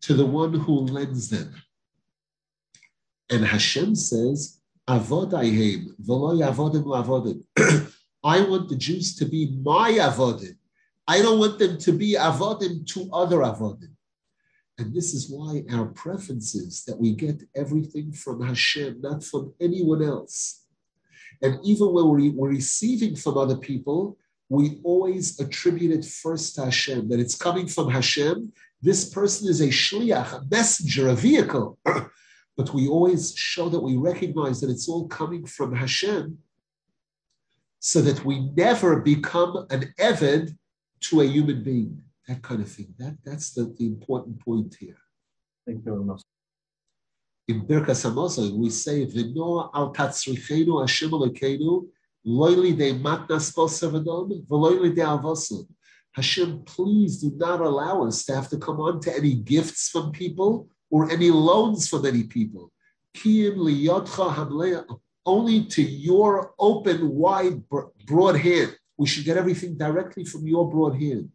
to 0.03 0.13
the 0.13 0.27
one 0.27 0.53
who 0.53 0.75
lends 0.81 1.31
them. 1.31 1.55
And 3.31 3.47
Hashem 3.47 3.95
says, 3.95 4.61
Avodayim, 4.87 5.87
v'lo. 6.07 7.43
I 8.25 8.43
want 8.43 8.69
the 8.69 8.77
Jews 8.77 9.17
to 9.17 9.25
be 9.25 9.57
my 9.65 9.93
avodim. 9.93 10.59
I 11.07 11.23
don't 11.23 11.39
want 11.39 11.59
them 11.59 11.79
to 11.79 11.93
be 11.93 12.15
avodim 12.15 12.87
to 12.95 13.11
other 13.13 13.39
avodim. 13.39 13.95
And 14.79 14.95
this 14.95 15.13
is 15.13 15.29
why 15.29 15.63
our 15.71 15.87
preference 15.87 16.55
is 16.55 16.85
that 16.85 16.99
we 16.99 17.15
get 17.15 17.43
everything 17.55 18.13
from 18.13 18.41
Hashem, 18.41 19.01
not 19.03 19.23
from 19.23 19.53
anyone 19.61 20.03
else. 20.03 20.65
And 21.43 21.59
even 21.65 21.93
when 21.93 22.09
we, 22.09 22.31
we're 22.31 22.49
receiving 22.49 23.15
from 23.15 23.37
other 23.37 23.57
people, 23.57 24.17
we 24.49 24.81
always 24.83 25.39
attribute 25.39 25.93
it 25.93 26.05
first 26.05 26.55
to 26.55 26.65
Hashem, 26.65 27.09
that 27.09 27.21
it's 27.21 27.37
coming 27.37 27.67
from 27.67 27.91
Hashem. 27.91 28.53
This 28.83 29.09
person 29.09 29.49
is 29.49 29.61
a 29.61 29.69
shliach, 29.69 30.33
a 30.33 30.45
messenger, 30.51 31.09
a 31.09 31.15
vehicle. 31.15 31.79
but 32.57 32.75
we 32.75 32.89
always 32.89 33.35
show 33.37 33.69
that 33.69 33.83
we 33.83 33.97
recognize 33.97 34.61
that 34.61 34.71
it's 34.71 34.89
all 34.89 35.09
coming 35.09 35.47
from 35.47 35.75
Hashem, 35.75 36.39
so 37.79 38.01
that 38.03 38.25
we 38.25 38.51
never 38.51 39.01
become 39.01 39.67
an 39.71 39.95
Eved 39.99 40.57
to 41.03 41.21
a 41.21 41.25
human 41.25 41.63
being. 41.63 42.03
That 42.29 42.43
kind 42.43 42.61
of 42.61 42.71
thing. 42.71 42.95
That, 42.99 43.17
that's 43.25 43.53
the, 43.55 43.75
the 43.79 43.87
important 43.87 44.41
point 44.41 44.77
here. 44.79 44.99
Thank 45.67 45.79
you 45.79 45.93
very 45.93 46.05
much. 46.05 46.23
In 47.49 47.67
Birkas 47.67 48.05
Hamazon, 48.05 48.53
we 48.57 48.71
say, 48.71 49.07
"V'no 49.07 49.71
al 49.75 49.93
tatzrichenu 49.93 50.81
Hashem 50.81 51.11
Elokeinu 51.11 51.89
loyli 52.25 52.77
de 52.77 52.93
matnas 52.95 53.53
posavadon 53.53 54.47
v'loyli 54.47 54.95
de 54.95 55.03
alvasul." 55.03 55.67
Hashem, 56.13 56.63
please 56.65 57.19
do 57.19 57.33
not 57.37 57.61
allow 57.61 58.05
us 58.05 58.25
to 58.25 58.35
have 58.35 58.49
to 58.51 58.59
come 58.59 58.81
on 58.81 59.01
to 59.01 59.17
any 59.17 59.35
gifts 59.35 59.89
from 59.89 60.13
people 60.13 60.69
or 60.91 61.11
any 61.11 61.31
loans 61.31 61.89
from 61.89 62.05
any 62.05 62.25
people. 62.25 62.73
Only 65.27 65.65
to 65.65 65.83
your 65.83 66.55
open, 66.59 67.11
wide, 67.11 67.63
broad 67.69 68.37
hand. 68.37 68.77
We 69.01 69.07
should 69.07 69.25
get 69.25 69.37
everything 69.43 69.73
directly 69.77 70.25
from 70.25 70.47
your 70.47 70.71
broad 70.71 70.95
hand. 71.05 71.31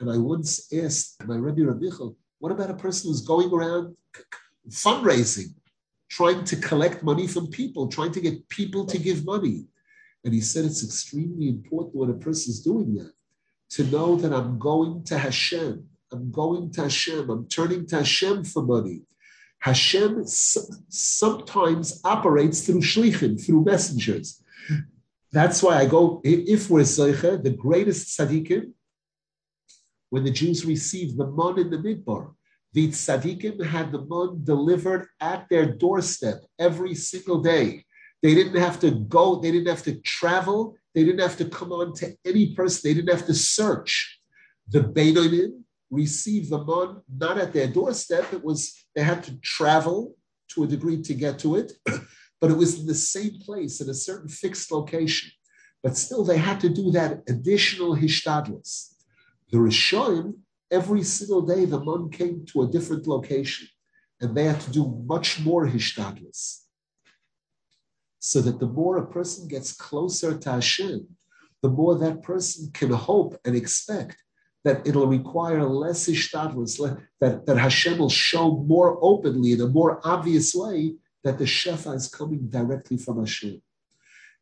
And 0.00 0.10
I 0.10 0.18
once 0.18 0.50
asked 0.72 1.26
my 1.26 1.36
Rebbe 1.36 1.62
Rabichel, 1.70 2.16
what 2.40 2.52
about 2.52 2.70
a 2.70 2.82
person 2.84 3.10
who's 3.10 3.20
going 3.32 3.50
around 3.52 3.96
fundraising, 4.68 5.50
trying 6.08 6.42
to 6.44 6.56
collect 6.56 7.02
money 7.02 7.26
from 7.26 7.46
people, 7.60 7.86
trying 7.86 8.12
to 8.12 8.20
get 8.20 8.48
people 8.48 8.84
to 8.86 8.98
give 8.98 9.24
money? 9.24 9.66
And 10.24 10.34
he 10.34 10.40
said 10.40 10.64
it's 10.64 10.84
extremely 10.84 11.48
important 11.48 11.94
when 11.94 12.10
a 12.10 12.24
person 12.26 12.50
is 12.50 12.60
doing 12.60 12.94
that 12.96 13.12
to 13.74 13.84
know 13.84 14.16
that 14.16 14.32
I'm 14.32 14.58
going 14.58 15.04
to 15.04 15.18
Hashem 15.18 15.90
I'm 16.12 16.30
going 16.30 16.70
to 16.72 16.82
Hashem. 16.82 17.30
I'm 17.30 17.46
turning 17.48 17.86
to 17.88 17.96
Hashem 17.96 18.44
for 18.44 18.62
money. 18.62 19.02
Hashem 19.60 20.22
sometimes 20.26 22.00
operates 22.04 22.66
through 22.66 22.80
shlichim, 22.80 23.44
through 23.44 23.64
messengers. 23.64 24.42
That's 25.32 25.62
why 25.62 25.78
I 25.78 25.86
go, 25.86 26.20
if 26.24 26.68
we're 26.68 26.80
Zeicha, 26.82 27.42
the 27.42 27.50
greatest 27.50 28.18
tzaddikim, 28.18 28.72
when 30.10 30.24
the 30.24 30.30
Jews 30.30 30.64
received 30.64 31.16
the 31.16 31.26
mon 31.26 31.58
in 31.58 31.70
the 31.70 31.78
midbar, 31.78 32.34
the 32.72 32.88
tzaddikim 32.88 33.64
had 33.64 33.92
the 33.92 34.02
mon 34.02 34.42
delivered 34.42 35.06
at 35.20 35.46
their 35.48 35.66
doorstep 35.66 36.44
every 36.58 36.94
single 36.94 37.40
day. 37.40 37.84
They 38.22 38.34
didn't 38.34 38.60
have 38.60 38.80
to 38.80 38.90
go, 38.90 39.36
they 39.36 39.52
didn't 39.52 39.68
have 39.68 39.84
to 39.84 40.00
travel, 40.00 40.76
they 40.94 41.04
didn't 41.04 41.20
have 41.20 41.36
to 41.38 41.44
come 41.44 41.72
on 41.72 41.94
to 41.94 42.14
any 42.24 42.54
person, 42.54 42.80
they 42.84 42.94
didn't 42.94 43.16
have 43.16 43.26
to 43.26 43.34
search. 43.34 44.20
The 44.68 44.80
Beinonim, 44.80 45.62
receive 45.90 46.48
the 46.48 46.64
mon 46.64 47.02
not 47.08 47.38
at 47.38 47.52
their 47.52 47.66
doorstep. 47.66 48.32
It 48.32 48.44
was 48.44 48.86
they 48.94 49.02
had 49.02 49.22
to 49.24 49.36
travel 49.40 50.16
to 50.50 50.64
a 50.64 50.66
degree 50.66 51.02
to 51.02 51.14
get 51.14 51.38
to 51.40 51.56
it, 51.56 51.72
but 52.40 52.50
it 52.50 52.56
was 52.56 52.80
in 52.80 52.86
the 52.86 52.94
same 52.94 53.38
place 53.40 53.80
at 53.80 53.88
a 53.88 53.94
certain 53.94 54.28
fixed 54.28 54.72
location. 54.72 55.30
But 55.82 55.96
still, 55.96 56.24
they 56.24 56.38
had 56.38 56.60
to 56.60 56.68
do 56.68 56.90
that 56.92 57.22
additional 57.28 57.96
hishtadlus. 57.96 58.94
The 59.50 59.58
Rishonim, 59.58 60.34
every 60.70 61.02
single 61.02 61.42
day, 61.42 61.64
the 61.64 61.80
mon 61.80 62.10
came 62.10 62.44
to 62.46 62.62
a 62.62 62.68
different 62.68 63.06
location, 63.06 63.68
and 64.20 64.34
they 64.34 64.44
had 64.44 64.60
to 64.60 64.70
do 64.70 65.02
much 65.06 65.40
more 65.40 65.66
hishtadlus. 65.66 66.60
So 68.18 68.40
that 68.42 68.58
the 68.58 68.66
more 68.66 68.98
a 68.98 69.06
person 69.06 69.48
gets 69.48 69.72
closer 69.72 70.36
to 70.36 70.50
Hashem, 70.52 71.06
the 71.62 71.68
more 71.68 71.98
that 71.98 72.22
person 72.22 72.70
can 72.72 72.90
hope 72.90 73.38
and 73.44 73.56
expect 73.56 74.16
that 74.64 74.86
it'll 74.86 75.06
require 75.06 75.64
less 75.64 76.06
ishtadlus, 76.06 76.78
that, 77.20 77.46
that 77.46 77.56
Hashem 77.56 77.98
will 77.98 78.10
show 78.10 78.58
more 78.66 78.98
openly 79.00 79.52
in 79.52 79.60
a 79.62 79.66
more 79.66 80.00
obvious 80.04 80.54
way 80.54 80.94
that 81.24 81.38
the 81.38 81.44
shefa 81.44 81.94
is 81.94 82.08
coming 82.08 82.48
directly 82.48 82.96
from 82.96 83.18
Hashem. 83.18 83.60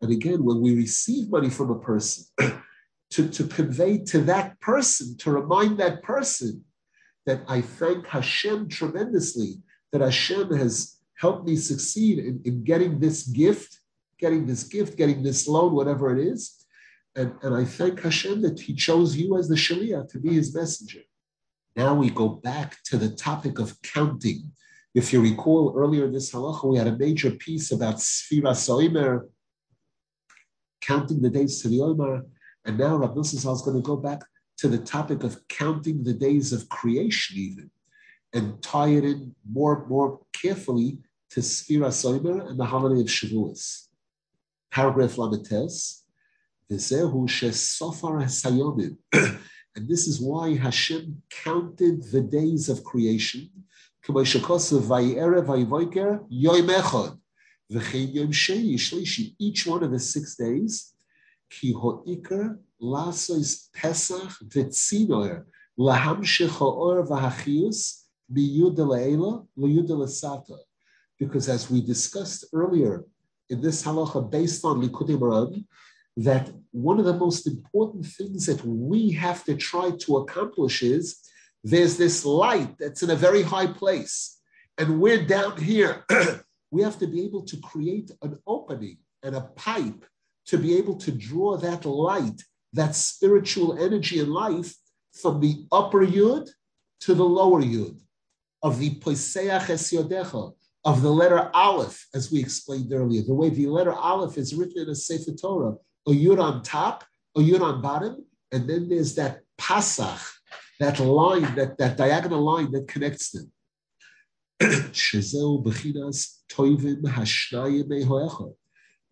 And 0.01 0.13
again, 0.13 0.45
when 0.45 0.61
we 0.61 0.77
receive 0.77 1.31
money 1.31 1.51
from 1.51 1.71
a 1.71 1.79
person, 1.79 2.25
to, 3.11 3.29
to 3.29 3.45
convey 3.45 3.99
to 3.99 4.21
that 4.23 4.61
person, 4.61 5.17
to 5.19 5.33
remind 5.33 5.79
that 5.79 6.03
person 6.03 6.65
that 7.27 7.43
I 7.49 7.61
thank 7.61 8.07
Hashem 8.07 8.69
tremendously, 8.69 9.63
that 9.93 10.01
Hashem 10.01 10.55
has 10.57 10.99
helped 11.17 11.47
me 11.47 11.57
succeed 11.57 12.19
in, 12.19 12.41
in 12.45 12.65
getting 12.65 13.01
this 13.01 13.25
gift, 13.25 13.81
getting 14.19 14.47
this 14.47 14.65
gift, 14.65 14.97
getting 14.97 15.23
this 15.23 15.49
loan, 15.49 15.75
whatever 15.75 16.17
it 16.17 16.25
is. 16.25 16.55
And, 17.17 17.35
and 17.43 17.55
I 17.55 17.65
thank 17.65 18.01
Hashem 18.01 18.43
that 18.43 18.61
He 18.61 18.75
chose 18.75 19.17
you 19.17 19.37
as 19.37 19.49
the 19.49 19.57
Shaliach 19.57 20.09
to 20.11 20.21
be 20.21 20.35
His 20.35 20.55
messenger. 20.55 21.01
Now 21.75 21.95
we 21.95 22.11
go 22.11 22.29
back 22.29 22.77
to 22.85 22.97
the 22.97 23.11
topic 23.11 23.59
of 23.59 23.81
counting. 23.83 24.53
If 24.95 25.13
you 25.13 25.21
recall 25.21 25.75
earlier 25.77 26.11
this 26.11 26.33
halacha, 26.33 26.65
we 26.65 26.79
had 26.79 26.87
a 26.87 26.97
major 26.97 27.31
piece 27.31 27.73
about 27.73 27.97
Sfira 27.97 28.53
Soimer, 28.53 29.29
counting 30.81 31.21
the 31.21 31.31
days 31.31 31.61
to 31.63 31.69
the 31.69 31.81
Omer. 31.81 32.25
And 32.65 32.79
now 32.79 32.97
Rabbi 32.97 33.15
Nosson 33.15 33.53
is 33.53 33.63
going 33.63 33.77
to 33.77 33.83
go 33.83 33.97
back 33.97 34.23
to 34.59 34.69
the 34.69 34.79
topic 34.79 35.25
of 35.25 35.47
counting 35.49 36.03
the 36.03 36.15
days 36.15 36.53
of 36.53 36.69
creation, 36.69 37.37
even, 37.37 37.71
and 38.33 38.61
tie 38.63 38.89
it 38.89 39.05
in 39.05 39.35
more, 39.49 39.87
more 39.87 40.21
carefully 40.33 40.99
to 41.31 41.41
Sfira 41.41 41.89
Soimer 41.89 42.49
and 42.49 42.59
the 42.59 42.65
holiday 42.65 43.01
of 43.01 43.07
Shavuos. 43.07 43.89
Paragraph 44.71 45.19
Lamed 45.19 45.45
Tes. 45.45 46.05
and 46.71 46.79
this 49.89 50.07
is 50.07 50.21
why 50.21 50.57
Hashem 50.57 51.23
counted 51.31 52.03
the 52.11 52.21
days 52.21 52.69
of 52.69 52.85
creation. 52.85 53.49
Each 54.11 54.15
one 59.67 59.83
of 59.83 59.91
the 59.91 59.99
six 60.01 60.37
days, 60.37 60.95
ki 61.51 61.73
ho'ikar 61.73 62.59
lasois 62.81 63.69
pesach 63.75 64.33
v'tzinoer 64.47 65.45
lahamshech 65.79 66.49
ha'or 66.49 67.07
v'hachius 67.07 68.05
miyuda 68.33 68.79
le'ela 68.79 69.47
liyuda 69.59 69.91
le'sata. 69.91 70.59
Because 71.19 71.51
as 71.51 71.71
we 71.71 71.83
discussed 71.83 72.47
earlier 72.55 73.05
in 73.51 73.61
this 73.61 73.83
halacha 73.83 74.31
based 74.31 74.65
on 74.65 74.81
Likutei 74.81 75.19
Moharan, 75.19 75.67
that 76.17 76.51
one 76.71 76.99
of 76.99 77.05
the 77.05 77.13
most 77.13 77.47
important 77.47 78.07
things 78.07 78.47
that 78.47 78.65
we 78.65 79.11
have 79.11 79.45
to 79.45 79.55
try 79.55 79.91
to 79.91 80.17
accomplish 80.19 80.83
is 80.83 81.19
there's 81.65 81.97
this 81.97 82.25
light 82.25 82.77
that's 82.79 83.03
in 83.03 83.11
a 83.11 83.17
very 83.17 83.43
high 83.43 83.67
place, 83.67 84.39
and 84.79 85.01
we're 85.01 85.25
down 85.25 85.57
here. 85.57 86.05
we 86.71 86.83
have 86.83 86.99
to 86.99 87.07
be 87.07 87.25
able 87.25 87.43
to 87.43 87.57
create 87.59 88.11
an 88.23 88.39
opening 88.47 88.99
and 89.23 89.35
a 89.35 89.41
pipe 89.57 90.05
to 90.47 90.59
be 90.59 90.77
able 90.77 90.97
to 90.97 91.11
draw 91.11 91.57
that 91.57 91.85
light, 91.85 92.43
that 92.73 92.95
spiritual 92.95 93.79
energy 93.83 94.21
and 94.21 94.33
life 94.33 94.75
from 95.13 95.41
the 95.41 95.67
upper 95.73 96.07
yud 96.07 96.49
to 97.01 97.15
the 97.15 97.25
lower 97.25 97.63
yud 97.63 97.99
of 98.63 98.79
the 98.79 98.91
poiseach 99.01 99.71
es 99.71 99.93
of 100.85 101.03
the 101.03 101.11
letter 101.11 101.51
Aleph, 101.55 102.07
as 102.15 102.31
we 102.31 102.39
explained 102.41 102.93
earlier, 102.93 103.23
the 103.23 103.35
way 103.35 103.51
the 103.51 103.67
letter 103.67 103.93
Aleph 103.93 104.39
is 104.39 104.55
written 104.55 104.83
in 104.83 104.89
a 104.89 104.95
Sefer 104.95 105.33
Torah, 105.33 105.75
a 106.07 106.11
yud 106.11 106.41
on 106.43 106.63
top, 106.63 107.05
a 107.37 107.41
yud 107.41 107.61
on 107.61 107.83
bottom, 107.83 108.25
and 108.53 108.69
then 108.69 108.89
there's 108.89 109.15
that 109.17 109.41
pasach, 109.61 110.38
that 110.79 111.01
line, 111.01 111.55
that, 111.57 111.79
that 111.79 111.97
diagonal 111.97 112.43
line 112.43 112.71
that 112.73 112.89
connects 112.89 113.31
them. 113.31 113.51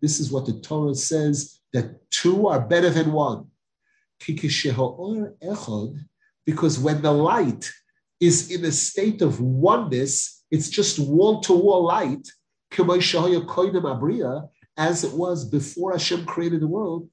This 0.02 0.20
is 0.20 0.30
what 0.30 0.46
the 0.46 0.60
Torah 0.60 0.94
says 0.94 1.60
that 1.72 2.10
two 2.10 2.48
are 2.48 2.60
better 2.60 2.90
than 2.90 3.12
one. 3.12 3.46
Because 6.44 6.78
when 6.78 7.02
the 7.02 7.12
light 7.12 7.70
is 8.20 8.50
in 8.50 8.64
a 8.64 8.72
state 8.72 9.22
of 9.22 9.40
oneness, 9.40 10.44
it's 10.50 10.68
just 10.68 10.98
wall 10.98 11.40
to 11.42 11.52
wall 11.52 11.84
light, 11.84 12.26
as 14.78 15.04
it 15.04 15.12
was 15.12 15.44
before 15.44 15.92
Hashem 15.92 16.24
created 16.24 16.60
the 16.60 16.66
world. 16.66 17.08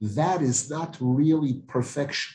That 0.00 0.40
is 0.42 0.70
not 0.70 0.96
really 1.00 1.62
perfection. 1.68 2.34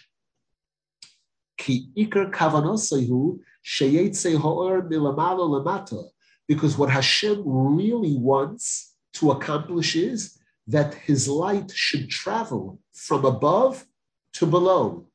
Because 6.48 6.78
what 6.78 6.90
Hashem 6.92 7.42
really 7.46 8.18
wants 8.18 8.96
to 9.14 9.32
accomplish 9.32 9.96
is 9.96 10.38
that 10.68 10.94
his 10.94 11.28
light 11.28 11.72
should 11.72 12.10
travel 12.10 12.80
from 12.94 13.26
above 13.26 13.86
to 14.34 14.46
below. 14.46 15.08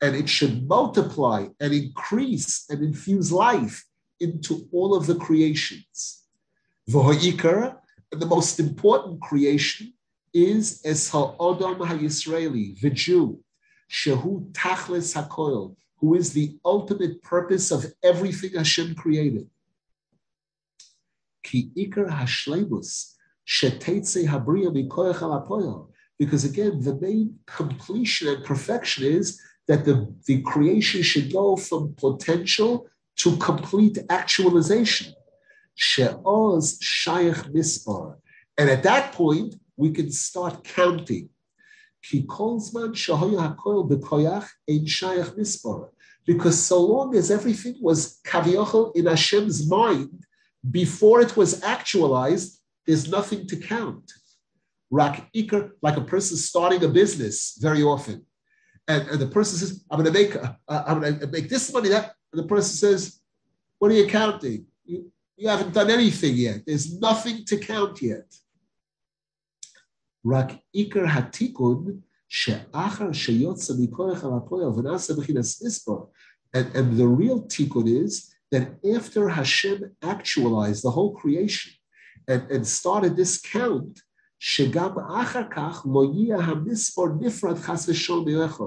And 0.00 0.16
it 0.16 0.28
should 0.28 0.66
multiply 0.66 1.48
and 1.60 1.72
increase 1.74 2.64
and 2.70 2.82
infuse 2.82 3.30
life 3.30 3.84
into 4.20 4.66
all 4.72 4.94
of 4.94 5.06
the 5.06 5.16
creations. 5.16 6.22
The 8.12 8.26
most 8.26 8.60
important 8.60 9.20
creation 9.20 9.92
is 10.34 10.80
Es 10.84 11.08
Ha'odom 11.10 11.78
HaYisraeli, 11.78 12.80
the 12.80 12.90
Jew, 12.90 13.40
Shehu 13.90 14.50
Tachlis 14.52 15.14
HaKoil, 15.14 15.76
who 15.98 16.14
is 16.14 16.32
the 16.32 16.58
ultimate 16.64 17.22
purpose 17.22 17.70
of 17.70 17.86
everything 18.02 18.52
Hashem 18.54 18.94
created. 18.94 19.48
Ki 21.42 21.70
Iker 21.76 22.08
Hashlemus, 22.08 23.14
Shetetze 23.46 24.26
Habriya 24.26 24.70
Mikoyach 24.70 25.16
Alapoyel. 25.16 25.88
Because 26.18 26.44
again, 26.44 26.80
the 26.80 26.94
main 26.96 27.38
completion 27.46 28.28
and 28.28 28.44
perfection 28.44 29.04
is 29.04 29.40
that 29.68 29.84
the, 29.84 30.14
the 30.26 30.40
creation 30.42 31.02
should 31.02 31.32
go 31.32 31.56
from 31.56 31.94
potential 31.94 32.86
to 33.16 33.36
complete 33.36 33.98
actualization. 34.08 35.14
She'oz 35.74 36.78
Shayach 36.80 37.52
Mispar. 37.52 38.16
And 38.58 38.68
at 38.70 38.82
that 38.82 39.12
point, 39.12 39.56
we 39.76 39.90
can 39.90 40.10
start 40.10 40.64
counting. 40.64 41.28
Because 46.26 46.62
so 46.62 46.80
long 46.80 47.14
as 47.16 47.30
everything 47.30 47.76
was 47.80 48.20
kaviochel 48.24 48.96
in 48.96 49.06
Hashem's 49.06 49.68
mind, 49.68 50.24
before 50.70 51.20
it 51.20 51.36
was 51.36 51.62
actualized, 51.62 52.58
there's 52.86 53.08
nothing 53.08 53.46
to 53.46 53.56
count. 53.56 54.12
Rak 54.90 55.30
like 55.80 55.96
a 55.96 56.02
person 56.02 56.36
starting 56.36 56.84
a 56.84 56.88
business 56.88 57.56
very 57.60 57.82
often. 57.82 58.26
And, 58.88 59.08
and 59.08 59.20
the 59.20 59.26
person 59.28 59.58
says, 59.58 59.84
I'm 59.90 60.02
going 60.02 60.12
to 60.12 60.18
make, 60.20 60.36
uh, 60.36 60.82
I'm 60.86 61.00
going 61.00 61.18
to 61.20 61.26
make 61.28 61.48
this 61.48 61.72
money, 61.72 61.88
that. 61.88 62.14
And 62.32 62.42
the 62.42 62.46
person 62.46 62.74
says, 62.74 63.20
what 63.78 63.90
are 63.90 63.94
you 63.94 64.06
counting? 64.06 64.66
You, 64.84 65.10
you 65.37 65.47
haven't 65.49 65.73
done 65.73 65.89
anything 65.89 66.35
yet. 66.35 66.65
There's 66.65 66.99
nothing 66.99 67.45
to 67.45 67.57
count 67.57 68.01
yet. 68.01 68.27
רק 70.25 70.51
עיקר 70.71 71.05
התיקון 71.17 71.99
שאחר 72.29 73.11
שיוצא 73.11 73.73
מכוח 73.79 74.23
על 74.23 74.31
הפועל 74.37 74.67
ונעשה 74.67 75.13
בחינס 75.13 75.63
נספור. 75.63 76.11
And, 76.55 76.75
and 76.75 76.97
the 76.97 77.07
real 77.07 77.41
tikkun 77.41 77.87
is 77.87 78.33
that 78.51 78.67
after 78.95 79.29
Hashem 79.29 79.95
actualized 80.01 80.83
the 80.83 80.91
whole 80.91 81.13
creation 81.15 81.73
and, 82.27 82.41
and 82.51 82.67
started 82.67 83.15
this 83.15 83.41
count, 83.41 84.01
שגם 84.39 84.99
אחר 84.99 85.43
כך 85.55 85.85
לא 85.93 86.03
יהיה 86.13 86.37
המספור 86.37 87.07
נפרד 87.21 87.57
חס 87.57 87.89
ושלום 87.89 88.25
מאחד. 88.29 88.65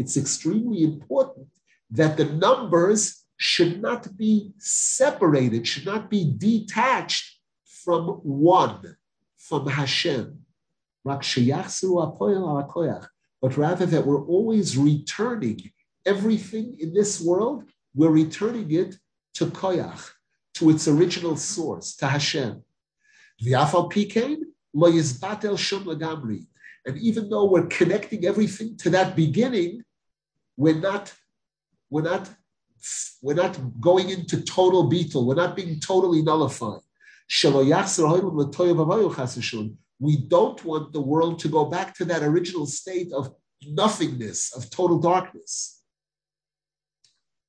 It's 0.00 0.16
extremely 0.16 0.82
important 0.82 1.46
that 1.90 2.16
the 2.16 2.24
numbers 2.24 3.24
should 3.37 3.81
not 3.81 4.17
be 4.17 4.51
separated, 4.57 5.67
should 5.67 5.85
not 5.85 6.09
be 6.09 6.33
detached 6.37 7.39
from 7.83 8.07
one, 8.23 8.97
from 9.37 9.67
Hashem. 9.67 10.39
But 11.05 11.23
rather 13.55 13.85
that 13.85 14.05
we're 14.05 14.25
always 14.25 14.77
returning 14.77 15.71
everything 16.05 16.75
in 16.79 16.93
this 16.93 17.21
world, 17.21 17.63
we're 17.95 18.09
returning 18.09 18.71
it 18.71 18.97
to 19.35 19.45
koyach, 19.45 20.09
to 20.55 20.69
its 20.71 20.87
original 20.87 21.37
source, 21.37 21.95
to 21.97 22.07
Hashem. 22.07 22.63
And 26.85 26.97
even 26.97 27.29
though 27.29 27.45
we're 27.45 27.67
connecting 27.67 28.25
everything 28.25 28.75
to 28.77 28.89
that 28.89 29.15
beginning, 29.15 29.83
we're 30.55 30.79
not, 30.79 31.13
we're 31.89 32.01
not, 32.01 32.29
we're 33.21 33.33
not 33.33 33.59
going 33.81 34.09
into 34.09 34.41
total 34.41 34.89
bittul. 34.89 35.25
We're 35.25 35.35
not 35.35 35.55
being 35.55 35.79
totally 35.79 36.21
nullified. 36.21 36.81
We 39.99 40.17
don't 40.27 40.65
want 40.65 40.93
the 40.93 41.01
world 41.01 41.39
to 41.39 41.49
go 41.49 41.65
back 41.65 41.95
to 41.95 42.05
that 42.05 42.23
original 42.23 42.65
state 42.65 43.11
of 43.11 43.33
nothingness, 43.63 44.55
of 44.55 44.69
total 44.69 44.99
darkness. 44.99 45.81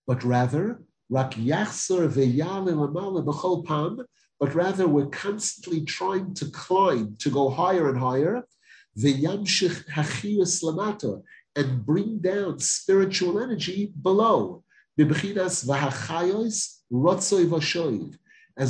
But 0.06 0.24
rather, 0.24 0.82
but 1.10 1.36
rather 4.54 4.88
we're 4.88 5.06
constantly 5.06 5.84
trying 5.84 6.34
to 6.34 6.50
climb, 6.50 7.16
to 7.18 7.30
go 7.30 7.50
higher 7.50 7.88
and 7.88 7.98
higher, 7.98 8.42
and 11.56 11.86
bring 11.86 12.18
down 12.18 12.58
spiritual 12.58 13.40
energy 13.40 13.92
below. 14.02 14.64
As 14.98 15.04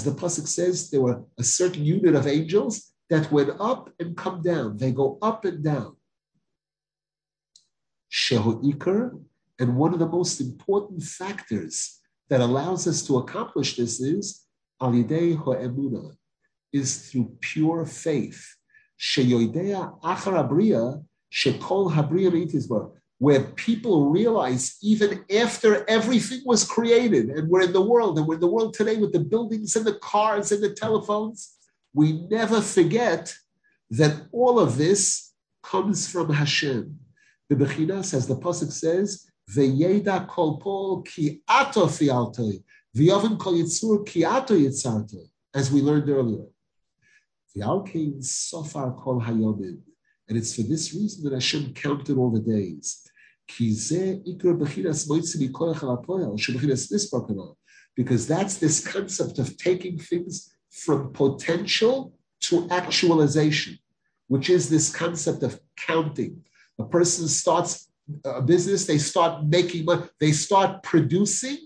the 0.05 0.11
Pasuk 0.11 0.47
says, 0.47 0.91
there 0.91 1.01
were 1.01 1.24
a 1.39 1.43
certain 1.43 1.85
unit 1.85 2.14
of 2.14 2.26
angels 2.26 2.93
that 3.09 3.33
went 3.33 3.51
up 3.59 3.91
and 3.99 4.14
come 4.14 4.43
down. 4.43 4.76
They 4.76 4.93
go 4.93 5.18
up 5.22 5.47
and 5.47 5.64
down. 5.64 5.97
Shehu 8.12 8.62
Iker, 8.62 9.18
and 9.59 9.76
one 9.76 9.95
of 9.95 9.99
the 9.99 10.07
most 10.07 10.41
important 10.41 11.03
factors 11.03 11.99
that 12.29 12.43
allows 12.43 12.87
us 12.87 13.03
to 13.07 13.16
accomplish 13.16 13.76
this 13.76 13.99
is 14.01 14.47
Alidei 14.83 15.35
Ho'emuna, 15.35 16.14
is 16.72 17.11
through 17.11 17.37
pure 17.41 17.87
faith. 17.87 18.45
Sheyoidea 19.01 19.99
Achar 20.03 20.35
Abriya, 20.47 21.03
Shekol 21.33 21.91
Habriya 21.93 22.31
Meitisbar, 22.31 22.93
where 23.18 23.42
people 23.42 24.10
realize 24.10 24.76
even 24.82 25.24
after 25.34 25.84
everything 25.88 26.40
was 26.44 26.64
created 26.64 27.30
and 27.30 27.48
we're 27.48 27.62
in 27.62 27.72
the 27.72 27.80
world, 27.80 28.16
and 28.16 28.26
we're 28.26 28.34
in 28.34 28.40
the 28.40 28.46
world 28.46 28.74
today 28.74 28.96
with 28.96 29.12
the 29.12 29.20
buildings 29.20 29.74
and 29.74 29.84
the 29.84 29.94
cars 29.94 30.52
and 30.52 30.62
the 30.62 30.72
telephones, 30.72 31.56
we 31.92 32.12
never 32.28 32.60
forget 32.60 33.34
that 33.90 34.26
all 34.30 34.60
of 34.60 34.76
this 34.76 35.32
comes 35.64 36.08
from 36.08 36.32
Hashem. 36.32 36.96
The 37.48 37.56
Bechinas, 37.56 38.14
as 38.14 38.26
the 38.28 38.36
Pasuk 38.36 38.70
says, 38.70 39.28
V'yeda 39.50 40.28
kol 40.28 40.58
pol 40.58 41.02
ki 41.02 41.40
ato 41.48 41.86
fialtoi, 41.86 42.62
v'yoven 42.94 43.38
kol 43.38 43.54
yitzur 43.54 44.06
ki 44.06 44.24
ato 44.24 44.54
yitzartoi, 44.54 45.26
as 45.54 45.72
we 45.72 45.80
learned 45.80 46.08
earlier. 46.08 46.44
V'alkein 47.56 48.22
sofar 48.22 48.92
kol 48.92 49.20
hayomim. 49.20 49.78
And 50.28 50.36
it's 50.36 50.54
for 50.54 50.62
this 50.62 50.92
reason 50.92 51.24
that 51.24 51.32
Hashem 51.32 51.72
counted 51.72 52.18
all 52.18 52.30
the 52.30 52.40
days. 52.40 53.07
Because 57.96 58.26
that's 58.26 58.59
this 58.59 58.86
concept 58.86 59.38
of 59.38 59.57
taking 59.57 59.99
things 59.99 60.55
from 60.70 61.12
potential 61.12 62.12
to 62.40 62.68
actualization, 62.70 63.78
which 64.28 64.51
is 64.51 64.68
this 64.68 64.94
concept 64.94 65.42
of 65.42 65.61
counting. 65.76 66.44
A 66.78 66.84
person 66.84 67.26
starts 67.26 67.90
a 68.24 68.40
business, 68.40 68.86
they 68.86 68.99
start 68.99 69.44
making 69.46 69.84
money, 69.84 70.05
they 70.20 70.32
start 70.32 70.82
producing, 70.82 71.59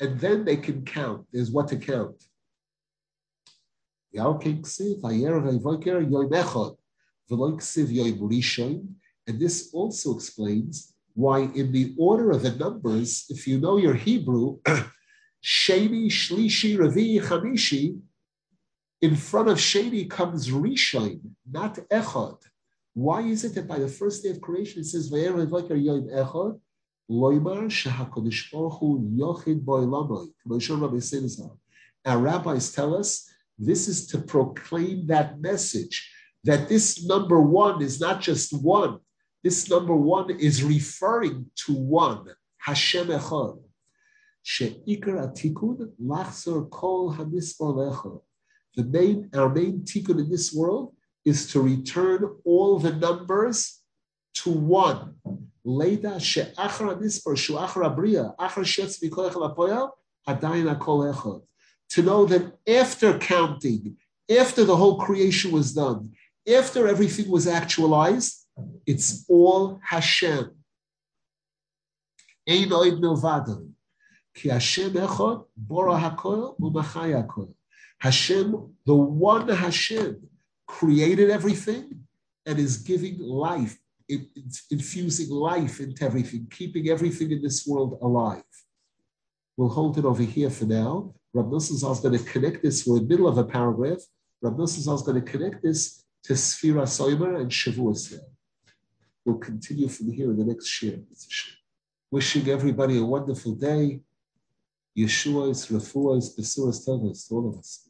and 0.00 0.20
then 0.20 0.44
they 0.44 0.56
can 0.56 0.84
count. 0.84 1.26
There's 1.32 1.50
what 1.50 1.68
to 1.68 1.76
count. 1.76 2.22
And 9.26 9.38
this 9.38 9.70
also 9.72 10.14
explains 10.16 10.94
why, 11.20 11.40
in 11.40 11.72
the 11.72 11.94
order 11.98 12.30
of 12.30 12.42
the 12.42 12.52
numbers, 12.52 13.26
if 13.28 13.46
you 13.46 13.60
know 13.60 13.76
your 13.76 13.94
Hebrew, 13.94 14.58
Sheni, 15.44 16.06
Shlishi, 16.06 16.78
Ravi, 16.78 17.20
Chamishi, 17.20 17.98
in 19.00 19.16
front 19.16 19.48
of 19.48 19.58
Sheni 19.58 20.08
comes 20.08 20.50
Rishon, 20.50 21.20
not 21.50 21.76
Echad. 21.90 22.38
Why 22.94 23.22
is 23.22 23.44
it 23.44 23.54
that 23.54 23.68
by 23.68 23.78
the 23.78 23.88
first 23.88 24.22
day 24.22 24.30
of 24.30 24.40
creation 24.40 24.80
it 24.80 24.86
says 24.86 25.10
Vayera 25.10 25.46
Vayker 25.46 25.82
Yom 25.82 26.08
Echad? 26.08 26.60
Loimar 27.10 27.68
Shehakodesh 27.68 28.52
Yochid 28.52 29.64
Boilamai. 29.64 30.30
Our 32.06 32.18
rabbis 32.18 32.72
tell 32.72 32.94
us 32.94 33.28
this 33.58 33.88
is 33.88 34.06
to 34.08 34.18
proclaim 34.18 35.06
that 35.08 35.40
message 35.40 36.10
that 36.44 36.68
this 36.68 37.04
number 37.04 37.40
one 37.40 37.82
is 37.82 38.00
not 38.00 38.20
just 38.20 38.52
one. 38.62 39.00
This 39.42 39.70
number 39.70 39.96
one 39.96 40.30
is 40.30 40.62
referring 40.62 41.46
to 41.66 41.72
one, 41.72 42.26
Hashem 42.58 43.08
Echad. 43.08 43.58
She'ikar 44.42 45.28
atikun 45.28 46.70
kol 46.70 47.12
hamispar 47.12 47.72
lecha. 47.72 48.20
The 48.76 48.84
main, 48.84 49.30
our 49.34 49.48
main 49.48 49.80
tikkun 49.80 50.18
in 50.20 50.30
this 50.30 50.52
world 50.52 50.94
is 51.24 51.50
to 51.52 51.60
return 51.60 52.36
all 52.44 52.78
the 52.78 52.92
numbers 52.92 53.80
to 54.34 54.50
one. 54.50 55.14
Leida 55.66 56.16
achar 56.56 56.96
shetz 58.38 59.00
adayin 60.28 60.76
akol 60.76 61.14
echad. 61.14 61.42
To 61.90 62.02
know 62.02 62.24
that 62.26 62.52
after 62.68 63.18
counting, 63.18 63.96
after 64.30 64.64
the 64.64 64.76
whole 64.76 64.98
creation 64.98 65.50
was 65.50 65.74
done, 65.74 66.12
after 66.46 66.86
everything 66.86 67.30
was 67.30 67.46
actualized, 67.46 68.39
it's 68.86 69.24
all 69.28 69.80
Hashem. 69.82 70.50
Ein 72.48 72.70
oid 72.70 73.00
milvadam. 73.00 73.72
Ki 74.34 74.48
Hashem 74.48 74.92
echad, 74.92 75.44
bora 75.56 75.98
hakol, 75.98 76.58
umachai. 76.58 77.54
Hashem, 77.98 78.74
the 78.86 78.94
one 78.94 79.48
Hashem, 79.48 80.22
created 80.66 81.30
everything 81.30 82.06
and 82.46 82.58
is 82.58 82.78
giving 82.78 83.18
life, 83.18 83.76
infusing 84.70 85.30
life 85.30 85.80
into 85.80 86.04
everything, 86.04 86.46
keeping 86.50 86.88
everything 86.88 87.30
in 87.32 87.42
this 87.42 87.66
world 87.66 87.98
alive. 88.00 88.42
We'll 89.56 89.68
hold 89.68 89.98
it 89.98 90.04
over 90.04 90.22
here 90.22 90.48
for 90.48 90.64
now. 90.64 91.14
Rab 91.34 91.46
Nosson 91.46 91.74
is 91.74 92.00
going 92.00 92.18
to 92.18 92.24
connect 92.24 92.62
this. 92.62 92.86
We're 92.86 92.96
in 92.96 93.02
the 93.02 93.08
middle 93.08 93.28
of 93.28 93.36
a 93.36 93.44
paragraph. 93.44 94.00
Rab 94.40 94.56
Nosson 94.56 94.78
is 94.78 95.02
going 95.02 95.22
to 95.22 95.30
connect 95.30 95.62
this 95.62 96.04
to 96.24 96.32
Sfira 96.32 96.84
Soimer 96.84 97.40
and 97.40 97.50
Shavuos. 97.50 98.14
We'll 99.24 99.38
continue 99.38 99.88
from 99.88 100.12
here 100.12 100.30
in 100.30 100.38
the 100.38 100.44
next 100.44 100.66
shiur. 100.68 101.02
Wishing 102.10 102.48
everybody 102.48 102.98
a 102.98 103.04
wonderful 103.04 103.54
day. 103.54 104.00
Yeshua 104.96 105.50
is, 105.50 105.66
Refuah 105.66 106.18
is, 106.18 106.34
Besuah 106.36 107.10
is, 107.10 107.28
all 107.30 107.48
of 107.48 107.58
us. 107.58 107.86